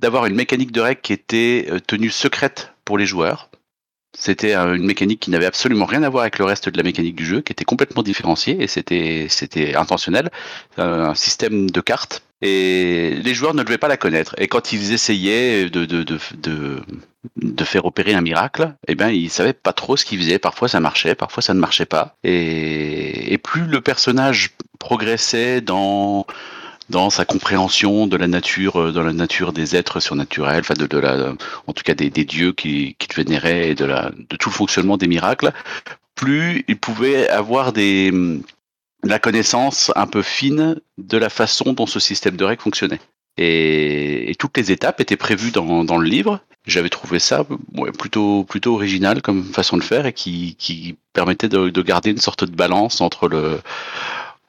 d'avoir 0.00 0.26
une 0.26 0.34
mécanique 0.34 0.72
de 0.72 0.80
règle 0.80 1.00
qui 1.00 1.12
était 1.12 1.66
euh, 1.70 1.78
tenue 1.78 2.10
secrète 2.10 2.72
pour 2.84 2.98
les 2.98 3.06
joueurs. 3.06 3.50
C'était 4.14 4.54
une 4.54 4.84
mécanique 4.84 5.20
qui 5.20 5.30
n'avait 5.30 5.46
absolument 5.46 5.86
rien 5.86 6.02
à 6.02 6.10
voir 6.10 6.22
avec 6.22 6.38
le 6.38 6.44
reste 6.44 6.68
de 6.68 6.76
la 6.76 6.82
mécanique 6.82 7.16
du 7.16 7.24
jeu, 7.24 7.40
qui 7.40 7.50
était 7.52 7.64
complètement 7.64 8.02
différenciée 8.02 8.62
et 8.62 8.66
c'était 8.66 9.26
c'était 9.30 9.74
intentionnel. 9.74 10.30
Un 10.76 11.14
système 11.14 11.70
de 11.70 11.80
cartes 11.80 12.22
et 12.42 13.14
les 13.22 13.34
joueurs 13.34 13.54
ne 13.54 13.62
devaient 13.62 13.78
pas 13.78 13.88
la 13.88 13.96
connaître. 13.96 14.34
Et 14.38 14.48
quand 14.48 14.72
ils 14.72 14.92
essayaient 14.92 15.70
de, 15.70 15.86
de, 15.86 16.82
de 17.36 17.64
faire 17.64 17.84
opérer 17.84 18.14
un 18.14 18.20
miracle, 18.20 18.74
eh 18.88 18.94
ben 18.94 19.10
ils 19.10 19.30
savaient 19.30 19.52
pas 19.52 19.72
trop 19.72 19.96
ce 19.96 20.04
qu'ils 20.04 20.18
faisaient. 20.18 20.38
Parfois 20.38 20.68
ça 20.68 20.80
marchait, 20.80 21.14
parfois 21.14 21.42
ça 21.42 21.54
ne 21.54 21.60
marchait 21.60 21.86
pas. 21.86 22.16
Et, 22.24 23.38
plus 23.42 23.66
le 23.66 23.80
personnage 23.80 24.50
progressait 24.78 25.60
dans 25.60 26.26
dans 26.90 27.10
sa 27.10 27.24
compréhension 27.24 28.06
de 28.06 28.16
la 28.16 28.26
nature, 28.28 28.92
dans 28.92 29.02
la 29.02 29.12
nature 29.12 29.52
des 29.52 29.76
êtres 29.76 30.00
surnaturels, 30.00 30.60
enfin 30.60 30.74
de, 30.74 30.98
la, 30.98 31.34
en 31.66 31.72
tout 31.72 31.82
cas 31.84 31.94
des, 31.94 32.10
dieux 32.10 32.52
qui, 32.52 32.96
qui 32.98 33.08
le 33.08 33.22
vénéraient 33.22 33.70
et 33.70 33.74
de, 33.74 33.84
la, 33.84 34.10
de 34.10 34.36
tout 34.36 34.50
le 34.50 34.54
fonctionnement 34.54 34.96
des 34.98 35.06
miracles, 35.06 35.52
plus 36.14 36.64
il 36.68 36.78
pouvait 36.78 37.28
avoir 37.28 37.72
des, 37.72 38.12
la 39.04 39.18
connaissance 39.18 39.90
un 39.96 40.06
peu 40.06 40.22
fine 40.22 40.80
de 40.98 41.18
la 41.18 41.30
façon 41.30 41.72
dont 41.72 41.86
ce 41.86 42.00
système 42.00 42.36
de 42.36 42.44
règles 42.44 42.62
fonctionnait. 42.62 43.00
Et, 43.38 44.30
et 44.30 44.34
toutes 44.34 44.56
les 44.56 44.70
étapes 44.70 45.00
étaient 45.00 45.16
prévues 45.16 45.50
dans, 45.50 45.84
dans 45.84 45.96
le 45.96 46.06
livre. 46.08 46.40
J'avais 46.66 46.90
trouvé 46.90 47.18
ça 47.18 47.44
ouais, 47.74 47.90
plutôt, 47.92 48.44
plutôt 48.44 48.74
original 48.74 49.20
comme 49.20 49.42
façon 49.42 49.76
de 49.76 49.82
faire 49.82 50.06
et 50.06 50.12
qui, 50.12 50.54
qui 50.56 50.96
permettait 51.12 51.48
de, 51.48 51.70
de, 51.70 51.82
garder 51.82 52.10
une 52.10 52.18
sorte 52.18 52.44
de 52.44 52.54
balance 52.54 53.00
entre 53.00 53.28
le, 53.28 53.60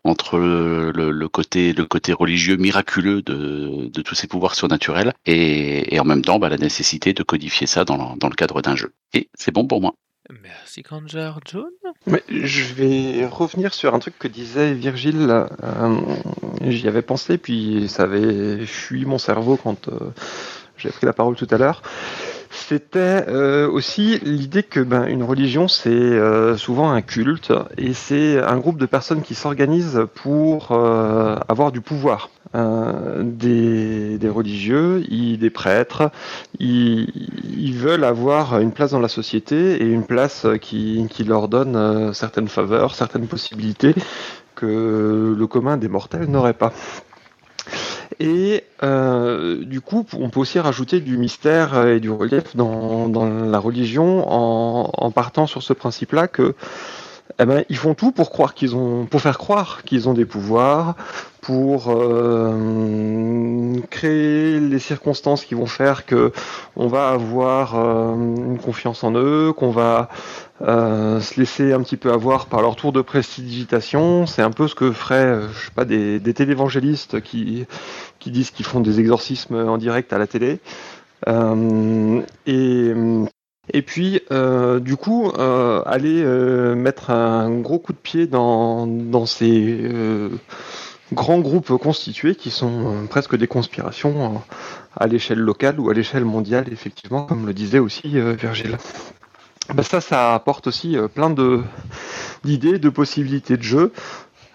entre 0.04 0.38
le, 0.38 0.91
le, 0.91 1.12
le, 1.12 1.28
côté, 1.28 1.73
le 1.73 1.86
côté 1.86 2.13
religieux 2.13 2.58
miraculeux 2.58 3.21
de, 3.23 3.89
de 3.91 4.02
tous 4.02 4.15
ces 4.15 4.28
pouvoirs 4.28 4.54
surnaturels 4.54 5.13
et, 5.26 5.95
et 5.95 5.99
en 5.99 6.06
même 6.06 6.21
temps 6.21 6.38
bah, 6.38 6.49
la 6.49 6.58
nécessité 6.58 7.13
de 7.13 7.23
codifier 7.23 7.65
ça 7.65 7.84
dans, 7.84 8.15
dans 8.15 8.30
le 8.30 8.36
cadre 8.36 8.62
d'un 8.62 8.76
jeu. 8.76 8.93
Et 9.13 9.30
c'est 9.34 9.52
bon 9.52 9.65
pour 9.65 9.82
moi. 9.82 9.95
Merci 10.41 10.84
Kanjar. 10.84 11.39
John? 11.45 11.65
Mais 12.08 12.23
Je 12.30 12.73
vais 12.73 13.26
revenir 13.26 13.73
sur 13.73 13.93
un 13.93 13.99
truc 13.99 14.17
que 14.17 14.28
disait 14.28 14.73
Virgile. 14.73 15.47
Euh, 15.63 15.99
J'y 16.65 16.88
avais 16.88 17.02
pensé, 17.02 17.38
puis 17.38 17.89
ça 17.89 18.04
avait 18.04 18.65
fui 18.65 19.06
mon 19.06 19.17
cerveau 19.17 19.58
quand 19.58 19.89
euh, 19.89 20.12
j'ai 20.84 20.89
pris 20.89 21.06
la 21.06 21.13
parole 21.13 21.36
tout 21.36 21.48
à 21.50 21.58
l'heure. 21.58 21.82
C'était 22.50 23.26
euh, 23.30 23.67
aussi 23.69 24.19
l'idée 24.19 24.63
que 24.63 24.80
ben, 24.80 25.06
une 25.08 25.24
religion, 25.24 25.67
c'est 25.67 25.89
euh, 25.89 26.56
souvent 26.56 26.91
un 26.91 27.02
culte, 27.02 27.52
et 27.78 27.93
c'est 27.93 28.39
un 28.39 28.58
groupe 28.58 28.78
de 28.78 28.86
personnes 28.86 29.22
qui 29.22 29.34
s'organisent 29.34 30.02
pour 30.13 30.72
euh, 30.72 31.38
avoir 31.48 31.72
du 31.72 31.82
pouvoir. 31.82 32.30
Des, 32.56 34.19
des, 34.19 34.30
religieux, 34.30 35.04
des 35.10 35.50
prêtres, 35.50 36.12
ils, 36.60 37.74
veulent 37.74 38.04
avoir 38.04 38.60
une 38.60 38.72
place 38.72 38.91
dans 38.91 39.00
la 39.00 39.08
société 39.08 39.82
et 39.82 39.86
une 39.88 40.06
place 40.06 40.46
qui, 40.62 41.08
qui 41.10 41.24
leur 41.24 41.48
donne 41.48 42.13
certaines 42.13 42.50
faveurs, 42.50 42.93
certaines 42.93 43.26
possibilités 43.26 43.96
que 44.54 45.36
le 45.36 45.48
commun 45.48 45.77
des 45.77 45.88
mortels 45.88 46.29
n'aurait 46.29 46.54
pas. 46.54 46.71
Et 48.19 48.63
euh, 48.83 49.63
du 49.63 49.81
coup, 49.81 50.05
on 50.19 50.29
peut 50.29 50.39
aussi 50.39 50.59
rajouter 50.59 50.99
du 50.99 51.17
mystère 51.17 51.87
et 51.87 51.99
du 51.99 52.09
relief 52.09 52.55
dans, 52.55 53.07
dans 53.07 53.25
la 53.25 53.59
religion 53.59 54.25
en, 54.29 54.91
en, 54.93 55.11
partant 55.11 55.47
sur 55.47 55.63
ce 55.63 55.73
principe-là 55.73 56.27
que 56.27 56.55
eh 57.39 57.45
ben, 57.45 57.63
ils 57.69 57.77
font 57.77 57.95
tout 57.95 58.11
pour 58.11 58.29
croire 58.29 58.53
qu'ils 58.53 58.75
ont, 58.75 59.05
pour 59.05 59.21
faire 59.21 59.37
croire 59.37 59.83
qu'ils 59.83 60.07
ont 60.07 60.13
des 60.13 60.25
pouvoirs, 60.25 60.95
pour 61.41 61.89
euh, 61.89 63.75
créer 63.89 64.59
les 64.59 64.79
circonstances 64.79 65.43
qui 65.43 65.55
vont 65.55 65.65
faire 65.65 66.05
que 66.05 66.31
on 66.75 66.87
va 66.87 67.09
avoir 67.09 67.75
euh, 67.75 68.13
une 68.13 68.59
confiance 68.59 69.03
en 69.03 69.13
eux, 69.15 69.51
qu'on 69.51 69.71
va 69.71 70.09
euh, 70.61 71.19
se 71.19 71.39
laisser 71.39 71.73
un 71.73 71.81
petit 71.81 71.97
peu 71.97 72.13
avoir 72.13 72.45
par 72.45 72.61
leur 72.61 72.75
tour 72.75 72.93
de 72.93 73.01
prestidigitation. 73.01 74.25
C'est 74.25 74.41
un 74.41 74.51
peu 74.51 74.67
ce 74.67 74.75
que 74.75 74.91
feraient, 74.91 75.41
je 75.53 75.65
sais 75.65 75.71
pas, 75.75 75.85
des, 75.85 76.19
des 76.19 76.33
télévangélistes 76.33 77.19
qui 77.21 77.65
qui 78.24 78.32
disent 78.32 78.52
qu'ils 78.52 78.65
font 78.65 78.80
des 78.80 79.00
exorcismes 79.00 79.56
en 79.56 79.78
direct 79.78 80.13
à 80.13 80.17
la 80.17 80.28
télé. 80.28 80.60
et 81.28 82.94
et 83.71 83.82
puis, 83.82 84.21
euh, 84.32 84.80
du 84.80 84.98
coup, 84.98 85.32
euh, 85.38 85.82
aller 85.86 86.21
euh, 86.21 86.76
mettre 86.76 87.12
un 87.12 87.50
gros 87.60 87.80
coup 87.80 87.94
de 87.94 87.98
pied 87.98 88.28
dans, 88.28 88.88
dans 88.88 89.26
ces 89.26 89.80
euh, 89.84 90.30
grands 91.13 91.40
groupes 91.40 91.78
constitués 91.78 92.36
qui 92.36 92.52
sont 92.52 92.88
euh, 92.88 93.06
presque 93.08 93.38
des 93.38 93.48
conspirations 93.48 94.42
à 94.98 95.08
l'échelle 95.08 95.40
locale 95.40 95.80
ou 95.80 95.90
à 95.90 95.94
l'échelle 95.94 96.26
mondiale, 96.26 96.65
effectivement, 96.71 97.24
comme 97.24 97.46
le 97.48 97.54
disait 97.54 97.80
aussi 97.80 98.19
Virgile. 98.36 98.78
Ben 99.74 99.84
ça, 99.84 100.02
ça 100.02 100.36
apporte 100.36 100.67
aussi 100.67 100.98
plein 101.15 101.30
de 101.30 101.62
d'idées, 102.44 102.80
de 102.80 102.90
possibilités 102.90 103.56
de 103.56 103.63
jeu. 103.63 103.94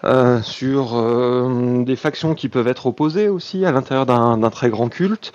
Euh, 0.05 0.41
sur 0.41 0.97
euh, 0.97 1.83
des 1.83 1.97
factions 1.97 2.33
qui 2.33 2.47
peuvent 2.47 2.69
être 2.69 2.85
opposées 2.85 3.27
aussi 3.27 3.65
à 3.65 3.71
l'intérieur 3.73 4.05
d'un 4.05 4.49
très 4.49 4.69
grand 4.69 4.87
culte, 4.87 5.33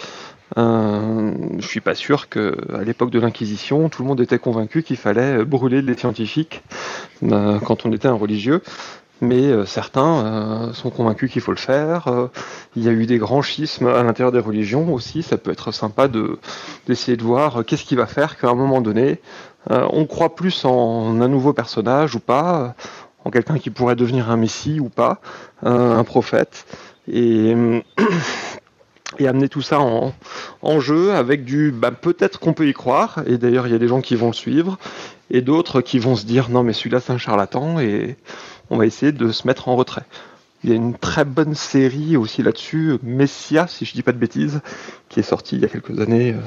euh, 0.57 1.33
je 1.59 1.67
suis 1.67 1.81
pas 1.81 1.95
sûr 1.95 2.29
que 2.29 2.57
à 2.73 2.83
l'époque 2.83 3.11
de 3.11 3.21
l'Inquisition, 3.21 3.89
tout 3.89 4.03
le 4.03 4.09
monde 4.09 4.21
était 4.21 4.39
convaincu 4.39 4.83
qu'il 4.83 4.97
fallait 4.97 5.45
brûler 5.45 5.83
les 5.83 5.95
scientifiques 5.95 6.63
euh, 7.25 7.59
quand 7.61 7.85
on 7.85 7.93
était 7.93 8.09
un 8.09 8.15
religieux. 8.15 8.63
Mais 9.21 9.47
euh, 9.47 9.65
certains 9.65 10.27
euh, 10.27 10.73
sont 10.73 10.91
convaincus 10.91 11.31
qu'il 11.31 11.41
faut 11.41 11.53
le 11.53 11.57
faire. 11.57 12.09
Euh, 12.09 12.27
il 12.77 12.83
y 12.83 12.89
a 12.89 12.93
eu 12.93 13.07
des 13.07 13.19
grands 13.19 13.43
schismes 13.43 13.87
à 13.87 14.03
l'intérieur 14.03 14.33
des 14.33 14.41
religions 14.41 14.93
aussi. 14.93 15.23
Ça 15.23 15.39
peut 15.39 15.53
être 15.53 15.73
sympa 15.73 16.09
de 16.09 16.39
d'essayer 16.87 17.17
de 17.17 17.23
voir 17.23 17.65
qu'est-ce 17.65 17.85
qui 17.85 17.95
va 17.97 18.07
faire 18.07 18.37
qu'à 18.39 18.49
un 18.49 18.55
moment 18.55 18.81
donné, 18.81 19.21
on 19.71 20.05
croit 20.05 20.35
plus 20.35 20.67
en 20.67 21.21
un 21.23 21.29
nouveau 21.29 21.55
personnage 21.55 22.15
ou 22.15 22.21
pas, 22.21 22.75
en 23.25 23.31
quelqu'un 23.31 23.59
qui 23.59 23.71
pourrait 23.71 23.97
devenir 23.97 24.31
un 24.31 24.37
messie 24.37 24.81
ou 24.81 24.89
pas, 24.89 25.21
un 25.63 26.05
prophète. 26.05 26.67
Et 29.19 29.29
amener 29.29 29.49
tout 29.49 29.63
ça 29.63 29.79
en, 29.81 30.81
jeu 30.81 31.13
avec 31.13 31.45
du 31.45 31.71
bah, 31.71 31.93
peut-être 31.93 32.41
qu'on 32.41 32.53
peut 32.53 32.67
y 32.69 32.73
croire, 32.73 33.23
et 33.27 33.39
d'ailleurs 33.39 33.67
il 33.67 33.73
y 33.73 33.77
a 33.77 33.79
des 33.79 33.87
gens 33.87 34.01
qui 34.01 34.17
vont 34.17 34.29
le 34.29 34.33
suivre, 34.33 34.79
et 35.31 35.41
d'autres 35.41 35.81
qui 35.81 35.99
vont 35.99 36.17
se 36.17 36.27
dire 36.27 36.49
non 36.51 36.63
mais 36.63 36.73
celui-là 36.73 37.01
c'est 37.01 37.13
un 37.13 37.19
charlatan, 37.19 37.79
et 37.79 38.17
on 38.71 38.77
va 38.77 38.87
essayer 38.87 39.13
de 39.13 39.31
se 39.31 39.47
mettre 39.47 39.69
en 39.69 39.77
retrait. 39.77 40.05
Il 40.65 40.71
y 40.71 40.73
a 40.73 40.77
une 40.77 40.97
très 40.97 41.25
bonne 41.25 41.55
série 41.55 42.17
aussi 42.17 42.43
là-dessus, 42.43 42.99
Messia, 43.03 43.67
si 43.67 43.85
je 43.85 43.93
dis 43.93 44.03
pas 44.03 44.13
de 44.13 44.19
bêtises, 44.19 44.61
qui 45.09 45.21
est 45.21 45.25
sortie 45.25 45.57
il 45.57 45.63
y 45.63 45.65
a 45.65 45.69
quelques 45.69 46.01
années 46.01 46.33
euh, 46.33 46.41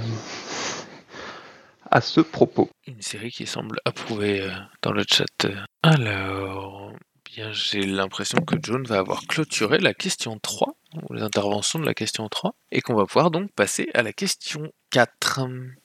à 1.91 2.01
ce 2.01 2.21
propos. 2.21 2.69
Une 2.85 3.01
série 3.01 3.31
qui 3.31 3.45
semble 3.45 3.79
approuvée 3.85 4.41
euh, 4.41 4.51
dans 4.81 4.91
le 4.91 5.03
chat. 5.09 5.47
Alors, 5.83 6.93
bien 7.25 7.51
j'ai 7.51 7.81
l'impression 7.81 8.39
que 8.41 8.55
John 8.61 8.83
va 8.85 8.97
avoir 8.97 9.21
clôturé 9.27 9.79
la 9.79 9.93
question 9.93 10.39
3 10.39 10.77
ou 11.09 11.13
les 11.13 11.21
interventions 11.21 11.79
de 11.79 11.85
la 11.85 11.93
question 11.93 12.27
3, 12.27 12.55
et 12.71 12.81
qu'on 12.81 12.95
va 12.95 13.05
pouvoir 13.05 13.31
donc 13.31 13.51
passer 13.53 13.89
à 13.93 14.03
la 14.03 14.13
question 14.13 14.71
4. 14.91 15.41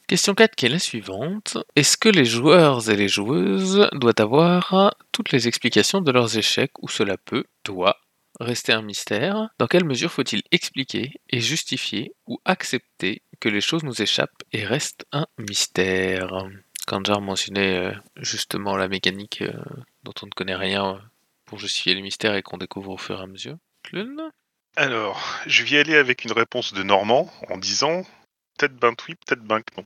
Question 0.06 0.34
4 0.34 0.54
qui 0.54 0.66
est 0.66 0.70
la 0.70 0.78
suivante. 0.78 1.58
Est-ce 1.76 1.96
que 1.96 2.08
les 2.08 2.24
joueurs 2.24 2.88
et 2.88 2.96
les 2.96 3.08
joueuses 3.08 3.88
doivent 3.92 4.14
avoir 4.18 4.94
toutes 5.10 5.32
les 5.32 5.48
explications 5.48 6.00
de 6.00 6.12
leurs 6.12 6.38
échecs 6.38 6.72
ou 6.80 6.88
cela 6.88 7.16
peut, 7.16 7.44
doit, 7.64 7.98
rester 8.40 8.72
un 8.72 8.82
mystère? 8.82 9.48
Dans 9.58 9.66
quelle 9.66 9.84
mesure 9.84 10.10
faut-il 10.10 10.42
expliquer 10.50 11.20
et 11.30 11.40
justifier 11.40 12.14
ou 12.26 12.40
accepter 12.44 13.22
que 13.42 13.48
les 13.48 13.60
choses 13.60 13.82
nous 13.82 14.00
échappent 14.00 14.44
et 14.52 14.64
restent 14.64 15.04
un 15.10 15.26
mystère 15.36 16.46
Kanjar 16.86 17.20
mentionnait 17.20 17.76
euh, 17.76 17.92
justement 18.16 18.76
la 18.76 18.86
mécanique 18.86 19.42
euh, 19.42 19.52
dont 20.04 20.14
on 20.22 20.26
ne 20.26 20.30
connaît 20.30 20.54
rien 20.54 21.00
pour 21.44 21.58
justifier 21.58 21.94
les 21.94 22.02
mystères 22.02 22.36
et 22.36 22.42
qu'on 22.42 22.56
découvre 22.56 22.90
au 22.90 22.96
fur 22.96 23.18
et 23.18 23.22
à 23.22 23.26
mesure. 23.26 23.56
Alors, 24.76 25.20
je 25.46 25.64
vais 25.64 25.78
aller 25.78 25.96
avec 25.96 26.24
une 26.24 26.32
réponse 26.32 26.72
de 26.72 26.84
Normand 26.84 27.32
en 27.48 27.58
disant 27.58 28.04
peut-être 28.56 28.76
ben 28.76 28.94
oui, 29.08 29.16
peut-être 29.26 29.42
ben 29.42 29.60
non. 29.76 29.84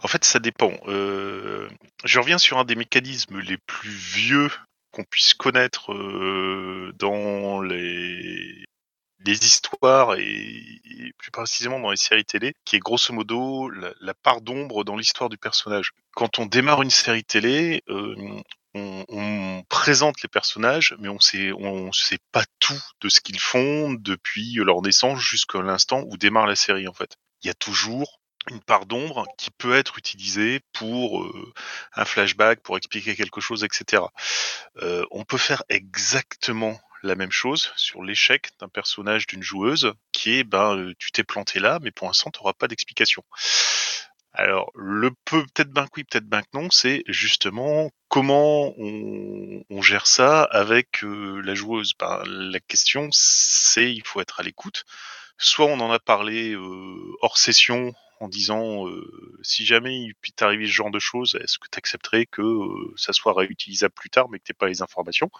En 0.00 0.08
fait, 0.08 0.24
ça 0.24 0.38
dépend. 0.38 0.72
Euh, 0.86 1.68
je 2.04 2.18
reviens 2.18 2.38
sur 2.38 2.58
un 2.58 2.64
des 2.64 2.74
mécanismes 2.74 3.38
les 3.40 3.58
plus 3.58 3.90
vieux 3.90 4.50
qu'on 4.92 5.04
puisse 5.04 5.34
connaître 5.34 5.92
euh, 5.92 6.92
dans 6.98 7.60
les, 7.60 8.64
les 9.24 9.44
histoires 9.44 10.14
et, 10.16 11.12
plus 11.18 11.30
précisément 11.30 11.78
dans 11.80 11.90
les 11.90 11.96
séries 11.96 12.24
télé, 12.24 12.54
qui 12.64 12.76
est 12.76 12.80
grosso 12.80 13.12
modo 13.12 13.70
la, 13.70 14.14
part 14.14 14.40
d'ombre 14.40 14.84
dans 14.84 14.96
l'histoire 14.96 15.28
du 15.28 15.38
personnage. 15.38 15.92
Quand 16.14 16.38
on 16.38 16.46
démarre 16.46 16.82
une 16.82 16.90
série 16.90 17.24
télé, 17.24 17.82
euh, 17.88 18.14
on, 18.74 19.04
on, 19.08 19.62
présente 19.68 20.22
les 20.22 20.28
personnages, 20.28 20.94
mais 20.98 21.08
on 21.08 21.20
sait, 21.20 21.52
on 21.52 21.92
sait 21.92 22.18
pas 22.30 22.44
tout 22.58 22.80
de 23.00 23.08
ce 23.08 23.20
qu'ils 23.20 23.40
font 23.40 23.92
depuis 23.92 24.54
leur 24.54 24.82
naissance 24.82 25.20
jusqu'à 25.20 25.62
l'instant 25.62 26.04
où 26.06 26.16
démarre 26.16 26.46
la 26.46 26.56
série 26.56 26.88
en 26.88 26.92
fait. 26.92 27.16
Il 27.42 27.46
y 27.46 27.50
a 27.50 27.54
toujours 27.54 28.20
une 28.50 28.60
part 28.60 28.86
d'ombre 28.86 29.26
qui 29.38 29.50
peut 29.50 29.76
être 29.76 29.98
utilisée 29.98 30.60
pour 30.72 31.22
euh, 31.22 31.52
un 31.94 32.04
flashback, 32.04 32.60
pour 32.60 32.76
expliquer 32.76 33.14
quelque 33.14 33.40
chose, 33.40 33.64
etc. 33.64 34.02
Euh, 34.82 35.04
on 35.10 35.24
peut 35.24 35.38
faire 35.38 35.62
exactement 35.68 36.80
la 37.02 37.14
même 37.14 37.32
chose 37.32 37.72
sur 37.76 38.02
l'échec 38.02 38.50
d'un 38.60 38.68
personnage 38.68 39.26
d'une 39.26 39.42
joueuse 39.42 39.92
qui 40.12 40.38
est 40.38 40.44
ben 40.44 40.76
euh, 40.76 40.94
tu 40.98 41.12
t'es 41.12 41.24
planté 41.24 41.58
là 41.58 41.78
mais 41.82 41.90
pour 41.90 42.06
l'instant 42.06 42.30
tu 42.30 42.40
n'auras 42.40 42.52
pas 42.52 42.68
d'explication. 42.68 43.24
Alors 44.32 44.70
le 44.74 45.10
peut 45.24 45.44
peut-être 45.54 45.70
ben 45.70 45.86
oui 45.96 46.04
peut-être 46.04 46.26
ben 46.26 46.42
non 46.54 46.70
c'est 46.70 47.02
justement 47.06 47.90
comment 48.08 48.74
on, 48.78 49.62
on, 49.68 49.82
gère 49.82 50.06
ça 50.06 50.42
avec 50.44 51.04
euh, 51.04 51.40
la 51.44 51.54
joueuse. 51.54 51.92
Ben, 51.98 52.22
la 52.26 52.60
question 52.60 53.08
c'est 53.12 53.92
il 53.92 54.02
faut 54.06 54.20
être 54.20 54.40
à 54.40 54.42
l'écoute. 54.42 54.84
Soit 55.38 55.66
on 55.66 55.80
en 55.80 55.90
a 55.90 55.98
parlé 55.98 56.52
euh, 56.54 57.16
hors 57.20 57.36
session 57.38 57.92
en 58.22 58.28
disant 58.28 58.86
si 59.42 59.64
jamais 59.64 60.00
il 60.00 60.14
puisse 60.14 60.34
t'arriver 60.36 60.66
ce 60.66 60.72
genre 60.72 60.90
de 60.90 60.98
choses, 60.98 61.36
est-ce 61.42 61.58
que 61.58 61.66
tu 61.70 61.78
accepterais 61.78 62.26
que 62.26 62.42
ça 62.96 63.12
soit 63.12 63.34
réutilisable 63.34 63.94
plus 63.94 64.10
tard 64.10 64.28
mais 64.30 64.38
que 64.38 64.44
tu 64.44 64.54
pas 64.54 64.68
les 64.68 64.82
informations? 64.82 65.30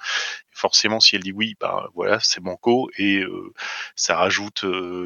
Forcément, 0.50 1.00
si 1.00 1.16
elle 1.16 1.22
dit 1.22 1.32
oui, 1.32 1.54
bah 1.60 1.88
voilà, 1.94 2.18
c'est 2.20 2.40
banco 2.40 2.90
et 2.98 3.22
ça 3.96 4.16
rajoute 4.16 4.64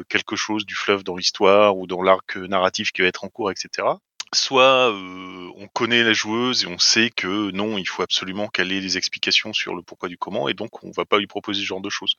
quelque 0.09 0.35
chose 0.35 0.65
du 0.65 0.75
fleuve 0.75 1.03
dans 1.03 1.15
l'histoire 1.15 1.77
ou 1.77 1.87
dans 1.87 2.01
l'arc 2.01 2.37
narratif 2.37 2.91
qui 2.91 3.01
va 3.01 3.07
être 3.07 3.23
en 3.23 3.29
cours, 3.29 3.51
etc 3.51 3.87
soit 4.33 4.91
euh, 4.91 5.51
on 5.55 5.67
connaît 5.67 6.03
la 6.03 6.13
joueuse 6.13 6.63
et 6.63 6.67
on 6.67 6.77
sait 6.77 7.09
que 7.09 7.51
non, 7.51 7.77
il 7.77 7.87
faut 7.87 8.03
absolument 8.03 8.47
qu'elle 8.47 8.71
ait 8.71 8.81
des 8.81 8.97
explications 8.97 9.53
sur 9.53 9.75
le 9.75 9.81
pourquoi 9.81 10.09
du 10.09 10.17
comment 10.17 10.49
et 10.49 10.53
donc 10.53 10.83
on 10.83 10.91
va 10.91 11.05
pas 11.05 11.17
lui 11.17 11.27
proposer 11.27 11.61
ce 11.61 11.65
genre 11.65 11.81
de 11.81 11.89
choses. 11.89 12.15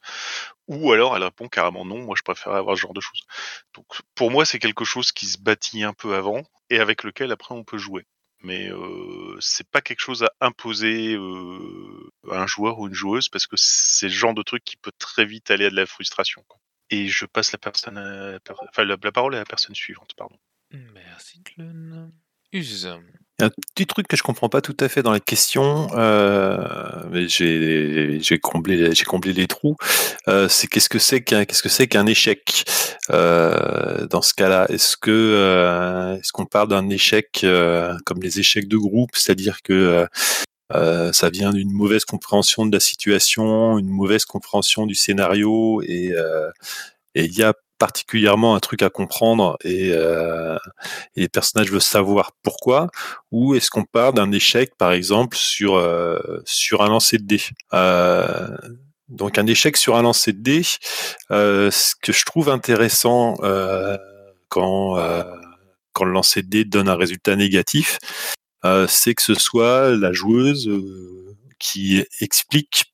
Ou 0.69 0.93
alors 0.93 1.17
elle 1.17 1.25
répond 1.25 1.49
carrément 1.49 1.85
non, 1.85 1.99
moi 2.05 2.15
je 2.17 2.23
préfère 2.23 2.55
avoir 2.55 2.77
ce 2.77 2.83
genre 2.83 2.95
de 2.95 3.01
choses. 3.01 3.23
Donc 3.75 3.87
pour 4.15 4.31
moi 4.31 4.45
c'est 4.45 4.59
quelque 4.59 4.85
chose 4.85 5.13
qui 5.13 5.27
se 5.27 5.39
bâtit 5.39 5.85
un 5.85 5.93
peu 5.93 6.15
avant 6.15 6.43
et 6.71 6.79
avec 6.81 7.03
lequel 7.05 7.33
après 7.33 7.55
on 7.55 7.65
peut 7.65 7.79
jouer. 7.79 8.05
Mais 8.41 8.71
euh, 8.71 9.37
c'est 9.41 9.69
pas 9.69 9.81
quelque 9.81 10.01
chose 10.01 10.23
à 10.23 10.31
imposer 10.41 11.15
euh, 11.15 12.11
à 12.31 12.43
un 12.43 12.47
joueur 12.47 12.79
ou 12.79 12.87
une 12.89 12.95
joueuse 12.95 13.29
parce 13.29 13.47
que 13.47 13.57
c'est 13.57 14.07
le 14.07 14.13
genre 14.13 14.35
de 14.35 14.43
truc 14.43 14.65
qui 14.65 14.77
peut 14.77 14.93
très 14.99 15.27
vite 15.27 15.51
aller 15.51 15.67
à 15.67 15.71
de 15.71 15.77
la 15.77 15.87
frustration. 15.87 16.45
Et 16.91 17.09
je 17.09 17.27
passe 17.27 17.53
la, 17.53 18.39
la 18.85 19.13
parole 19.13 19.35
à 19.35 19.39
la 19.39 19.45
personne 19.45 19.75
suivante, 19.75 20.15
pardon. 20.17 20.39
Merci, 20.71 21.43
Clun. 21.43 22.13
Use. 22.53 22.89
Un 23.41 23.51
petit 23.51 23.87
truc 23.87 24.09
que 24.09 24.17
je 24.17 24.23
comprends 24.23 24.49
pas 24.49 24.61
tout 24.61 24.77
à 24.81 24.89
fait 24.89 25.03
dans 25.03 25.13
les 25.13 25.21
questions, 25.21 25.89
euh, 25.93 27.05
mais 27.11 27.29
j'ai 27.29 28.19
j'ai 28.21 28.39
comblé 28.39 28.93
j'ai 28.95 29.05
comblé 29.05 29.33
les 29.33 29.47
trous. 29.47 29.77
Euh, 30.27 30.49
c'est 30.49 30.67
qu'est-ce 30.67 30.89
que 30.89 30.99
c'est 30.99 31.23
qu'un 31.23 31.45
qu'est-ce 31.45 31.63
que 31.63 31.69
c'est 31.69 31.87
qu'un 31.87 32.07
échec? 32.07 32.65
Euh, 33.11 34.07
dans 34.09 34.23
ce 34.23 34.35
cas-là 34.35 34.67
Est-ce 34.71 34.97
que 34.97 36.19
est-ce 36.21 36.33
qu'on 36.33 36.47
parle 36.47 36.69
d'un 36.69 36.89
échec 36.89 37.47
comme 38.05 38.21
les 38.23 38.41
échecs 38.41 38.69
de 38.69 38.77
groupe, 38.77 39.11
c'est-à-dire 39.15 39.63
que 39.63 40.07
ça 41.13 41.31
vient 41.31 41.53
d'une 41.53 41.71
mauvaise 41.71 42.05
compréhension 42.05 42.67
de 42.67 42.73
la 42.73 42.81
situation, 42.81 43.79
une 43.79 43.89
mauvaise 43.89 44.25
compréhension 44.25 44.87
du 44.87 44.95
scénario 44.95 45.83
et 45.83 46.13
et 47.15 47.25
il 47.25 47.35
y 47.35 47.43
a 47.43 47.55
particulièrement 47.79 48.55
un 48.55 48.61
truc 48.61 48.83
à 48.83 48.91
comprendre 48.91 49.57
et, 49.65 49.93
euh, 49.93 50.57
et, 51.17 51.23
les 51.23 51.29
personnages 51.29 51.71
veulent 51.71 51.81
savoir 51.81 52.33
pourquoi 52.43 52.89
ou 53.31 53.55
est-ce 53.55 53.71
qu'on 53.71 53.85
part 53.85 54.13
d'un 54.13 54.33
échec 54.33 54.77
par 54.77 54.93
exemple 54.93 55.37
sur 55.37 55.77
euh, 55.77 56.19
sur 56.45 56.83
un 56.83 56.89
lancer 56.89 57.19
de 57.19 57.25
dés? 57.25 57.43
Euh, 57.73 58.49
Donc 59.09 59.39
un 59.39 59.47
échec 59.47 59.77
sur 59.77 59.97
un 59.97 60.03
lancer 60.03 60.33
de 60.33 60.43
dés, 60.43 60.63
ce 61.31 61.95
que 62.03 62.13
je 62.13 62.25
trouve 62.25 62.49
intéressant 62.51 63.37
quand, 64.49 64.97
quand 65.93 66.05
le 66.05 66.13
lancer 66.13 66.43
de 66.43 66.49
dés 66.49 66.65
donne 66.65 66.89
un 66.89 66.97
résultat 66.97 67.37
négatif, 67.37 67.99
c'est 68.87 69.15
que 69.15 69.23
ce 69.23 69.35
soit 69.35 69.97
la 69.97 70.13
joueuse 70.13 70.71
qui 71.59 72.05
explique 72.21 72.93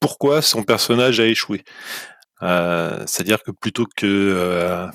pourquoi 0.00 0.42
son 0.42 0.64
personnage 0.64 1.20
a 1.20 1.26
échoué. 1.26 1.64
Euh, 2.42 3.04
C'est-à-dire 3.06 3.42
que 3.42 3.50
plutôt 3.52 3.86
que, 3.96 4.06
euh, 4.06 4.88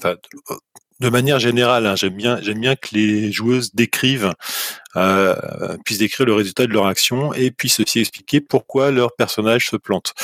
de 0.99 1.09
manière 1.09 1.39
générale, 1.39 1.85
hein, 1.85 1.95
j'aime 1.95 2.15
bien, 2.15 2.75
que 2.75 2.89
les 2.93 3.31
joueuses 3.31 3.75
décrivent, 3.75 4.33
euh, 4.95 5.77
puissent 5.85 5.99
décrire 5.99 6.25
le 6.25 6.33
résultat 6.33 6.65
de 6.65 6.73
leur 6.73 6.87
action 6.87 7.33
et 7.33 7.51
puissent 7.51 7.79
aussi 7.79 7.99
expliquer 7.99 8.41
pourquoi 8.41 8.89
leur 8.89 9.15
personnage 9.15 9.69
se 9.69 9.75
plante. 9.75 10.15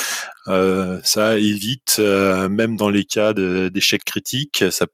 Euh, 0.48 1.00
ça 1.04 1.38
évite, 1.38 1.96
euh, 2.00 2.48
même 2.48 2.76
dans 2.76 2.90
les 2.90 3.04
cas 3.04 3.32
d'échecs 3.34 4.04
critiques, 4.04 4.64
ça, 4.70 4.86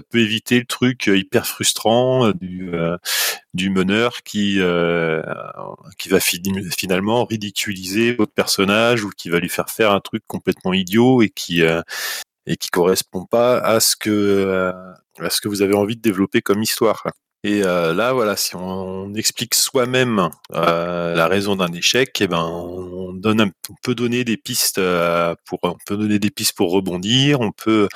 peut 0.00 0.20
éviter 0.20 0.58
le 0.58 0.64
truc 0.64 1.06
hyper 1.06 1.46
frustrant 1.46 2.30
du, 2.30 2.70
du 3.52 3.68
meneur 3.68 4.22
qui, 4.24 4.58
qui 5.98 6.08
va 6.08 6.20
fi- 6.20 6.42
finalement 6.78 7.26
ridiculiser 7.26 8.14
votre 8.14 8.32
personnage 8.32 9.04
ou 9.04 9.10
qui 9.10 9.28
va 9.28 9.38
lui 9.38 9.50
faire 9.50 9.68
faire 9.68 9.92
un 9.92 10.00
truc 10.00 10.22
complètement 10.26 10.72
idiot 10.72 11.20
et 11.20 11.28
qui 11.28 11.62
et 12.46 12.56
qui 12.56 12.68
correspond 12.68 13.24
pas 13.26 13.58
à 13.58 13.80
ce 13.80 13.96
que 13.96 14.10
euh, 14.10 14.72
à 15.18 15.30
ce 15.30 15.40
que 15.40 15.48
vous 15.48 15.62
avez 15.62 15.74
envie 15.74 15.96
de 15.96 16.02
développer 16.02 16.42
comme 16.42 16.62
histoire. 16.62 17.06
Et 17.42 17.62
euh, 17.64 17.94
là, 17.94 18.12
voilà, 18.12 18.36
si 18.36 18.56
on 18.56 19.14
explique 19.14 19.54
soi-même 19.54 20.30
euh, 20.52 21.14
la 21.14 21.28
raison 21.28 21.54
d'un 21.54 21.72
échec, 21.72 22.20
eh 22.20 22.26
ben, 22.26 22.42
on 22.42 23.20
peut 23.82 23.94
donner 23.94 24.24
des 24.24 24.36
pistes 24.36 24.80
pour, 25.44 25.58
on 25.62 25.76
peut 25.86 25.96
donner 25.96 26.18
des 26.18 26.30
pistes 26.30 26.56
pour 26.56 26.72
rebondir. 26.72 27.40
On 27.40 27.52
peut, 27.52 27.88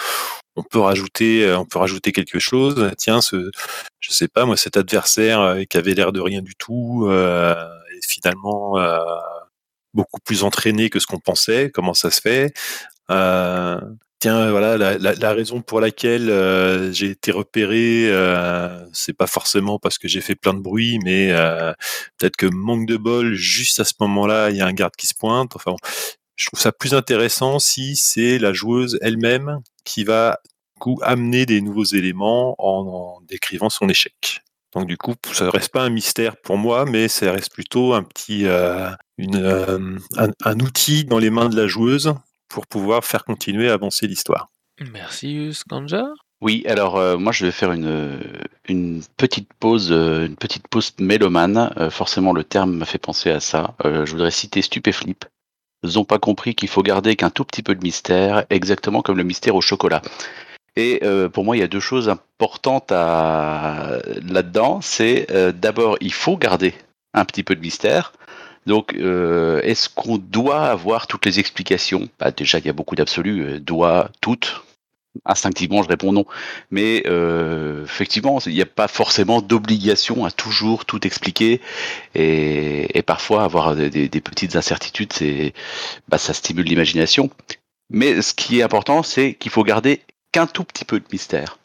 on 0.57 0.62
peut 0.62 0.78
rajouter, 0.78 1.53
on 1.55 1.64
peut 1.64 1.78
rajouter 1.78 2.12
quelque 2.12 2.38
chose. 2.38 2.90
Tiens, 2.96 3.20
ce, 3.20 3.51
je 4.01 4.12
sais 4.12 4.28
pas, 4.28 4.44
moi, 4.44 4.57
cet 4.57 4.76
adversaire 4.76 5.57
qui 5.68 5.76
avait 5.76 5.94
l'air 5.94 6.12
de 6.12 6.20
rien 6.20 6.42
du 6.42 6.55
tout 6.55 7.11
est 7.11 8.07
finalement 8.07 8.76
beaucoup 9.94 10.20
plus 10.24 10.44
entraîné 10.44 10.90
que 10.90 11.01
ce 11.01 11.07
qu'on 11.07 11.18
pensait. 11.18 11.70
Comment 11.72 11.94
ça 11.94 12.11
se 12.11 12.20
fait 12.20 12.53
Tiens, 14.21 14.51
voilà, 14.51 14.77
la, 14.77 14.99
la, 14.99 15.14
la 15.14 15.33
raison 15.33 15.62
pour 15.62 15.81
laquelle 15.81 16.29
euh, 16.29 16.93
j'ai 16.93 17.07
été 17.07 17.33
repéré, 17.33 18.05
euh, 18.11 18.85
c'est 18.93 19.14
pas 19.14 19.27
forcément 19.27 19.79
parce 19.79 19.97
que 19.97 20.09
j'ai 20.09 20.21
fait 20.21 20.35
plein 20.35 20.53
de 20.53 20.61
bruit, 20.61 20.99
mais 21.03 21.33
euh, 21.33 21.73
peut-être 22.18 22.37
que 22.37 22.45
manque 22.45 22.87
de 22.87 22.99
bol, 22.99 23.33
juste 23.33 23.81
à 23.81 23.85
ce 23.85 23.95
moment-là, 24.01 24.51
il 24.51 24.59
y 24.59 24.61
a 24.61 24.66
un 24.66 24.75
garde 24.75 24.95
qui 24.95 25.07
se 25.07 25.14
pointe. 25.14 25.57
Enfin, 25.57 25.71
bon, 25.71 25.79
je 26.37 26.47
trouve 26.47 26.61
ça 26.61 26.71
plus 26.71 26.93
intéressant 26.93 27.59
si 27.59 27.97
c'est 27.97 28.39
la 28.39 28.53
joueuse 28.53 28.99
elle-même 29.01 29.61
qui 29.85 30.05
va 30.05 30.39
coup 30.79 30.99
amener 31.03 31.47
des 31.47 31.62
nouveaux 31.62 31.85
éléments 31.85 32.57
en, 32.59 33.18
en 33.18 33.21
décrivant 33.23 33.71
son 33.71 33.89
échec. 33.89 34.43
Donc 34.75 34.87
du 34.87 34.99
coup, 34.99 35.14
ça 35.33 35.51
reste 35.51 35.73
pas 35.73 35.83
un 35.83 35.91
mystère 35.91 36.37
pour 36.37 36.59
moi, 36.59 36.85
mais 36.85 37.09
ça 37.09 37.33
reste 37.33 37.53
plutôt 37.53 37.95
un 37.95 38.03
petit, 38.03 38.45
euh, 38.45 38.91
une, 39.16 39.37
euh, 39.37 39.97
un 40.45 40.61
outil 40.61 41.07
dans 41.07 41.18
les 41.18 41.31
mains 41.31 41.49
de 41.49 41.57
la 41.57 41.66
joueuse 41.66 42.12
pour 42.51 42.66
pouvoir 42.66 43.05
faire 43.05 43.24
continuer 43.24 43.70
à 43.70 43.74
avancer 43.74 44.07
l'histoire. 44.07 44.51
Merci 44.92 45.55
Skanja. 45.55 46.05
Oui, 46.42 46.64
alors 46.66 46.96
euh, 46.96 47.18
moi 47.18 47.32
je 47.32 47.44
vais 47.44 47.53
faire 47.53 47.72
une, 47.72 48.20
une 48.66 49.03
petite 49.18 49.51
pause, 49.59 49.92
euh, 49.92 50.26
une 50.26 50.36
petite 50.36 50.68
pause 50.68 50.92
mélomane. 50.98 51.70
Euh, 51.76 51.90
forcément, 51.90 52.32
le 52.32 52.44
terme 52.44 52.72
m'a 52.76 52.86
fait 52.86 52.98
penser 52.98 53.30
à 53.30 53.40
ça. 53.40 53.74
Euh, 53.84 54.07
je 54.07 54.12
voudrais 54.12 54.30
citer 54.30 54.62
Stupéflip. 54.62 55.26
Ils 55.82 55.94
n'ont 55.94 56.05
pas 56.05 56.18
compris 56.18 56.55
qu'il 56.55 56.68
faut 56.68 56.82
garder 56.82 57.16
qu'un 57.16 57.30
tout 57.30 57.44
petit 57.44 57.62
peu 57.62 57.74
de 57.74 57.82
mystère, 57.82 58.44
exactement 58.51 59.03
comme 59.03 59.16
le 59.16 59.24
mystère 59.24 59.55
au 59.55 59.61
chocolat. 59.61 60.03
Et 60.76 61.01
euh, 61.05 61.28
pour 61.28 61.44
moi, 61.44 61.57
il 61.57 61.61
y 61.61 61.62
a 61.62 61.68
deux 61.68 61.80
choses 61.80 62.09
importantes 62.09 62.92
à... 62.92 63.98
là-dedans. 64.22 64.80
C'est 64.80 65.26
euh, 65.30 65.53
d'abord, 65.53 65.96
il 66.01 66.12
faut 66.12 66.36
garder 66.36 66.74
un 67.12 67.24
petit 67.24 67.42
peu 67.42 67.55
de 67.55 67.61
mystère. 67.61 68.12
Donc, 68.66 68.94
euh, 68.94 69.61
est-ce 69.62 69.88
qu'on 69.88 70.18
doit 70.18 70.64
avoir 70.64 71.06
toutes 71.06 71.26
les 71.26 71.40
explications? 71.40 72.08
Bah, 72.18 72.30
Déjà, 72.30 72.58
il 72.58 72.66
y 72.66 72.68
a 72.68 72.72
beaucoup 72.72 72.94
d'absolus. 72.94 73.42
euh, 73.42 73.61
doit, 73.61 74.11
toutes. 74.20 74.62
Instinctivement, 75.24 75.82
je 75.82 75.88
réponds 75.88 76.12
non. 76.12 76.24
Mais 76.70 77.02
euh, 77.06 77.84
effectivement, 77.84 78.38
il 78.46 78.54
n'y 78.54 78.62
a 78.62 78.66
pas 78.66 78.86
forcément 78.86 79.40
d'obligation 79.42 80.24
à 80.24 80.30
toujours 80.30 80.84
tout 80.84 81.04
expliquer. 81.06 81.61
Et, 82.14 83.02
parfois, 83.06 83.42
avoir 83.44 83.74
des 83.74 84.08
petites 84.08 84.54
incertitudes, 84.56 85.12
c'est, 85.12 85.52
bah, 86.08 86.18
ça 86.18 86.32
stimule 86.32 86.66
l'imagination. 86.66 87.30
Mais 87.90 88.22
ce 88.22 88.34
qui 88.34 88.61
est 88.61 88.62
important, 88.62 89.02
c'est 89.02 89.34
qu'il 89.34 89.50
faut 89.50 89.64
garder 89.64 90.02
qu'un 90.32 90.46
tout 90.46 90.64
petit 90.64 90.84
peu 90.84 91.00
de 91.00 91.06
mystère. 91.12 91.58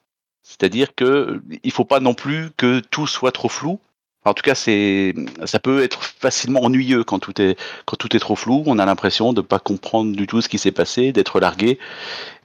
C'est-à-dire 0.44 0.94
que 0.96 1.42
il 1.64 1.72
faut 1.72 1.86
pas 1.86 2.00
non 2.00 2.14
plus 2.14 2.50
que 2.56 2.80
tout 2.80 3.08
soit 3.08 3.32
trop 3.32 3.50
flou. 3.50 3.80
En 4.26 4.34
tout 4.34 4.42
cas, 4.42 4.56
c'est, 4.56 5.14
ça 5.46 5.60
peut 5.60 5.84
être 5.84 6.04
facilement 6.04 6.64
ennuyeux 6.64 7.04
quand 7.04 7.20
tout 7.20 7.40
est, 7.40 7.58
quand 7.86 7.96
tout 7.96 8.16
est 8.16 8.20
trop 8.20 8.36
flou. 8.36 8.64
On 8.66 8.80
a 8.80 8.86
l'impression 8.86 9.34
de 9.34 9.42
pas 9.42 9.60
comprendre 9.60 10.16
du 10.16 10.26
tout 10.26 10.42
ce 10.42 10.50
qui 10.50 10.58
s'est 10.58 10.72
passé, 10.72 11.12
d'être 11.12 11.40
largué. 11.40 11.78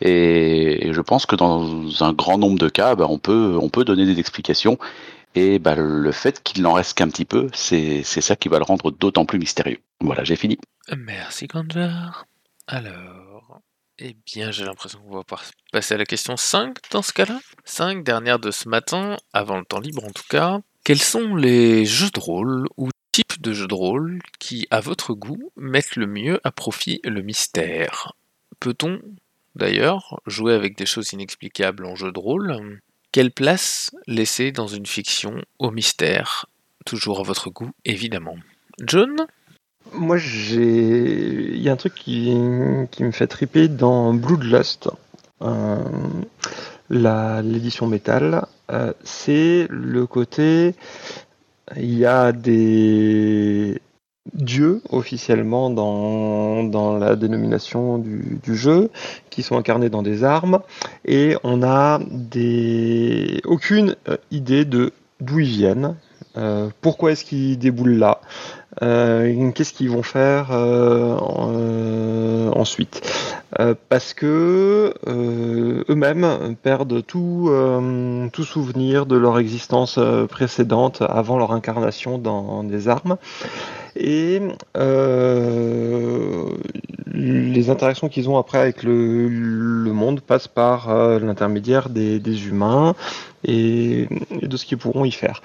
Et, 0.03 0.91
je 0.93 1.01
pense 1.01 1.24
que 1.24 1.37
dans 1.37 2.05
un 2.05 2.12
grand 2.12 2.37
nombre 2.37 2.59
de 2.59 2.68
cas, 2.68 2.95
bah, 2.95 3.07
on 3.09 3.18
peut, 3.18 3.57
on 3.61 3.70
peut 3.70 3.85
donner 3.85 4.05
des 4.05 4.20
explications. 4.20 4.78
Et 5.35 5.59
bah, 5.59 5.74
le 5.74 6.12
fait 6.12 6.43
qu'il 6.43 6.62
n'en 6.62 6.74
reste 6.74 6.99
qu'un 6.99 7.09
petit 7.09 7.24
peu, 7.24 7.49
c'est, 7.55 8.03
ça 8.03 8.37
qui 8.37 8.49
va 8.49 8.59
le 8.59 8.64
rendre 8.64 8.91
d'autant 8.91 9.24
plus 9.24 9.39
mystérieux. 9.39 9.81
Voilà, 10.01 10.22
j'ai 10.22 10.37
fini. 10.37 10.59
Merci 10.95 11.49
Kanjar. 11.49 12.26
Alors, 12.66 13.61
eh 13.99 14.16
bien, 14.26 14.51
j'ai 14.51 14.64
l'impression 14.64 14.99
qu'on 15.01 15.16
va 15.16 15.24
passer 15.72 15.95
à 15.95 15.97
la 15.97 16.05
question 16.05 16.37
5 16.37 16.76
dans 16.91 17.03
ce 17.03 17.12
cas-là. 17.12 17.41
5, 17.64 18.05
dernière 18.05 18.39
de 18.39 18.51
ce 18.51 18.68
matin, 18.68 19.16
avant 19.33 19.59
le 19.59 19.64
temps 19.64 19.81
libre 19.81 20.05
en 20.05 20.11
tout 20.11 20.24
cas. 20.28 20.61
Quels 20.83 21.03
sont 21.03 21.35
les 21.35 21.85
jeux 21.85 22.11
de 22.14 22.20
rôle 22.20 22.66
ou 22.76 22.89
types 23.12 23.41
de 23.41 23.53
jeux 23.53 23.68
de 23.68 23.74
rôle 23.74 24.20
qui, 24.39 24.66
à 24.70 24.81
votre 24.81 25.14
goût, 25.14 25.53
mettent 25.57 25.97
le 25.97 26.07
mieux 26.07 26.41
à 26.43 26.51
profit 26.51 27.01
le 27.05 27.22
mystère? 27.22 28.14
Peut-on, 28.61 29.01
d'ailleurs, 29.55 30.20
jouer 30.26 30.55
avec 30.55 30.76
des 30.76 30.87
choses 30.87 31.12
inexplicables 31.12 31.85
en 31.85 31.97
jeu 31.97 32.12
de 32.12 32.18
rôle? 32.18 32.81
Quelle 33.12 33.31
place 33.31 33.91
laisser 34.07 34.53
dans 34.53 34.68
une 34.68 34.87
fiction 34.87 35.43
au 35.59 35.70
mystère? 35.70 36.47
Toujours 36.87 37.20
à 37.20 37.24
votre 37.24 37.51
goût, 37.51 37.70
évidemment. 37.85 38.37
John? 38.81 39.26
Moi, 39.93 40.16
j'ai. 40.16 41.55
Il 41.55 41.61
y 41.61 41.68
a 41.68 41.72
un 41.72 41.76
truc 41.76 41.95
qui, 41.95 42.35
me 42.35 43.11
fait 43.11 43.26
triper 43.26 43.68
dans 43.68 44.14
Bloodlust, 44.14 44.89
euh, 45.43 45.85
l'édition 46.89 47.87
métal. 47.87 48.47
Euh, 48.71 48.93
c'est 49.03 49.66
le 49.71 50.07
côté. 50.07 50.75
Il 51.77 51.97
y 51.97 52.07
a 52.07 52.33
des 52.33 53.81
dieux 54.35 54.83
officiellement 54.91 55.71
dans, 55.71 56.99
la 56.99 57.16
dénomination 57.16 57.99
du, 57.99 58.57
jeu 58.57 58.91
qui 59.31 59.43
sont 59.43 59.57
incarnés 59.57 59.89
dans 59.89 60.03
des 60.03 60.25
armes. 60.25 60.61
Et 61.05 61.37
on 61.43 61.62
a 61.62 62.01
des 62.11 63.41
aucune 63.45 63.97
euh, 64.09 64.16
idée 64.31 64.64
de 64.64 64.93
d'où 65.21 65.41
ils 65.41 65.49
viennent, 65.49 65.97
euh, 66.37 66.68
pourquoi 66.81 67.12
est-ce 67.12 67.25
qu'ils 67.25 67.59
déboulent 67.59 67.99
là, 67.99 68.21
qu'est-ce 68.81 69.75
qu'ils 69.75 69.91
vont 69.91 70.03
faire 70.03 70.51
en- 70.51 72.51
ensuite? 72.57 73.03
Euh, 73.59 73.74
Parce 73.88 74.14
que 74.14 74.94
euh, 75.07 75.84
eux-mêmes 75.88 76.57
perdent 76.62 77.05
tout, 77.05 77.48
euh, 77.51 78.28
tout 78.32 78.44
souvenir 78.44 79.07
de 79.07 79.16
leur 79.16 79.38
existence 79.38 79.98
précédente 80.28 81.03
avant 81.03 81.36
leur 81.36 81.53
incarnation 81.53 82.18
dans 82.18 82.62
des 82.62 82.88
armes. 82.88 83.16
Et 84.03 84.40
euh, 84.78 86.46
les 87.12 87.68
interactions 87.68 88.09
qu'ils 88.09 88.30
ont 88.30 88.38
après 88.38 88.59
avec 88.59 88.82
le, 88.82 89.28
monde 89.92 90.22
passent 90.22 90.48
par 90.48 90.88
euh, 90.88 91.18
l'intermédiaire 91.18 91.90
des, 91.90 92.46
humains 92.46 92.94
et, 93.44 94.09
de 94.40 94.57
ce 94.57 94.64
qu'ils 94.64 94.78
pourront 94.78 95.05
y 95.05 95.11
faire. 95.11 95.42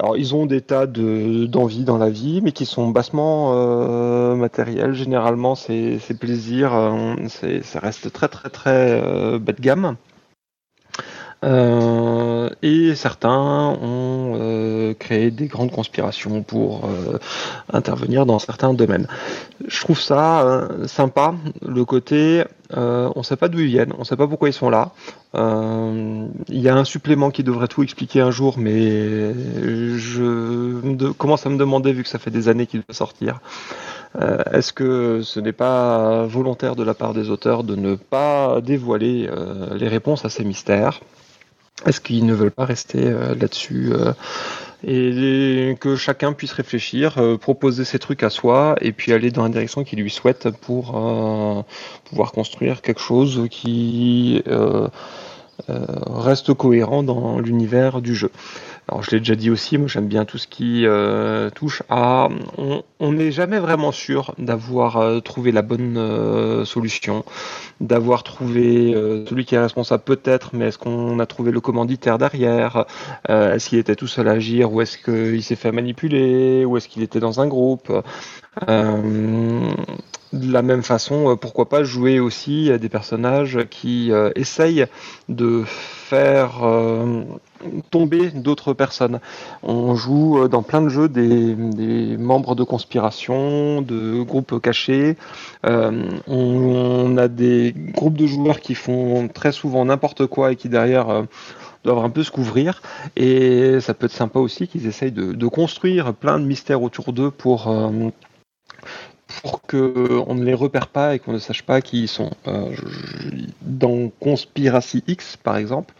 Alors, 0.00 0.18
ils 0.18 0.34
ont 0.34 0.44
des 0.44 0.60
tas 0.60 0.86
de- 0.86 1.46
d'envies 1.46 1.84
dans 1.84 1.96
la 1.96 2.10
vie, 2.10 2.40
mais 2.42 2.52
qui 2.52 2.66
sont 2.66 2.88
bassement 2.88 3.52
euh, 3.54 4.34
matériels. 4.34 4.92
Généralement, 4.92 5.54
c'est 5.54 5.98
c'est 6.00 6.18
plaisir, 6.18 6.74
euh, 6.74 7.14
ça 7.62 7.80
reste 7.80 8.12
très 8.12 8.28
très 8.28 8.50
très 8.50 9.00
bas 9.38 9.52
de 9.52 9.60
gamme. 9.62 9.96
Euh, 11.44 12.48
et 12.62 12.94
certains 12.94 13.76
ont 13.82 14.38
euh, 14.40 14.94
créé 14.94 15.30
des 15.30 15.46
grandes 15.46 15.70
conspirations 15.70 16.42
pour 16.42 16.84
euh, 16.86 17.18
intervenir 17.72 18.24
dans 18.24 18.38
certains 18.38 18.72
domaines. 18.72 19.06
Je 19.66 19.80
trouve 19.80 20.00
ça 20.00 20.68
sympa, 20.86 21.34
le 21.66 21.84
côté 21.84 22.44
on 22.76 23.22
sait 23.22 23.36
pas 23.36 23.48
d'où 23.48 23.60
ils 23.60 23.68
viennent, 23.68 23.92
on 23.98 24.04
sait 24.04 24.16
pas 24.16 24.26
pourquoi 24.26 24.48
ils 24.48 24.54
sont 24.54 24.70
là. 24.70 24.90
Il 25.34 26.60
y 26.60 26.68
a 26.68 26.74
un 26.74 26.84
supplément 26.84 27.30
qui 27.30 27.44
devrait 27.44 27.68
tout 27.68 27.84
expliquer 27.84 28.20
un 28.20 28.32
jour, 28.32 28.56
mais 28.58 29.32
je 29.96 31.12
commence 31.12 31.46
à 31.46 31.50
me 31.50 31.56
demander, 31.56 31.92
vu 31.92 32.02
que 32.02 32.08
ça 32.08 32.18
fait 32.18 32.32
des 32.32 32.48
années 32.48 32.66
qu'il 32.66 32.80
doit 32.80 32.94
sortir, 32.94 33.40
Est-ce 34.50 34.72
que 34.72 35.20
ce 35.22 35.38
n'est 35.38 35.52
pas 35.52 36.24
volontaire 36.26 36.74
de 36.74 36.82
la 36.82 36.94
part 36.94 37.14
des 37.14 37.30
auteurs 37.30 37.62
de 37.62 37.76
ne 37.76 37.94
pas 37.94 38.60
dévoiler 38.60 39.28
les 39.72 39.88
réponses 39.88 40.24
à 40.24 40.28
ces 40.28 40.44
mystères? 40.44 41.00
Est-ce 41.86 42.00
qu'ils 42.00 42.24
ne 42.24 42.34
veulent 42.34 42.52
pas 42.52 42.64
rester 42.64 43.02
euh, 43.04 43.34
là-dessus 43.34 43.90
euh, 43.92 44.12
et 44.86 45.76
que 45.80 45.96
chacun 45.96 46.32
puisse 46.32 46.52
réfléchir, 46.52 47.18
euh, 47.18 47.36
proposer 47.36 47.84
ses 47.84 47.98
trucs 47.98 48.22
à 48.22 48.30
soi 48.30 48.76
et 48.80 48.92
puis 48.92 49.12
aller 49.12 49.30
dans 49.30 49.42
la 49.42 49.48
direction 49.48 49.82
qu'il 49.82 50.00
lui 50.00 50.10
souhaite 50.10 50.50
pour 50.50 50.92
pouvoir 52.04 52.32
construire 52.32 52.80
quelque 52.82 53.00
chose 53.00 53.46
qui 53.50 54.42
reste 55.68 56.52
cohérent 56.54 57.02
dans 57.02 57.38
l'univers 57.38 58.02
du 58.02 58.14
jeu. 58.14 58.30
Alors 58.88 59.02
je 59.02 59.10
l'ai 59.12 59.18
déjà 59.18 59.34
dit 59.34 59.48
aussi, 59.50 59.78
moi 59.78 59.88
j'aime 59.88 60.08
bien 60.08 60.26
tout 60.26 60.36
ce 60.36 60.46
qui 60.46 60.84
euh, 60.86 61.48
touche 61.50 61.82
à... 61.88 62.28
On 63.00 63.12
n'est 63.12 63.32
jamais 63.32 63.58
vraiment 63.58 63.92
sûr 63.92 64.34
d'avoir 64.38 64.98
euh, 64.98 65.20
trouvé 65.20 65.52
la 65.52 65.62
bonne 65.62 65.96
euh, 65.96 66.64
solution, 66.66 67.24
d'avoir 67.80 68.22
trouvé 68.24 68.94
euh, 68.94 69.24
celui 69.26 69.46
qui 69.46 69.54
est 69.54 69.58
responsable 69.58 70.02
peut-être, 70.04 70.50
mais 70.54 70.66
est-ce 70.66 70.78
qu'on 70.78 71.18
a 71.18 71.26
trouvé 71.26 71.50
le 71.50 71.60
commanditaire 71.60 72.18
derrière 72.18 72.84
Euh, 73.30 73.54
Est-ce 73.54 73.70
qu'il 73.70 73.78
était 73.78 73.96
tout 73.96 74.06
seul 74.06 74.28
à 74.28 74.32
agir 74.32 74.70
ou 74.72 74.82
est-ce 74.82 74.98
qu'il 74.98 75.42
s'est 75.42 75.56
fait 75.56 75.72
manipuler 75.72 76.64
ou 76.66 76.76
est-ce 76.76 76.88
qu'il 76.88 77.02
était 77.02 77.20
dans 77.20 77.40
un 77.40 77.46
groupe 77.46 77.90
Euh, 78.68 79.72
de 80.34 80.52
la 80.52 80.62
même 80.62 80.82
façon, 80.82 81.30
euh, 81.30 81.36
pourquoi 81.36 81.68
pas 81.68 81.84
jouer 81.84 82.20
aussi 82.20 82.70
des 82.78 82.88
personnages 82.88 83.60
qui 83.70 84.10
euh, 84.12 84.30
essayent 84.34 84.86
de 85.28 85.62
faire 85.66 86.64
euh, 86.64 87.22
tomber 87.90 88.30
d'autres 88.30 88.72
personnes. 88.72 89.20
On 89.62 89.94
joue 89.94 90.48
dans 90.48 90.62
plein 90.62 90.82
de 90.82 90.88
jeux 90.88 91.08
des, 91.08 92.16
membres 92.18 92.54
de 92.54 92.64
conspiration, 92.64 93.80
de 93.80 94.22
groupes 94.22 94.60
cachés. 94.60 95.16
On, 95.62 97.16
a 97.16 97.28
des 97.28 97.72
groupes 97.74 98.18
de 98.18 98.26
joueurs 98.26 98.60
qui 98.60 98.74
font 98.74 99.28
très 99.28 99.52
souvent 99.52 99.84
n'importe 99.84 100.26
quoi 100.26 100.52
et 100.52 100.56
qui 100.56 100.68
derrière 100.68 101.24
doivent 101.84 102.04
un 102.04 102.10
peu 102.10 102.22
se 102.22 102.30
couvrir. 102.30 102.82
Et 103.16 103.80
ça 103.80 103.94
peut 103.94 104.06
être 104.06 104.12
sympa 104.12 104.40
aussi 104.40 104.68
qu'ils 104.68 104.86
essayent 104.86 105.12
de, 105.12 105.46
construire 105.46 106.12
plein 106.12 106.38
de 106.38 106.44
mystères 106.44 106.82
autour 106.82 107.12
d'eux 107.12 107.30
pour 107.30 107.72
pour 109.42 109.62
qu'on 109.62 110.34
ne 110.34 110.44
les 110.44 110.54
repère 110.54 110.88
pas 110.88 111.14
et 111.14 111.18
qu'on 111.18 111.32
ne 111.32 111.38
sache 111.38 111.62
pas 111.62 111.80
qui 111.80 112.02
ils 112.02 112.08
sont. 112.08 112.30
Euh, 112.46 112.74
dans 113.62 114.10
Conspiracy 114.20 115.02
X, 115.06 115.36
par 115.36 115.56
exemple, 115.56 115.94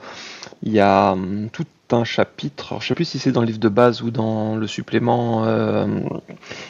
il 0.63 0.73
y 0.73 0.81
a 0.81 1.13
hum, 1.13 1.49
tout 1.53 1.67
un 1.91 2.05
chapitre, 2.05 2.77
je 2.81 2.85
ne 2.85 2.89
sais 2.89 2.95
plus 2.95 3.05
si 3.05 3.19
c'est 3.19 3.31
dans 3.31 3.41
le 3.41 3.47
livre 3.47 3.59
de 3.59 3.69
base 3.69 4.03
ou 4.03 4.11
dans 4.11 4.57
le 4.57 4.67
supplément 4.67 5.45
euh, 5.45 5.87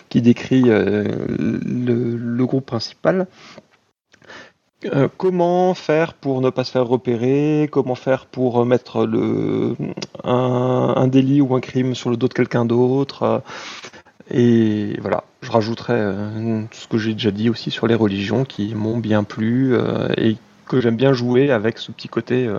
qui 0.09 0.21
décrit 0.21 0.65
euh, 0.67 1.05
le, 1.39 2.45
groupe 2.45 2.67
principal. 2.67 3.27
Comment 5.17 5.73
faire 5.73 6.13
pour 6.13 6.43
ne 6.43 6.51
pas 6.51 6.63
se 6.63 6.73
faire 6.73 6.87
repérer? 6.87 7.71
Comment 7.73 7.95
faire 7.95 8.27
pour 8.27 8.67
mettre 8.67 9.07
le, 9.07 9.77
un, 10.25 11.07
délit 11.07 11.41
ou 11.41 11.55
un 11.55 11.61
crime 11.61 11.95
sur 11.95 12.11
le 12.11 12.19
dos 12.19 12.29
de 12.29 12.35
quelqu'un 12.35 12.67
d'autre? 12.67 13.43
Et 14.31 14.97
voilà, 15.01 15.25
je 15.43 15.51
rajouterais 15.51 15.95
euh, 15.99 16.63
tout 16.71 16.79
ce 16.79 16.89
que 16.89 16.99
j'ai 16.99 17.13
déjà 17.13 17.31
dit 17.31 17.51
aussi 17.51 17.71
sur 17.71 17.87
les 17.87 17.95
religions 17.95 18.45
qui 18.45 18.75
m'ont 18.75 18.99
bien 18.99 19.25
plu 19.25 19.75
euh, 19.75 20.09
et 20.17 20.37
que 20.67 20.81
j'aime 20.81 20.97
bien 20.97 21.13
jouer 21.13 21.51
avec 21.51 21.79
ce 21.79 21.93
petit 21.93 22.09
côté. 22.09 22.47
euh, 22.47 22.59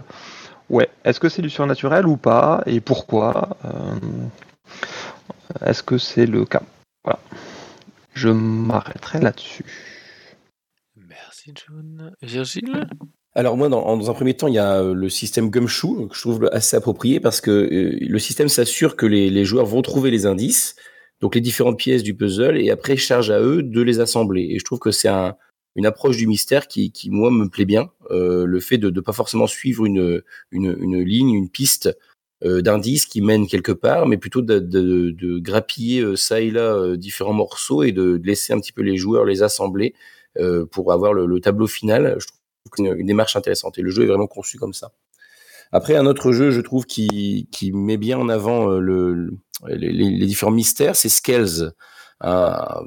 ouais, 0.69 0.89
est-ce 1.03 1.19
que 1.19 1.29
c'est 1.29 1.41
du 1.41 1.49
surnaturel 1.49 2.05
ou 2.07 2.17
pas 2.17 2.61
et 2.65 2.79
pourquoi 2.81 3.57
Euh, 3.65 3.95
Est-ce 5.65 5.83
que 5.83 5.97
c'est 5.97 6.25
le 6.25 6.45
cas? 6.45 6.61
Voilà, 7.03 7.19
je 8.13 8.29
m'arrêterai 8.29 9.19
là-dessus. 9.19 9.65
Merci 10.95 11.53
John. 11.55 12.11
Virgile? 12.21 12.87
Alors 13.35 13.57
moi, 13.57 13.67
dans, 13.69 13.97
dans 13.97 14.09
un 14.09 14.13
premier 14.13 14.33
temps, 14.33 14.47
il 14.47 14.53
y 14.53 14.59
a 14.59 14.81
le 14.81 15.09
système 15.09 15.49
Gumshoe 15.49 16.07
que 16.09 16.15
je 16.15 16.21
trouve 16.21 16.49
assez 16.53 16.77
approprié 16.77 17.19
parce 17.19 17.41
que 17.41 17.51
euh, 17.51 17.97
le 17.99 18.19
système 18.19 18.47
s'assure 18.49 18.95
que 18.95 19.05
les, 19.05 19.29
les 19.29 19.45
joueurs 19.45 19.65
vont 19.65 19.81
trouver 19.81 20.09
les 20.09 20.25
indices, 20.25 20.75
donc 21.21 21.35
les 21.35 21.41
différentes 21.41 21.77
pièces 21.79 22.03
du 22.03 22.13
puzzle, 22.15 22.57
et 22.57 22.69
après 22.71 22.97
charge 22.97 23.31
à 23.31 23.41
eux 23.41 23.63
de 23.63 23.81
les 23.81 23.99
assembler. 23.99 24.47
Et 24.51 24.59
je 24.59 24.65
trouve 24.65 24.79
que 24.79 24.91
c'est 24.91 25.07
un, 25.07 25.35
une 25.75 25.85
approche 25.85 26.17
du 26.17 26.27
mystère 26.27 26.67
qui, 26.67 26.91
qui 26.91 27.09
moi 27.09 27.31
me 27.31 27.47
plaît 27.49 27.65
bien. 27.65 27.89
Euh, 28.11 28.45
le 28.45 28.59
fait 28.59 28.77
de 28.77 28.89
ne 28.89 28.99
pas 29.01 29.13
forcément 29.13 29.47
suivre 29.47 29.85
une, 29.85 30.21
une, 30.51 30.75
une 30.79 31.01
ligne, 31.01 31.33
une 31.33 31.49
piste 31.49 31.89
euh, 32.43 32.61
d'indices 32.61 33.05
qui 33.05 33.21
mène 33.21 33.47
quelque 33.47 33.71
part, 33.71 34.07
mais 34.07 34.17
plutôt 34.17 34.41
de, 34.41 34.59
de, 34.59 35.11
de 35.11 35.39
grappiller 35.39 36.01
euh, 36.01 36.15
ça 36.15 36.41
et 36.41 36.51
là 36.51 36.75
euh, 36.75 36.97
différents 36.97 37.33
morceaux 37.33 37.83
et 37.83 37.91
de, 37.91 38.17
de 38.17 38.27
laisser 38.27 38.53
un 38.53 38.59
petit 38.59 38.73
peu 38.73 38.81
les 38.81 38.97
joueurs 38.97 39.25
les 39.25 39.41
assembler 39.41 39.95
euh, 40.37 40.65
pour 40.65 40.91
avoir 40.91 41.13
le, 41.13 41.25
le 41.25 41.39
tableau 41.39 41.67
final. 41.67 42.17
Je 42.19 42.27
trouve 42.27 42.85
une, 42.85 42.99
une 42.99 43.07
démarche 43.07 43.35
intéressante. 43.35 43.77
Et 43.77 43.81
le 43.81 43.89
jeu 43.89 44.03
est 44.03 44.07
vraiment 44.07 44.27
conçu 44.27 44.57
comme 44.57 44.73
ça. 44.73 44.91
Après, 45.71 45.95
un 45.95 46.05
autre 46.05 46.31
jeu, 46.31 46.51
je 46.51 46.61
trouve, 46.61 46.85
qui, 46.85 47.47
qui 47.51 47.71
met 47.71 47.97
bien 47.97 48.17
en 48.19 48.29
avant 48.29 48.69
euh, 48.69 48.79
le, 48.79 49.13
le- 49.13 49.33
les, 49.67 49.91
les- 49.91 50.09
les 50.11 50.25
différents 50.25 50.51
mystères, 50.51 50.95
c'est 50.95 51.09
Scales, 51.09 51.73
un 52.21 52.81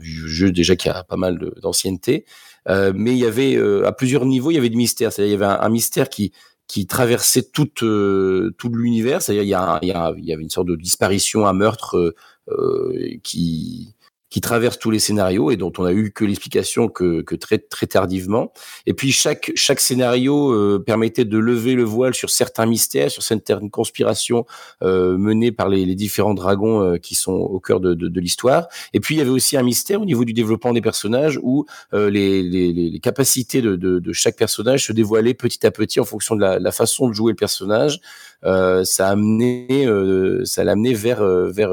jeu 0.00 0.50
déjà 0.52 0.76
qui 0.76 0.88
a 0.88 1.04
pas 1.04 1.16
mal 1.16 1.38
d'ancienneté. 1.62 2.24
Euh, 2.68 2.92
mais 2.94 3.12
il 3.12 3.18
y 3.18 3.26
avait, 3.26 3.56
euh, 3.56 3.86
à 3.86 3.92
plusieurs 3.92 4.24
niveaux, 4.24 4.50
il 4.50 4.54
y 4.54 4.58
avait 4.58 4.70
des 4.70 4.76
mystères. 4.76 5.12
C'est-à-dire, 5.12 5.34
il 5.36 5.40
y 5.40 5.42
avait 5.44 5.58
un, 5.60 5.68
mystère 5.68 6.08
qui, 6.08 6.32
qui 6.68 6.86
traversait 6.86 7.48
euh, 7.82 8.54
tout 8.58 8.68
l'univers. 8.70 9.22
C'est-à-dire, 9.22 9.42
il 9.44 9.48
y, 9.48 9.54
a, 9.54 9.78
il, 9.82 9.88
y 9.88 9.92
a, 9.92 10.12
il 10.16 10.24
y 10.24 10.32
avait 10.32 10.42
une 10.42 10.50
sorte 10.50 10.68
de 10.68 10.76
disparition, 10.76 11.46
un 11.46 11.52
meurtre 11.52 11.96
euh, 11.96 12.14
euh, 12.50 13.18
qui, 13.22 13.94
qui 14.32 14.40
traverse 14.40 14.78
tous 14.78 14.90
les 14.90 14.98
scénarios 14.98 15.50
et 15.50 15.58
dont 15.58 15.74
on 15.76 15.84
a 15.84 15.92
eu 15.92 16.10
que 16.10 16.24
l'explication 16.24 16.88
que, 16.88 17.20
que 17.20 17.36
très 17.36 17.58
très 17.58 17.86
tardivement. 17.86 18.50
Et 18.86 18.94
puis 18.94 19.12
chaque 19.12 19.52
chaque 19.56 19.78
scénario 19.78 20.52
euh, 20.52 20.82
permettait 20.84 21.26
de 21.26 21.36
lever 21.36 21.74
le 21.74 21.84
voile 21.84 22.14
sur 22.14 22.30
certains 22.30 22.64
mystères, 22.64 23.10
sur 23.10 23.22
certaines 23.22 23.70
conspirations 23.70 24.46
euh, 24.82 25.18
menées 25.18 25.52
par 25.52 25.68
les, 25.68 25.84
les 25.84 25.94
différents 25.94 26.32
dragons 26.32 26.80
euh, 26.80 26.96
qui 26.96 27.14
sont 27.14 27.34
au 27.34 27.60
cœur 27.60 27.78
de, 27.78 27.92
de, 27.92 28.08
de 28.08 28.20
l'histoire. 28.20 28.68
Et 28.94 29.00
puis 29.00 29.16
il 29.16 29.18
y 29.18 29.20
avait 29.20 29.36
aussi 29.38 29.58
un 29.58 29.62
mystère 29.62 30.00
au 30.00 30.06
niveau 30.06 30.24
du 30.24 30.32
développement 30.32 30.72
des 30.72 30.80
personnages 30.80 31.38
où 31.42 31.66
euh, 31.92 32.08
les, 32.08 32.42
les, 32.42 32.72
les 32.72 33.00
capacités 33.00 33.60
de, 33.60 33.76
de, 33.76 33.98
de 33.98 34.12
chaque 34.14 34.36
personnage 34.36 34.86
se 34.86 34.94
dévoilaient 34.94 35.34
petit 35.34 35.66
à 35.66 35.70
petit 35.70 36.00
en 36.00 36.06
fonction 36.06 36.36
de 36.36 36.40
la, 36.40 36.58
la 36.58 36.72
façon 36.72 37.06
de 37.06 37.12
jouer 37.12 37.32
le 37.32 37.36
personnage. 37.36 38.00
Euh, 38.44 38.82
ça 38.84 39.08
a 39.08 39.10
amené, 39.10 39.84
euh, 39.84 40.42
ça 40.46 40.64
l'a 40.64 40.72
amené 40.72 40.94
vers 40.94 41.22
vers 41.22 41.72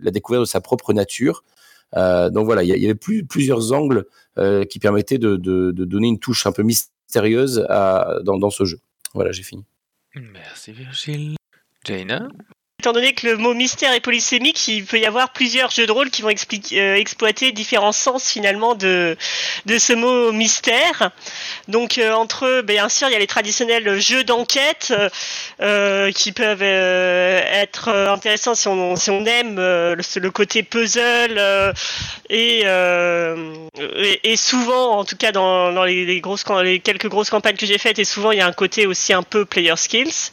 la 0.00 0.10
découverte 0.10 0.44
de 0.44 0.48
sa 0.48 0.62
propre 0.62 0.94
nature. 0.94 1.44
Euh, 1.96 2.30
donc 2.30 2.44
voilà, 2.44 2.62
il 2.62 2.68
y, 2.68 2.84
avait 2.84 2.94
plus, 2.94 3.24
plusieurs 3.24 3.72
angles 3.72 4.04
euh, 4.38 4.64
qui 4.64 4.78
permettaient 4.78 5.18
de 5.18 5.36
donner 5.72 6.08
une 6.08 6.18
touche 6.18 6.46
un 6.46 6.52
peu 6.52 6.62
mystérieuse 6.62 7.64
à, 7.68 8.18
dans, 8.24 8.38
dans 8.38 8.50
ce 8.50 8.64
jeu. 8.64 8.80
Voilà, 9.14 9.32
j'ai 9.32 9.42
fini. 9.42 9.64
Merci 10.14 10.72
Virgile. 10.72 11.36
Jaina? 11.84 12.28
Étant 12.80 12.92
donné 12.92 13.12
que 13.12 13.26
le 13.26 13.36
mot 13.36 13.54
mystère 13.54 13.92
est 13.92 13.98
polysémique, 13.98 14.68
il 14.68 14.84
peut 14.84 15.00
y 15.00 15.04
avoir 15.04 15.30
plusieurs 15.30 15.72
jeux 15.72 15.88
de 15.88 15.90
rôle 15.90 16.10
qui 16.10 16.22
vont 16.22 16.28
euh, 16.28 16.94
exploiter 16.94 17.50
différents 17.50 17.90
sens 17.90 18.30
finalement 18.30 18.76
de, 18.76 19.16
ce 19.66 19.92
mot 19.94 20.30
mystère. 20.30 21.10
Donc 21.66 21.98
euh, 21.98 22.12
entre 22.12 22.46
eux, 22.46 22.62
bien 22.62 22.88
sûr, 22.88 23.08
il 23.08 23.14
y 23.14 23.16
a 23.16 23.18
les 23.18 23.26
traditionnels 23.26 23.98
jeux 23.98 24.22
d'enquête 24.22 24.92
euh, 24.96 25.08
euh, 25.60 26.12
qui 26.12 26.30
peuvent 26.30 26.62
être 26.62 27.88
intéressants 27.88 28.54
si 28.54 28.68
on, 28.68 29.24
aime 29.26 29.56
le, 29.56 30.30
côté 30.30 30.62
puzzle 30.62 31.74
et, 32.30 32.62
souvent, 34.36 34.98
en 34.98 35.04
tout 35.04 35.16
cas 35.16 35.32
dans, 35.32 35.82
les, 35.82 36.04
les 36.04 36.78
quelques 36.78 37.08
grosses 37.08 37.30
campagnes 37.30 37.56
que 37.56 37.66
j'ai 37.66 37.78
faites, 37.78 37.98
et 37.98 38.04
souvent 38.04 38.30
il 38.30 38.38
y 38.38 38.40
a 38.40 38.46
un 38.46 38.52
côté 38.52 38.86
aussi 38.86 39.12
un 39.12 39.24
peu 39.24 39.44
player 39.44 39.74
skills. 39.74 40.30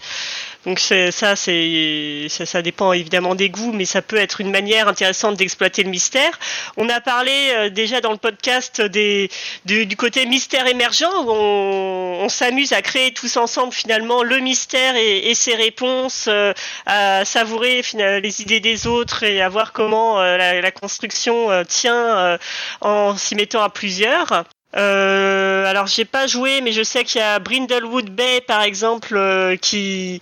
Donc 0.66 0.80
ça, 0.80 1.12
ça, 1.12 1.36
ça 1.36 2.62
dépend 2.62 2.92
évidemment 2.94 3.36
des 3.36 3.50
goûts, 3.50 3.72
mais 3.72 3.86
ça 3.86 4.02
peut 4.02 4.18
être 4.18 4.42
une 4.42 4.50
manière 4.50 4.88
intéressante 4.88 5.38
d'exploiter 5.38 5.84
le 5.84 5.90
mystère. 5.90 6.40
On 6.76 6.90
a 6.90 7.02
parlé 7.02 7.32
euh, 7.54 7.70
déjà 7.70 8.02
dans 8.02 8.12
le 8.12 8.18
podcast 8.18 8.82
des, 8.82 9.30
du, 9.66 9.86
du 9.86 9.96
côté 9.96 10.26
mystère 10.26 10.66
émergent, 10.66 11.06
où 11.24 11.30
on, 11.30 12.24
on 12.24 12.30
s'amuse 12.30 12.74
à 12.74 12.82
créer 12.82 13.14
tous 13.14 13.38
ensemble 13.38 13.74
finalement 13.74 14.24
le 14.24 14.40
mystère 14.40 14.96
et, 14.96 15.30
et 15.30 15.36
ses 15.36 15.54
réponses, 15.56 16.26
euh, 16.28 16.54
à 16.88 17.26
savourer 17.26 17.84
fina- 17.84 18.20
les 18.20 18.42
idées 18.42 18.60
des 18.60 18.88
autres 18.88 19.24
et 19.24 19.42
à 19.42 19.50
voir 19.50 19.72
comment 19.72 20.20
euh, 20.20 20.38
la, 20.38 20.62
la 20.62 20.72
construction 20.72 21.52
euh, 21.52 21.64
tient 21.64 22.18
euh, 22.18 22.38
en 22.82 23.16
s'y 23.18 23.36
mettant 23.36 23.62
à 23.62 23.70
plusieurs. 23.70 24.46
Euh, 24.76 25.66
alors 25.66 25.88
j'ai 25.88 26.04
pas 26.04 26.28
joué, 26.28 26.60
mais 26.62 26.74
je 26.74 26.84
sais 26.84 27.06
qu'il 27.06 27.22
y 27.22 27.24
a 27.24 27.40
Brindlewood 27.40 28.10
Bay 28.10 28.42
par 28.42 28.62
exemple 28.62 29.16
euh, 29.16 29.56
qui, 29.56 30.20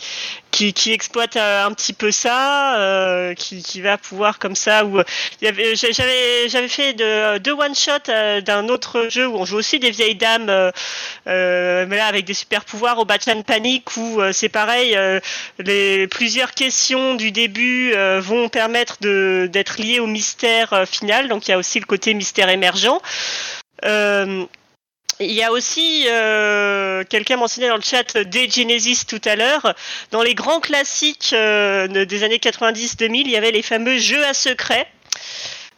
qui 0.51 0.74
qui 0.74 0.91
exploite 0.91 1.38
euh, 1.38 1.66
un 1.66 1.72
petit 1.74 1.93
peu 1.93 2.12
ça, 2.12 2.78
euh, 2.78 3.34
qui, 3.34 3.64
qui 3.64 3.82
va 3.82 3.97
pouvoir 3.97 4.38
comme 4.38 4.56
ça. 4.56 4.84
Avait 5.43 5.76
j'avais 5.76 6.49
j'avais 6.49 6.68
fait 6.68 6.93
de, 6.93 7.39
deux 7.39 7.54
one 7.54 7.74
shot 7.74 8.12
d'un 8.45 8.70
autre 8.70 9.08
jeu 9.10 9.28
où 9.28 9.38
on 9.38 9.45
joue 9.45 9.58
aussi 9.58 9.80
des 9.80 9.89
vieilles 9.89 10.16
dames, 10.16 10.45
mais 11.26 11.97
là 11.97 12.06
avec 12.06 12.26
des 12.26 12.36
super 12.36 12.64
pouvoirs 12.64 12.99
au 12.99 13.06
Batman 13.06 13.43
Panic 13.43 13.97
où 13.97 14.22
c'est 14.34 14.49
pareil, 14.49 14.95
les 15.58 16.08
plusieurs 16.08 16.51
questions 16.51 17.16
du 17.16 17.32
début 17.32 17.93
vont 18.20 18.49
permettre 18.49 18.97
de 19.01 19.49
d'être 19.51 19.82
liées 19.82 19.99
au 19.99 20.08
mystère 20.08 20.86
final. 20.88 21.28
Donc 21.28 21.47
il 21.47 21.51
y 21.51 21.54
a 21.56 21.58
aussi 21.58 21.80
le 21.80 21.86
côté 21.86 22.14
mystère 22.14 22.49
émergent. 22.49 22.99
Euh, 23.86 24.46
il 25.20 25.32
y 25.32 25.44
a 25.44 25.52
aussi, 25.52 26.06
euh, 26.08 27.04
quelqu'un 27.04 27.38
mentionné 27.38 27.68
dans 27.68 27.76
le 27.76 27.82
chat 27.82 28.18
des 28.18 28.50
Genesis 28.50 29.06
tout 29.08 29.22
à 29.26 29.36
l'heure. 29.36 29.76
Dans 30.12 30.24
les 30.24 30.34
grands 30.34 30.60
classiques 30.60 31.32
euh, 31.34 32.06
des 32.06 32.24
années 32.24 32.38
90-2000, 32.38 33.22
il 33.22 33.30
y 33.30 33.38
avait 33.38 33.52
les 33.52 33.62
fameux 33.62 33.98
jeux 34.00 34.26
à 34.26 34.34
secret. 34.34 34.88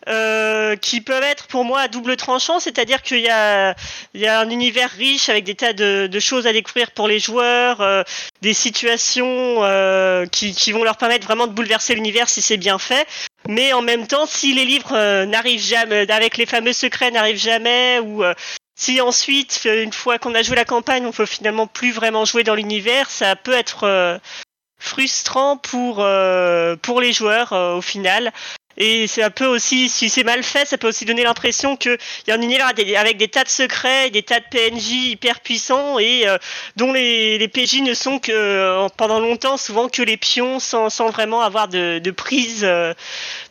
Euh, 0.08 0.76
qui 0.76 1.02
peuvent 1.02 1.24
être 1.24 1.48
pour 1.48 1.66
moi 1.66 1.80
à 1.82 1.88
double 1.88 2.16
tranchant, 2.16 2.60
c'est-à-dire 2.60 3.02
qu'il 3.02 3.22
y 3.22 3.30
a, 3.30 3.76
il 4.14 4.22
y 4.22 4.28
a 4.28 4.40
un 4.40 4.52
univers 4.52 4.92
riche 4.92 5.30
avec 5.30 5.46
des 5.46 5.56
tas 5.56 5.74
de, 5.74 6.06
de 6.06 6.20
choses 6.20 6.46
à 6.46 6.54
découvrir 6.54 6.92
pour 6.92 7.08
les 7.08 7.18
joueurs, 7.18 7.82
euh, 7.82 8.04
des 8.44 8.54
situations 8.54 9.64
euh, 9.64 10.28
qui, 10.28 10.54
qui, 10.54 10.72
vont 10.72 10.84
leur 10.84 10.98
permettre 10.98 11.26
vraiment 11.26 11.48
de 11.48 11.54
bouleverser 11.54 11.96
l'univers 11.96 12.30
si 12.30 12.44
c'est 12.44 12.58
bien 12.58 12.78
fait. 12.78 13.08
Mais 13.50 13.74
en 13.74 13.82
même 13.82 14.06
temps, 14.06 14.28
si 14.28 14.54
les 14.54 14.66
livres 14.66 15.26
n'arrivent 15.26 15.66
jamais, 15.66 16.12
avec 16.12 16.38
les 16.38 16.46
fameux 16.46 16.74
secrets 16.74 17.10
n'arrivent 17.10 17.42
jamais, 17.42 18.00
ou 18.00 18.24
si 18.76 19.02
ensuite, 19.02 19.62
une 19.66 19.94
fois 19.94 20.20
qu'on 20.20 20.36
a 20.36 20.44
joué 20.44 20.56
la 20.56 20.66
campagne, 20.66 21.06
on 21.06 21.12
peut 21.12 21.26
finalement 21.26 21.66
plus 21.66 21.92
vraiment 21.92 22.26
jouer 22.26 22.44
dans 22.44 22.56
l'univers, 22.56 23.10
ça 23.10 23.36
peut 23.36 23.54
être 23.54 24.20
frustrant 24.80 25.58
pour 25.58 26.06
pour 26.82 27.02
les 27.02 27.14
joueurs 27.14 27.52
au 27.52 27.82
final. 27.82 28.32
Et 28.78 29.08
c'est 29.08 29.24
un 29.24 29.30
peu 29.30 29.46
aussi, 29.46 29.88
si 29.88 30.10
c'est 30.10 30.24
mal 30.24 30.44
fait, 30.44 30.66
ça 30.66 30.78
peut 30.78 30.90
aussi 30.90 31.06
donner 31.06 31.24
l'impression 31.24 31.78
qu'il 31.78 31.98
y 32.28 32.32
a 32.32 32.36
un 32.36 32.42
univers 32.42 32.68
avec 32.68 33.18
des 33.18 33.28
tas 33.28 33.44
de 33.44 33.50
secrets, 33.50 34.10
des 34.10 34.24
tas 34.24 34.40
de 34.40 34.46
PNJ 34.50 35.12
hyper 35.12 35.40
puissants 35.40 35.98
et 35.98 36.28
euh, 36.28 36.38
dont 36.76 36.92
les, 36.92 37.38
les, 37.38 37.48
PJ 37.48 37.82
ne 37.82 37.94
sont 37.94 38.20
que 38.20 38.32
euh, 38.34 38.88
pendant 38.98 39.20
longtemps 39.20 39.56
souvent 39.56 39.88
que 39.88 40.02
les 40.02 40.18
pions 40.18 40.60
sans, 40.60 40.90
sans 40.90 41.10
vraiment 41.10 41.42
avoir 41.42 41.70
de, 41.70 42.00
de 42.00 42.12
prise 42.12 42.62
euh, 42.64 42.94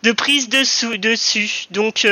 de 0.03 0.13
prise 0.13 0.51
dessous, 0.51 0.99
dessus. 0.99 1.67
Donc 1.71 2.07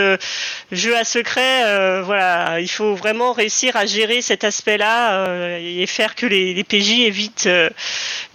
jeu 0.72 0.96
à 0.96 1.04
secret, 1.04 2.02
voilà, 2.02 2.60
il 2.60 2.68
faut 2.68 2.94
vraiment 2.94 3.32
réussir 3.32 3.76
à 3.76 3.84
gérer 3.84 4.22
cet 4.22 4.44
aspect-là 4.44 5.58
et 5.58 5.86
faire 5.86 6.14
que 6.14 6.24
les, 6.24 6.54
les 6.54 6.64
PJ 6.64 7.00
évitent, 7.00 7.48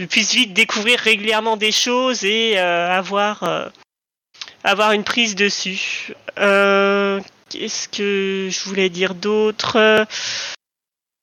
puissent 0.09 0.35
vite 0.35 0.53
découvrir 0.53 0.99
régulièrement 0.99 1.57
des 1.57 1.71
choses 1.71 2.23
et 2.23 2.59
avoir 2.59 3.71
avoir 4.67 4.91
une 4.91 5.03
prise 5.03 5.35
dessus. 5.35 6.13
Euh, 6.37 7.19
Qu'est-ce 7.49 7.87
que 7.87 8.49
je 8.51 8.69
voulais 8.69 8.89
dire 8.89 9.15
d'autre? 9.15 10.05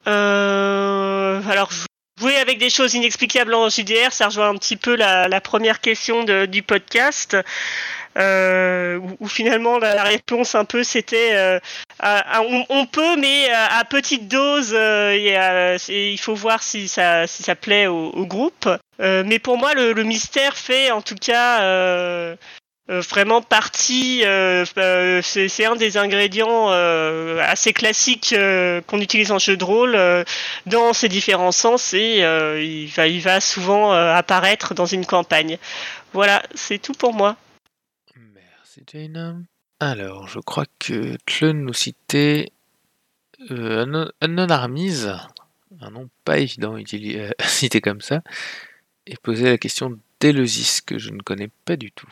Euh, 0.07 1.42
Alors, 1.51 1.70
jouer 2.18 2.36
avec 2.36 2.59
des 2.59 2.70
choses 2.70 2.95
inexplicables 2.95 3.53
en 3.53 3.68
JDR, 3.68 4.11
ça 4.11 4.26
rejoint 4.26 4.49
un 4.49 4.57
petit 4.57 4.76
peu 4.76 4.97
la, 4.97 5.40
première 5.42 5.80
question 5.80 6.24
du 6.47 6.62
podcast. 6.62 7.36
Euh, 8.16 9.01
où, 9.18 9.26
finalement 9.26 9.80
la, 9.80 10.05
réponse 10.05 10.55
un 10.55 10.64
peu 10.64 10.84
c'était 10.84 11.34
euh, 11.34 11.59
on, 12.68 12.86
peut 12.86 13.16
mais 13.16 13.51
à, 13.51 13.84
petite 13.84 14.28
dose 14.28 14.72
et, 14.72 15.34
il 15.88 16.18
faut 16.18 16.36
voir 16.36 16.62
si 16.62 16.86
ça 16.86 17.26
si 17.26 17.42
ça 17.42 17.57
plaît 17.57 17.88
au, 17.88 18.24
groupe 18.24 18.68
mais 19.01 19.40
pour 19.40 19.59
moi 19.59 19.74
le, 19.74 20.01
mystère 20.05 20.57
fait 20.57 20.92
en 20.92 21.03
tout 21.03 21.16
cas 21.16 22.36
euh, 22.91 23.01
vraiment 23.01 23.41
partie, 23.41 24.22
euh, 24.24 24.64
euh, 24.76 25.22
c'est 25.22 25.64
un 25.64 25.74
des 25.74 25.97
ingrédients 25.97 26.68
assez 26.68 27.72
classiques 27.72 28.35
qu'on 28.87 29.01
utilise 29.01 29.32
en 29.32 29.39
jeu 29.39 29.57
de 29.57 29.64
rôle 29.64 29.99
dans 30.66 30.93
ses 30.93 31.09
différents 31.09 31.53
sens 31.53 31.95
et 31.95 32.18
il, 32.18 32.89
va, 32.89 33.07
il 33.07 33.20
va 33.20 33.41
souvent 33.41 33.93
apparaître 33.93 34.74
dans 34.74 34.87
une 34.87 35.07
campagne. 35.07 35.59
Voilà, 36.12 36.43
c'est 36.55 36.78
tout 36.78 36.93
pour 36.93 37.12
moi. 37.12 37.37
Merci 38.16 38.82
Jane. 38.93 39.47
Alors, 39.80 40.28
je 40.28 40.39
crois 40.39 40.66
que 40.78 41.16
Tlun 41.26 41.55
nous 41.55 41.74
citait 41.74 42.53
euh, 43.51 44.07
Unknown 44.20 44.51
Armies, 44.51 45.07
un 45.80 45.91
nom 45.91 46.09
pas 46.24 46.39
évident 46.39 46.76
à 47.39 47.49
citer 47.49 47.80
comme 47.80 48.01
ça, 48.01 48.22
et 49.07 49.16
posait 49.16 49.51
la 49.51 49.59
question 49.59 49.99
d'Eleusis 50.20 50.80
que 50.80 50.99
je 50.99 51.11
ne 51.11 51.20
connais 51.20 51.51
pas 51.64 51.76
du 51.76 51.91
tout. 51.91 52.09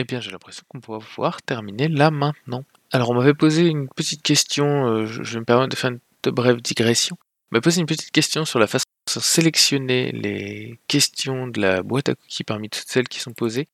Eh 0.00 0.04
bien, 0.04 0.20
j'ai 0.20 0.30
l'impression 0.30 0.62
qu'on 0.68 0.80
pourra 0.80 1.00
pouvoir 1.00 1.42
terminer 1.42 1.88
là 1.88 2.12
maintenant. 2.12 2.64
Alors, 2.92 3.10
on 3.10 3.14
m'avait 3.14 3.34
posé 3.34 3.66
une 3.66 3.88
petite 3.88 4.22
question, 4.22 4.86
euh, 4.86 5.06
je, 5.06 5.22
vais 5.22 5.40
me 5.40 5.44
permettre 5.44 5.70
de 5.70 5.76
faire 5.76 5.90
une 5.90 5.98
de 6.22 6.30
brève 6.30 6.62
digression. 6.62 7.16
On 7.50 7.56
m'a 7.56 7.60
posé 7.60 7.80
une 7.80 7.86
petite 7.86 8.12
question 8.12 8.44
sur 8.44 8.60
la 8.60 8.68
façon 8.68 8.84
de 9.14 9.20
sélectionner 9.20 10.12
les 10.12 10.78
questions 10.86 11.48
de 11.48 11.60
la 11.60 11.82
boîte 11.82 12.10
à 12.10 12.14
cookies 12.14 12.44
parmi 12.44 12.70
toutes 12.70 12.86
celles 12.86 13.08
qui 13.08 13.18
sont 13.18 13.32
posées. 13.32 13.68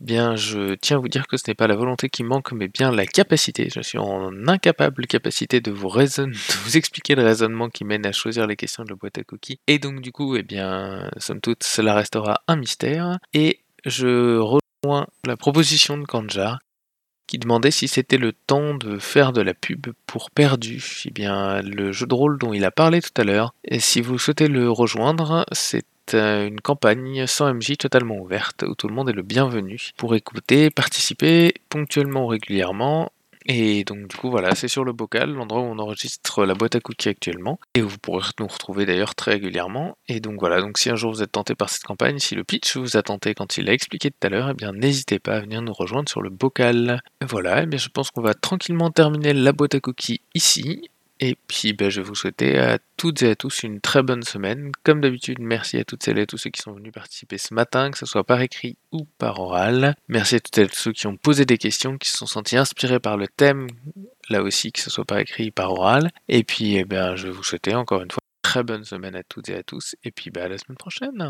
Eh 0.00 0.04
bien, 0.04 0.34
je 0.34 0.74
tiens 0.74 0.96
à 0.96 1.00
vous 1.00 1.08
dire 1.08 1.28
que 1.28 1.36
ce 1.36 1.44
n'est 1.46 1.54
pas 1.54 1.68
la 1.68 1.76
volonté 1.76 2.08
qui 2.08 2.24
manque, 2.24 2.52
mais 2.52 2.66
bien 2.66 2.90
la 2.90 3.06
capacité. 3.06 3.68
Je 3.72 3.80
suis 3.80 3.98
en 3.98 4.48
incapable 4.48 5.06
capacité 5.06 5.60
de 5.60 5.70
vous, 5.70 5.88
de 5.96 6.64
vous 6.64 6.76
expliquer 6.76 7.14
le 7.14 7.22
raisonnement 7.22 7.68
qui 7.68 7.84
mène 7.84 8.04
à 8.04 8.12
choisir 8.12 8.48
les 8.48 8.56
questions 8.56 8.82
de 8.82 8.90
la 8.90 8.96
boîte 8.96 9.18
à 9.18 9.22
cookies. 9.22 9.60
Et 9.68 9.78
donc, 9.78 10.00
du 10.00 10.10
coup, 10.10 10.34
eh 10.34 10.42
bien, 10.42 11.08
somme 11.18 11.40
toute, 11.40 11.62
cela 11.62 11.94
restera 11.94 12.42
un 12.48 12.56
mystère. 12.56 13.18
Et 13.32 13.60
je 13.84 14.38
la 15.24 15.36
proposition 15.36 15.98
de 15.98 16.04
Kanjar 16.04 16.58
qui 17.26 17.38
demandait 17.38 17.70
si 17.70 17.88
c'était 17.88 18.16
le 18.16 18.32
temps 18.32 18.74
de 18.74 18.98
faire 18.98 19.32
de 19.32 19.42
la 19.42 19.54
pub 19.54 19.88
pour 20.06 20.30
Perdu. 20.30 21.02
Eh 21.04 21.10
bien, 21.10 21.60
le 21.60 21.92
jeu 21.92 22.06
de 22.06 22.14
rôle 22.14 22.38
dont 22.38 22.54
il 22.54 22.64
a 22.64 22.70
parlé 22.70 23.02
tout 23.02 23.20
à 23.20 23.24
l'heure, 23.24 23.54
et 23.64 23.80
si 23.80 24.00
vous 24.00 24.18
souhaitez 24.18 24.48
le 24.48 24.70
rejoindre, 24.70 25.44
c'est 25.52 25.84
euh, 26.14 26.48
une 26.48 26.60
campagne 26.60 27.26
sans 27.26 27.52
MJ 27.52 27.76
totalement 27.76 28.16
ouverte 28.16 28.64
où 28.66 28.74
tout 28.74 28.88
le 28.88 28.94
monde 28.94 29.10
est 29.10 29.12
le 29.12 29.22
bienvenu 29.22 29.90
pour 29.98 30.14
écouter, 30.14 30.70
participer 30.70 31.52
ponctuellement 31.68 32.24
ou 32.24 32.28
régulièrement 32.28 33.12
et 33.48 33.82
donc 33.84 34.08
du 34.08 34.16
coup 34.16 34.30
voilà, 34.30 34.54
c'est 34.54 34.68
sur 34.68 34.84
le 34.84 34.92
bocal, 34.92 35.32
l'endroit 35.32 35.62
où 35.62 35.64
on 35.64 35.78
enregistre 35.78 36.44
la 36.44 36.54
boîte 36.54 36.76
à 36.76 36.80
cookies 36.80 37.08
actuellement, 37.08 37.58
et 37.74 37.80
vous 37.80 37.96
pourrez 37.96 38.28
nous 38.38 38.46
retrouver 38.46 38.84
d'ailleurs 38.84 39.14
très 39.14 39.32
régulièrement. 39.32 39.96
Et 40.06 40.20
donc 40.20 40.38
voilà, 40.38 40.60
donc 40.60 40.76
si 40.76 40.90
un 40.90 40.96
jour 40.96 41.12
vous 41.12 41.22
êtes 41.22 41.32
tenté 41.32 41.54
par 41.54 41.70
cette 41.70 41.84
campagne, 41.84 42.18
si 42.18 42.34
le 42.34 42.44
pitch 42.44 42.76
vous 42.76 42.98
a 42.98 43.02
tenté 43.02 43.34
quand 43.34 43.56
il 43.56 43.64
l'a 43.64 43.72
expliqué 43.72 44.10
tout 44.10 44.26
à 44.26 44.28
l'heure, 44.28 44.50
eh 44.50 44.54
bien 44.54 44.72
n'hésitez 44.72 45.18
pas 45.18 45.36
à 45.36 45.40
venir 45.40 45.62
nous 45.62 45.72
rejoindre 45.72 46.10
sur 46.10 46.20
le 46.20 46.28
bocal. 46.30 47.00
voilà, 47.26 47.62
eh 47.62 47.66
bien 47.66 47.78
je 47.78 47.88
pense 47.88 48.10
qu'on 48.10 48.22
va 48.22 48.34
tranquillement 48.34 48.90
terminer 48.90 49.32
la 49.32 49.52
boîte 49.52 49.74
à 49.74 49.80
cookies 49.80 50.20
ici. 50.34 50.90
Et 51.20 51.36
puis 51.48 51.72
ben, 51.72 51.90
je 51.90 52.00
vais 52.00 52.06
vous 52.06 52.14
souhaiter 52.14 52.58
à 52.58 52.78
toutes 52.96 53.22
et 53.22 53.30
à 53.30 53.36
tous 53.36 53.62
une 53.62 53.80
très 53.80 54.02
bonne 54.02 54.22
semaine. 54.22 54.70
Comme 54.84 55.00
d'habitude, 55.00 55.38
merci 55.40 55.76
à 55.78 55.84
toutes 55.84 56.02
celles 56.02 56.18
et 56.18 56.22
à 56.22 56.26
tous 56.26 56.38
ceux 56.38 56.50
qui 56.50 56.62
sont 56.62 56.72
venus 56.72 56.92
participer 56.92 57.38
ce 57.38 57.54
matin, 57.54 57.90
que 57.90 57.98
ce 57.98 58.06
soit 58.06 58.24
par 58.24 58.40
écrit 58.40 58.76
ou 58.92 59.06
par 59.18 59.40
oral. 59.40 59.96
Merci 60.08 60.36
à 60.36 60.40
toutes 60.40 60.58
et 60.58 60.62
à 60.62 60.68
tous 60.68 60.78
ceux 60.78 60.92
qui 60.92 61.06
ont 61.06 61.16
posé 61.16 61.44
des 61.44 61.58
questions, 61.58 61.98
qui 61.98 62.10
se 62.10 62.18
sont 62.18 62.26
sentis 62.26 62.56
inspirés 62.56 63.00
par 63.00 63.16
le 63.16 63.26
thème, 63.26 63.66
là 64.28 64.42
aussi, 64.42 64.70
que 64.70 64.80
ce 64.80 64.90
soit 64.90 65.04
par 65.04 65.18
écrit 65.18 65.48
ou 65.48 65.52
par 65.52 65.72
oral. 65.72 66.10
Et 66.28 66.44
puis 66.44 66.76
eh 66.76 66.84
ben, 66.84 67.16
je 67.16 67.26
vais 67.26 67.32
vous 67.32 67.44
souhaiter 67.44 67.74
encore 67.74 68.02
une 68.02 68.10
fois 68.10 68.22
une 68.22 68.42
très 68.42 68.62
bonne 68.62 68.84
semaine 68.84 69.16
à 69.16 69.24
toutes 69.24 69.48
et 69.48 69.56
à 69.56 69.62
tous. 69.62 69.96
Et 70.04 70.12
puis 70.12 70.30
ben, 70.30 70.44
à 70.44 70.48
la 70.48 70.58
semaine 70.58 70.78
prochaine. 70.78 71.20